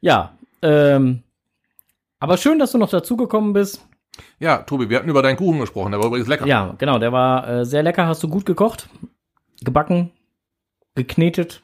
ja, 0.00 0.36
ähm, 0.62 1.22
aber 2.18 2.36
schön, 2.36 2.58
dass 2.58 2.72
du 2.72 2.78
noch 2.78 2.90
dazugekommen 2.90 3.52
bist. 3.52 3.86
Ja, 4.38 4.58
Tobi, 4.58 4.88
wir 4.88 4.98
hatten 4.98 5.08
über 5.08 5.22
deinen 5.22 5.36
Kuchen 5.36 5.60
gesprochen, 5.60 5.92
der 5.92 6.00
war 6.00 6.06
übrigens 6.06 6.28
lecker. 6.28 6.46
Ja, 6.46 6.74
genau, 6.78 6.98
der 6.98 7.12
war 7.12 7.48
äh, 7.48 7.64
sehr 7.64 7.82
lecker, 7.82 8.06
hast 8.06 8.22
du 8.22 8.28
gut 8.28 8.46
gekocht, 8.46 8.88
gebacken, 9.60 10.10
geknetet. 10.94 11.62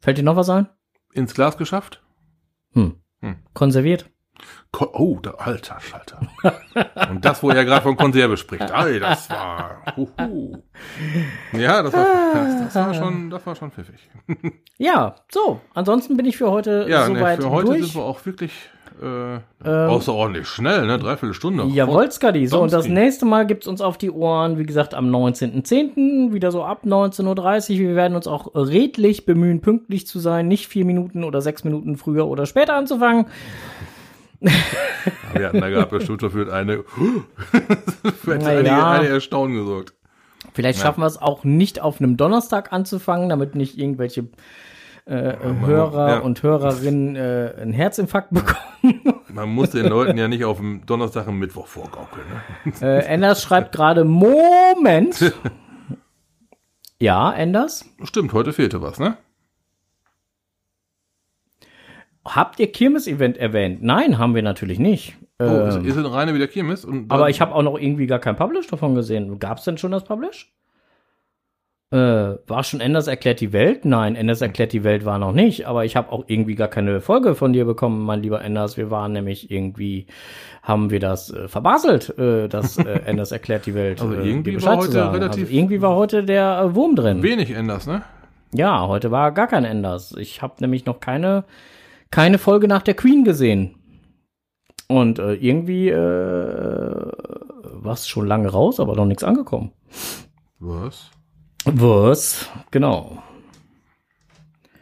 Fällt 0.00 0.18
dir 0.18 0.22
noch 0.22 0.36
was 0.36 0.50
ein? 0.50 0.68
Ins 1.12 1.34
Glas 1.34 1.56
geschafft? 1.56 2.02
Hm. 2.72 2.96
Hm. 3.20 3.36
Konserviert? 3.54 4.10
Oh, 4.92 5.18
der 5.22 5.40
alter 5.40 5.78
Schalter. 5.80 6.18
Und 7.10 7.24
das, 7.24 7.42
wo 7.42 7.50
er 7.50 7.64
gerade 7.64 7.82
von 7.82 7.96
Konserve 7.96 8.36
spricht. 8.36 8.70
Ey, 8.70 8.98
das 8.98 9.30
war. 9.30 9.82
Huhu. 9.96 10.58
Ja, 11.52 11.82
das 11.82 11.92
war, 11.92 12.06
das, 12.34 12.58
das 12.64 12.74
war 12.74 12.94
schon, 12.94 13.30
das 13.30 13.46
war 13.46 13.54
schon 13.54 13.70
pfiffig. 13.70 14.08
Ja, 14.78 15.14
so. 15.30 15.60
Ansonsten 15.74 16.16
bin 16.16 16.26
ich 16.26 16.36
für 16.36 16.50
heute 16.50 16.86
Ja, 16.88 17.06
soweit 17.06 17.40
für 17.40 17.50
heute 17.50 17.66
durch. 17.66 17.84
sind 17.84 17.94
wir 17.94 18.02
auch 18.02 18.26
wirklich 18.26 18.52
äh, 19.02 19.38
außerordentlich 19.68 20.46
schnell, 20.48 20.86
ne? 20.86 20.98
Dreiviertel 20.98 21.34
Stunde. 21.34 21.64
Jawohl, 21.64 22.10
Skadi. 22.10 22.46
So, 22.46 22.60
und 22.60 22.72
das 22.72 22.88
nächste 22.88 23.26
Mal 23.26 23.46
gibt's 23.46 23.66
uns 23.66 23.80
auf 23.80 23.98
die 23.98 24.10
Ohren, 24.10 24.58
wie 24.58 24.64
gesagt, 24.64 24.94
am 24.94 25.08
19.10., 25.08 26.32
wieder 26.32 26.50
so 26.52 26.64
ab 26.64 26.82
19.30 26.84 27.74
Uhr. 27.74 27.78
Wir 27.78 27.96
werden 27.96 28.16
uns 28.16 28.26
auch 28.26 28.54
redlich 28.54 29.26
bemühen, 29.26 29.60
pünktlich 29.60 30.06
zu 30.06 30.18
sein, 30.18 30.48
nicht 30.48 30.66
vier 30.68 30.84
Minuten 30.84 31.24
oder 31.24 31.40
sechs 31.40 31.64
Minuten 31.64 31.96
früher 31.96 32.26
oder 32.26 32.46
später 32.46 32.74
anzufangen. 32.74 33.26
Wir 35.34 35.48
hatten 35.48 35.60
da 35.60 35.68
gerade 35.68 35.90
bestimmt 35.90 36.22
dafür 36.22 36.52
eine, 36.52 36.84
für 38.22 38.34
eine, 38.34 38.64
ja. 38.64 38.92
eine 38.92 39.08
Erstaunen 39.08 39.56
gesorgt. 39.56 39.94
Vielleicht 40.52 40.80
schaffen 40.80 41.00
wir 41.00 41.06
es 41.06 41.20
auch 41.20 41.44
nicht 41.44 41.80
auf 41.80 42.00
einem 42.00 42.16
Donnerstag 42.16 42.72
anzufangen, 42.72 43.28
damit 43.28 43.56
nicht 43.56 43.76
irgendwelche 43.76 44.28
äh, 45.06 45.34
Hörer 45.66 46.08
ja. 46.08 46.18
und 46.20 46.42
Hörerinnen 46.42 47.16
äh, 47.16 47.54
einen 47.60 47.72
Herzinfarkt 47.72 48.30
bekommen. 48.30 49.02
Man 49.28 49.48
muss 49.48 49.70
den 49.70 49.86
Leuten 49.86 50.16
ja 50.16 50.28
nicht 50.28 50.44
auf 50.44 50.58
dem 50.58 50.86
Donnerstag 50.86 51.26
und 51.26 51.38
Mittwoch 51.38 51.66
vorgaukeln. 51.66 52.24
Ne? 52.64 52.72
äh, 52.80 53.04
Enders 53.04 53.42
schreibt 53.42 53.72
gerade, 53.72 54.04
Moment. 54.04 55.32
Ja, 57.00 57.32
Enders. 57.32 57.84
Stimmt, 58.04 58.32
heute 58.32 58.54
fehlte 58.54 58.80
was, 58.80 58.98
ne? 58.98 59.18
Habt 62.24 62.58
ihr 62.60 62.70
Kirmes-Event 62.72 63.36
erwähnt? 63.36 63.82
Nein, 63.82 64.18
haben 64.18 64.34
wir 64.34 64.42
natürlich 64.42 64.78
nicht. 64.78 65.14
Oh, 65.38 65.44
ist, 65.44 65.76
Ähm, 65.76 65.84
ist 65.84 65.96
es 65.96 66.10
reine 66.12 66.34
wieder 66.34 66.46
Kirmes? 66.46 66.86
Aber 67.08 67.28
ich 67.28 67.40
habe 67.40 67.54
auch 67.54 67.62
noch 67.62 67.78
irgendwie 67.78 68.06
gar 68.06 68.18
kein 68.18 68.36
Publish 68.36 68.66
davon 68.68 68.94
gesehen. 68.94 69.38
Gab 69.38 69.58
es 69.58 69.64
denn 69.64 69.76
schon 69.78 69.90
das 69.92 70.04
Publish? 70.04 70.50
Äh, 71.90 71.96
war 72.48 72.64
schon 72.64 72.80
Enders 72.80 73.06
erklärt 73.06 73.40
die 73.40 73.52
Welt? 73.52 73.84
Nein, 73.84 74.16
Enders 74.16 74.40
erklärt 74.40 74.72
die 74.72 74.82
Welt 74.84 75.04
war 75.04 75.18
noch 75.18 75.32
nicht, 75.32 75.66
aber 75.66 75.84
ich 75.84 75.94
habe 75.96 76.10
auch 76.10 76.24
irgendwie 76.26 76.54
gar 76.56 76.66
keine 76.68 77.00
Folge 77.00 77.34
von 77.34 77.52
dir 77.52 77.64
bekommen, 77.66 78.04
mein 78.04 78.22
lieber 78.22 78.42
Enders. 78.42 78.76
Wir 78.76 78.90
waren 78.90 79.12
nämlich 79.12 79.50
irgendwie, 79.50 80.06
haben 80.62 80.90
wir 80.90 80.98
das 80.98 81.30
äh, 81.30 81.46
verbaselt, 81.46 82.16
äh, 82.18 82.48
dass 82.48 82.78
äh, 82.78 82.82
Enders 83.06 83.30
erklärt 83.32 83.66
die 83.66 83.74
Welt. 83.74 84.00
Also 84.00 84.14
äh, 84.14 84.28
irgendwie 84.28 84.60
war 84.62 84.76
heute 84.78 85.12
relativ- 85.12 85.42
Also 85.44 85.54
irgendwie 85.54 85.82
war 85.82 85.94
heute 85.94 86.24
der 86.24 86.62
äh, 86.64 86.74
Wurm 86.74 86.96
drin. 86.96 87.22
wenig 87.22 87.50
änders, 87.50 87.86
ne? 87.86 88.02
Ja, 88.52 88.88
heute 88.88 89.10
war 89.10 89.30
gar 89.32 89.46
kein 89.46 89.64
Enders. 89.64 90.16
Ich 90.18 90.42
habe 90.42 90.54
nämlich 90.60 90.86
noch 90.86 90.98
keine, 91.00 91.44
keine 92.14 92.38
Folge 92.38 92.68
nach 92.68 92.82
der 92.82 92.94
Queen 92.94 93.24
gesehen. 93.24 93.74
Und 94.86 95.18
äh, 95.18 95.34
irgendwie 95.34 95.88
äh, 95.88 97.10
war 97.72 97.92
es 97.94 98.06
schon 98.06 98.26
lange 98.26 98.48
raus, 98.50 98.78
aber 98.78 98.94
noch 98.94 99.04
nichts 99.06 99.24
angekommen. 99.24 99.72
Was? 100.60 101.10
Was? 101.64 102.48
Genau. 102.70 103.18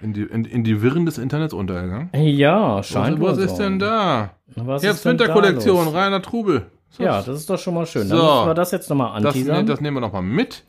In 0.03 0.13
die, 0.13 0.23
in, 0.23 0.45
in 0.45 0.63
die 0.63 0.83
Wirren 0.83 1.07
des 1.07 1.17
Internets 1.17 1.55
untergegangen? 1.55 2.11
Ja, 2.15 2.83
scheint 2.83 3.19
was, 3.21 3.39
was 3.39 3.45
ist 3.47 3.57
so. 3.57 3.63
denn 3.63 3.79
da? 3.79 4.31
Was 4.57 4.83
Herbst-Winter-Kollektion, 4.83 5.87
los? 5.87 5.95
reiner 5.95 6.21
Trubel. 6.21 6.67
So. 6.91 7.03
Ja, 7.05 7.23
das 7.23 7.29
ist 7.39 7.49
doch 7.49 7.59
schon 7.59 7.73
mal 7.75 7.87
schön. 7.87 8.11
Dann 8.11 8.19
So. 8.19 8.25
müssen 8.25 8.47
wir 8.49 8.55
das 8.55 8.73
jetzt 8.73 8.91
nochmal 8.91 9.23
das, 9.23 9.35
anteasern. 9.35 9.57
ne, 9.57 9.65
das 9.65 9.81
nehmen 9.81 9.97
wir 9.97 10.01
nochmal 10.03 10.21
mit. 10.23 10.65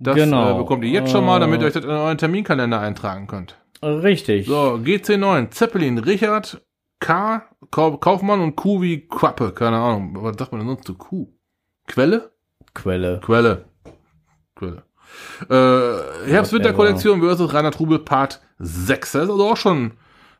Das 0.00 0.16
Genau. 0.16 0.54
äh, 0.56 0.58
bekommt 0.58 0.82
ihr 0.84 0.90
jetzt 0.90 1.12
schon 1.12 1.24
mal, 1.24 1.38
damit 1.38 1.60
Äh. 1.60 1.64
ihr 1.64 1.66
euch 1.68 1.74
das 1.74 1.84
in 1.84 1.90
euren 1.90 2.18
Terminkalender 2.18 2.80
eintragen 2.80 3.28
könnt. 3.28 3.56
Richtig. 3.82 4.46
So, 4.46 4.78
GC9, 4.82 5.50
Zeppelin, 5.50 5.98
Richard, 5.98 6.60
K, 7.00 7.42
Kau- 7.70 7.98
Kaufmann 7.98 8.40
und 8.40 8.56
Q 8.56 8.80
wie 8.82 9.06
Quappe. 9.06 9.52
Keine 9.52 9.76
Ahnung, 9.76 10.16
was 10.20 10.36
sagt 10.38 10.52
man 10.52 10.60
denn 10.60 10.68
sonst 10.68 10.86
zu 10.86 10.94
Q? 10.94 11.28
Quelle? 11.86 12.30
Quelle. 12.74 13.20
Quelle. 13.24 13.64
Quelle. 14.54 14.82
Äh, 15.48 16.28
Herbst-Winter-Kollektion 16.30 17.20
versus 17.20 17.52
Rainer 17.52 17.70
Trubel 17.70 17.98
Part 18.00 18.40
6. 18.58 19.12
Das 19.12 19.24
ist 19.24 19.30
also 19.30 19.44
auch 19.50 19.56
schon 19.56 19.92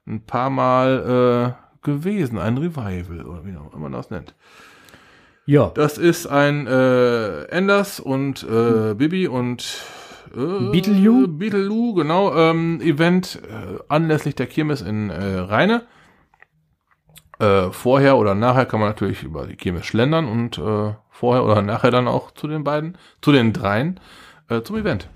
ein 0.07 0.24
paar 0.24 0.51
Mal 0.51 1.55
äh, 1.82 1.84
gewesen. 1.87 2.39
Ein 2.39 2.59
Revival, 2.59 3.24
oder 3.26 3.45
wie 3.45 3.57
auch 3.57 3.72
immer 3.72 3.82
man 3.82 3.93
das 3.93 4.11
nennt. 4.11 4.34
Ja. 5.47 5.70
Das 5.74 5.99
ist 5.99 6.26
ein 6.26 6.66
äh, 6.66 7.43
Enders 7.45 8.01
und 8.01 8.43
äh, 8.43 8.95
Bibi 8.95 9.28
und 9.28 9.82
äh, 10.35 10.70
Beetleloo? 10.70 11.27
Beetleloo, 11.29 11.95
genau, 11.95 12.35
ähm, 12.35 12.81
Event 12.81 13.41
äh, 13.43 13.79
anlässlich 13.89 14.35
der 14.35 14.47
Kirmes 14.47 14.83
in 14.83 15.11
äh, 15.11 15.39
Rheine. 15.39 15.83
Äh, 17.39 17.70
vorher 17.70 18.16
oder 18.16 18.35
nachher 18.35 18.64
kann 18.64 18.81
man 18.81 18.89
natürlich 18.89 19.22
über 19.22 19.47
die 19.47 19.57
Kirmes 19.57 19.85
schlendern 19.85 20.27
und 20.27 20.57
äh, 20.57 20.95
vorher 21.11 21.45
oder 21.45 21.61
nachher 21.61 21.91
dann 21.91 22.09
auch 22.09 22.31
zu 22.31 22.49
den 22.49 22.64
beiden, 22.64 22.97
zu 23.20 23.31
den 23.33 23.53
dreien, 23.53 24.01
äh, 24.49 24.62
zum 24.62 24.77
Event. 24.77 25.11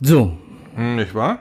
So. 0.00 0.36
Hm, 0.74 0.96
nicht 0.96 1.14
wahr? 1.14 1.40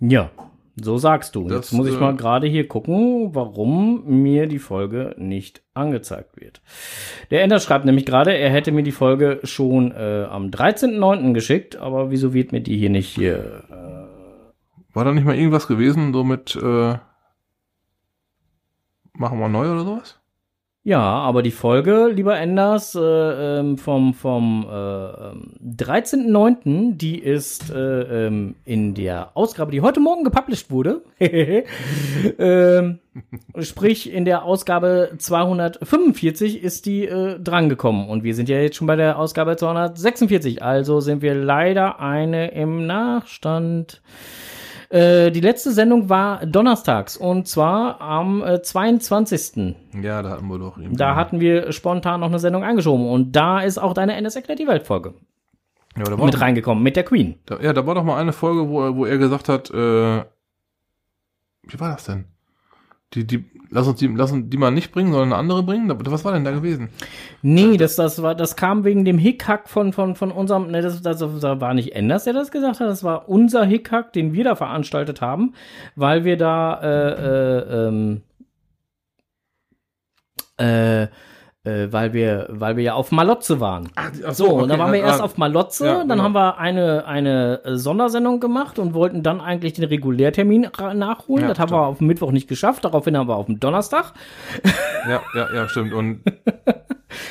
Ja. 0.00 0.30
So 0.76 0.98
sagst 0.98 1.36
du. 1.36 1.46
Das, 1.46 1.56
Jetzt 1.56 1.72
muss 1.72 1.86
ich 1.86 1.94
äh, 1.94 2.00
mal 2.00 2.16
gerade 2.16 2.48
hier 2.48 2.66
gucken, 2.66 3.34
warum 3.34 4.04
mir 4.06 4.48
die 4.48 4.58
Folge 4.58 5.14
nicht 5.18 5.62
angezeigt 5.72 6.40
wird. 6.40 6.62
Der 7.30 7.42
Ender 7.42 7.60
schreibt 7.60 7.84
nämlich 7.84 8.06
gerade, 8.06 8.36
er 8.36 8.50
hätte 8.50 8.72
mir 8.72 8.82
die 8.82 8.92
Folge 8.92 9.40
schon 9.44 9.92
äh, 9.92 10.26
am 10.28 10.48
13.09. 10.48 11.32
geschickt, 11.32 11.76
aber 11.76 12.10
wieso 12.10 12.34
wird 12.34 12.52
mir 12.52 12.60
die 12.60 12.76
hier 12.76 12.90
nicht 12.90 13.14
hier 13.14 13.62
War 14.92 15.04
da 15.04 15.12
nicht 15.12 15.24
mal 15.24 15.36
irgendwas 15.36 15.68
gewesen, 15.68 16.12
so 16.12 16.24
mit 16.24 16.56
äh, 16.56 16.96
machen 19.12 19.38
wir 19.38 19.48
neu 19.48 19.70
oder 19.70 19.84
sowas? 19.84 20.20
Ja, 20.86 21.00
aber 21.00 21.42
die 21.42 21.50
Folge, 21.50 22.10
lieber 22.14 22.38
Enders, 22.38 22.94
äh, 22.94 23.00
ähm, 23.00 23.78
vom, 23.78 24.12
vom 24.12 24.66
äh, 24.70 25.30
ähm, 25.30 25.54
13.09., 25.66 26.98
die 26.98 27.18
ist 27.18 27.70
äh, 27.70 28.26
ähm, 28.26 28.54
in 28.66 28.92
der 28.92 29.34
Ausgabe, 29.34 29.72
die 29.72 29.80
heute 29.80 30.00
Morgen 30.00 30.24
gepublished 30.24 30.70
wurde, 30.70 31.00
ähm, 32.38 32.98
sprich 33.60 34.12
in 34.12 34.26
der 34.26 34.44
Ausgabe 34.44 35.12
245 35.16 36.62
ist 36.62 36.84
die 36.84 37.06
äh, 37.06 37.40
drangekommen. 37.40 38.10
Und 38.10 38.22
wir 38.22 38.34
sind 38.34 38.50
ja 38.50 38.58
jetzt 38.58 38.76
schon 38.76 38.86
bei 38.86 38.96
der 38.96 39.18
Ausgabe 39.18 39.56
246, 39.56 40.62
also 40.62 41.00
sind 41.00 41.22
wir 41.22 41.34
leider 41.34 41.98
eine 41.98 42.48
im 42.48 42.86
Nachstand. 42.86 44.02
Äh, 44.94 45.32
die 45.32 45.40
letzte 45.40 45.72
Sendung 45.72 46.08
war 46.08 46.46
donnerstags 46.46 47.16
und 47.16 47.48
zwar 47.48 48.00
am 48.00 48.42
äh, 48.44 48.62
22. 48.62 49.74
Ja, 50.00 50.22
da 50.22 50.30
hatten 50.30 50.46
wir 50.48 50.58
doch. 50.58 50.78
Da 50.92 51.16
hatten 51.16 51.40
wir 51.40 51.72
spontan 51.72 52.20
noch 52.20 52.28
eine 52.28 52.38
Sendung 52.38 52.62
eingeschoben 52.62 53.06
und 53.08 53.32
da 53.32 53.60
ist 53.60 53.78
auch 53.78 53.92
deine 53.92 54.14
NS 54.14 54.36
erklärt 54.36 54.60
die 54.60 54.68
Welt 54.68 54.86
Folge 54.86 55.14
ja, 55.96 56.16
mit 56.16 56.40
reingekommen 56.40 56.82
mit 56.84 56.94
der 56.94 57.02
Queen. 57.04 57.40
Da, 57.46 57.58
ja, 57.60 57.72
da 57.72 57.84
war 57.86 57.96
doch 57.96 58.04
mal 58.04 58.20
eine 58.20 58.32
Folge, 58.32 58.68
wo, 58.68 58.82
er- 58.82 58.94
wo 58.96 59.04
er 59.04 59.18
gesagt 59.18 59.48
hat, 59.48 59.68
äh, 59.70 60.24
wie 61.66 61.80
war 61.80 61.92
das 61.94 62.04
denn? 62.04 62.26
Die, 63.14 63.26
die, 63.26 63.44
lass 63.70 63.86
uns 63.86 63.98
die, 63.98 64.08
lass 64.08 64.32
uns 64.32 64.50
die 64.50 64.56
mal 64.56 64.70
nicht 64.70 64.92
bringen, 64.92 65.12
sondern 65.12 65.32
eine 65.32 65.38
andere 65.38 65.62
bringen. 65.62 65.92
Was 66.06 66.24
war 66.24 66.32
denn 66.32 66.44
da 66.44 66.50
gewesen? 66.50 66.88
Nee, 67.42 67.76
das, 67.76 67.96
das 67.96 68.22
war, 68.22 68.34
das 68.34 68.56
kam 68.56 68.84
wegen 68.84 69.04
dem 69.04 69.18
Hickhack 69.18 69.68
von, 69.68 69.92
von, 69.92 70.16
von 70.16 70.32
unserem, 70.32 70.70
ne, 70.70 70.82
das, 70.82 71.02
das, 71.02 71.20
war 71.20 71.74
nicht 71.74 71.94
Enders, 71.94 72.24
der 72.24 72.32
das 72.32 72.50
gesagt 72.50 72.80
hat, 72.80 72.88
das 72.88 73.04
war 73.04 73.28
unser 73.28 73.64
Hickhack, 73.64 74.12
den 74.12 74.32
wir 74.32 74.44
da 74.44 74.54
veranstaltet 74.56 75.20
haben, 75.20 75.54
weil 75.96 76.24
wir 76.24 76.36
da, 76.36 76.80
äh, 76.82 77.10
äh, 77.10 77.88
ähm, 77.88 78.22
äh, 80.56 81.08
äh, 81.64 81.88
weil 81.90 82.12
wir, 82.12 82.46
weil 82.50 82.76
wir 82.76 82.84
ja 82.84 82.94
auf 82.94 83.10
Malotze 83.10 83.58
waren. 83.58 83.88
So, 84.32 84.48
und 84.50 84.68
dann 84.68 84.78
waren 84.78 84.92
wir 84.92 85.00
erst 85.00 85.22
auf 85.22 85.38
Malotze, 85.38 85.86
Ja, 85.86 85.98
dann 85.98 86.08
genau. 86.08 86.22
haben 86.24 86.34
wir 86.34 86.58
eine, 86.58 87.06
eine 87.06 87.60
äh, 87.64 87.76
Sondersendung 87.76 88.38
gemacht 88.38 88.78
und 88.78 88.94
wollten 88.94 89.22
dann 89.22 89.40
eigentlich 89.40 89.72
den 89.72 89.84
Regulärtermin 89.84 90.68
nachholen. 90.94 91.44
Ja, 91.44 91.48
das 91.48 91.58
haben 91.58 91.72
wir 91.72 91.86
auf 91.86 92.00
Mittwoch 92.00 92.32
nicht 92.32 92.48
geschafft, 92.48 92.84
daraufhin 92.84 93.16
haben 93.16 93.28
wir 93.28 93.36
auf 93.36 93.46
dem 93.46 93.60
Donnerstag. 93.60 94.12
Ja, 95.06 95.20
ja, 95.34 95.54
ja, 95.54 95.68
stimmt. 95.68 95.92
Und 95.92 96.22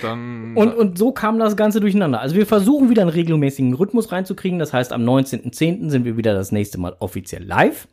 dann. 0.04 0.56
Und, 0.56 0.76
und 0.76 0.96
so 0.96 1.12
kam 1.12 1.40
das 1.40 1.56
Ganze 1.56 1.80
durcheinander. 1.80 2.20
Also 2.20 2.36
wir 2.36 2.46
versuchen 2.46 2.92
wieder 2.92 3.02
einen 3.02 3.10
regelmäßigen 3.10 3.74
Rhythmus 3.74 4.12
reinzukriegen. 4.12 4.60
Das 4.60 4.74
heißt, 4.74 4.94
am 4.94 5.02
19.10. 5.02 5.90
sind 5.90 6.06
wir 6.06 6.16
wieder 6.16 6.36
das 6.36 6.52
nächste 6.52 6.80
Mal 6.80 6.96
offiziell 7.00 7.44
live. 7.44 7.88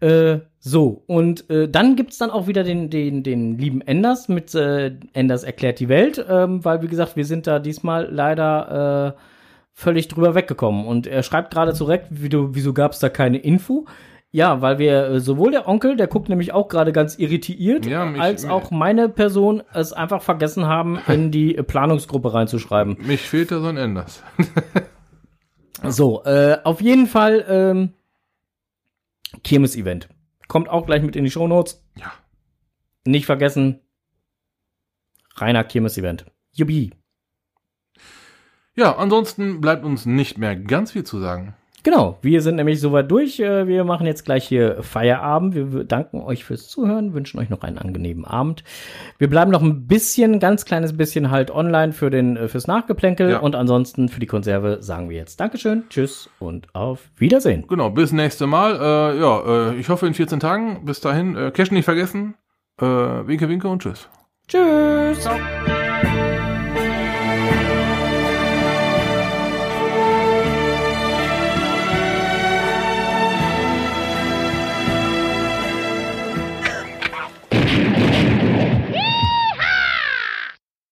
Äh, 0.00 0.40
so, 0.58 1.02
und 1.06 1.48
äh, 1.48 1.68
dann 1.68 1.96
gibt's 1.96 2.18
dann 2.18 2.30
auch 2.30 2.46
wieder 2.48 2.64
den, 2.64 2.90
den, 2.90 3.22
den 3.22 3.56
lieben 3.58 3.80
Enders 3.80 4.28
mit 4.28 4.54
äh, 4.54 4.92
Enders 5.12 5.44
erklärt 5.44 5.80
die 5.80 5.88
Welt, 5.88 6.24
ähm, 6.28 6.64
weil, 6.64 6.82
wie 6.82 6.88
gesagt, 6.88 7.16
wir 7.16 7.24
sind 7.24 7.46
da 7.46 7.58
diesmal 7.60 8.08
leider 8.10 9.14
äh, 9.16 9.20
völlig 9.72 10.08
drüber 10.08 10.34
weggekommen. 10.34 10.86
Und 10.86 11.06
er 11.06 11.22
schreibt 11.22 11.52
gerade 11.52 11.72
zurecht, 11.72 12.06
wie 12.10 12.28
du, 12.28 12.54
wieso 12.54 12.72
gab's 12.72 12.98
da 12.98 13.08
keine 13.08 13.38
Info? 13.38 13.86
Ja, 14.32 14.60
weil 14.60 14.78
wir 14.78 15.06
äh, 15.06 15.20
sowohl 15.20 15.52
der 15.52 15.66
Onkel, 15.68 15.96
der 15.96 16.08
guckt 16.08 16.28
nämlich 16.28 16.52
auch 16.52 16.68
gerade 16.68 16.92
ganz 16.92 17.16
irritiert, 17.18 17.86
Ja, 17.86 18.04
mich- 18.04 18.20
als 18.20 18.44
auch 18.44 18.70
meine 18.70 19.08
Person 19.08 19.62
es 19.72 19.92
einfach 19.94 20.20
vergessen 20.20 20.66
haben, 20.66 20.98
in 21.08 21.30
die 21.30 21.54
Planungsgruppe 21.54 22.34
reinzuschreiben. 22.34 22.98
mich 23.06 23.22
fehlt 23.22 23.50
da 23.50 23.60
so 23.60 23.68
ein 23.68 23.76
Enders. 23.78 24.22
So, 25.88 26.24
äh, 26.24 26.56
auf 26.64 26.80
jeden 26.80 27.06
Fall 27.06 27.44
ähm, 27.48 27.92
Kirmes-Event. 29.42 30.08
Kommt 30.48 30.68
auch 30.68 30.86
gleich 30.86 31.02
mit 31.02 31.16
in 31.16 31.24
die 31.24 31.30
Shownotes. 31.30 31.84
Ja. 31.96 32.12
Nicht 33.04 33.26
vergessen, 33.26 33.80
reiner 35.34 35.64
Kirmes-Event. 35.64 36.26
Jubi. 36.52 36.92
Ja, 38.74 38.96
ansonsten 38.96 39.60
bleibt 39.60 39.84
uns 39.84 40.06
nicht 40.06 40.38
mehr 40.38 40.54
ganz 40.56 40.92
viel 40.92 41.04
zu 41.04 41.18
sagen. 41.18 41.54
Genau, 41.82 42.18
wir 42.20 42.42
sind 42.42 42.56
nämlich 42.56 42.80
soweit 42.80 43.08
durch. 43.10 43.38
Äh, 43.38 43.68
Wir 43.68 43.84
machen 43.84 44.06
jetzt 44.08 44.24
gleich 44.24 44.44
hier 44.48 44.82
Feierabend. 44.82 45.54
Wir 45.54 45.84
danken 45.84 46.20
euch 46.20 46.44
fürs 46.44 46.66
Zuhören, 46.68 47.14
wünschen 47.14 47.38
euch 47.38 47.48
noch 47.48 47.62
einen 47.62 47.78
angenehmen 47.78 48.24
Abend. 48.24 48.64
Wir 49.18 49.30
bleiben 49.30 49.52
noch 49.52 49.62
ein 49.62 49.86
bisschen, 49.86 50.40
ganz 50.40 50.64
kleines 50.64 50.96
bisschen 50.96 51.30
halt 51.30 51.52
online 51.52 51.92
für 51.92 52.10
den, 52.10 52.36
äh, 52.36 52.48
fürs 52.48 52.66
Nachgeplänkel 52.66 53.30
Ja. 53.30 53.38
und 53.38 53.54
ansonsten 53.54 54.08
für 54.08 54.18
die 54.18 54.26
Konserve 54.26 54.78
sagen 54.80 55.08
wir 55.10 55.16
jetzt 55.16 55.38
Dankeschön, 55.38 55.84
Tschüss 55.88 56.28
und 56.40 56.66
auf 56.74 57.08
Wiedersehen. 57.18 57.66
Genau, 57.68 57.90
bis 57.90 58.10
nächste 58.10 58.48
Mal. 58.48 58.74
Äh, 58.74 59.20
ja, 59.20 59.70
äh, 59.70 59.76
ich 59.76 59.88
hoffe 59.88 60.06
in 60.08 60.14
14 60.14 60.40
Tagen. 60.40 60.84
Bis 60.84 61.00
dahin, 61.00 61.36
äh, 61.36 61.52
Cash 61.52 61.70
nicht 61.70 61.84
vergessen. 61.84 62.34
Äh, 62.80 62.84
winke, 62.84 63.48
winke 63.48 63.68
und 63.68 63.82
tschüss. 63.82 64.08
Tschüss. 64.48 65.20
Ciao. 65.20 65.36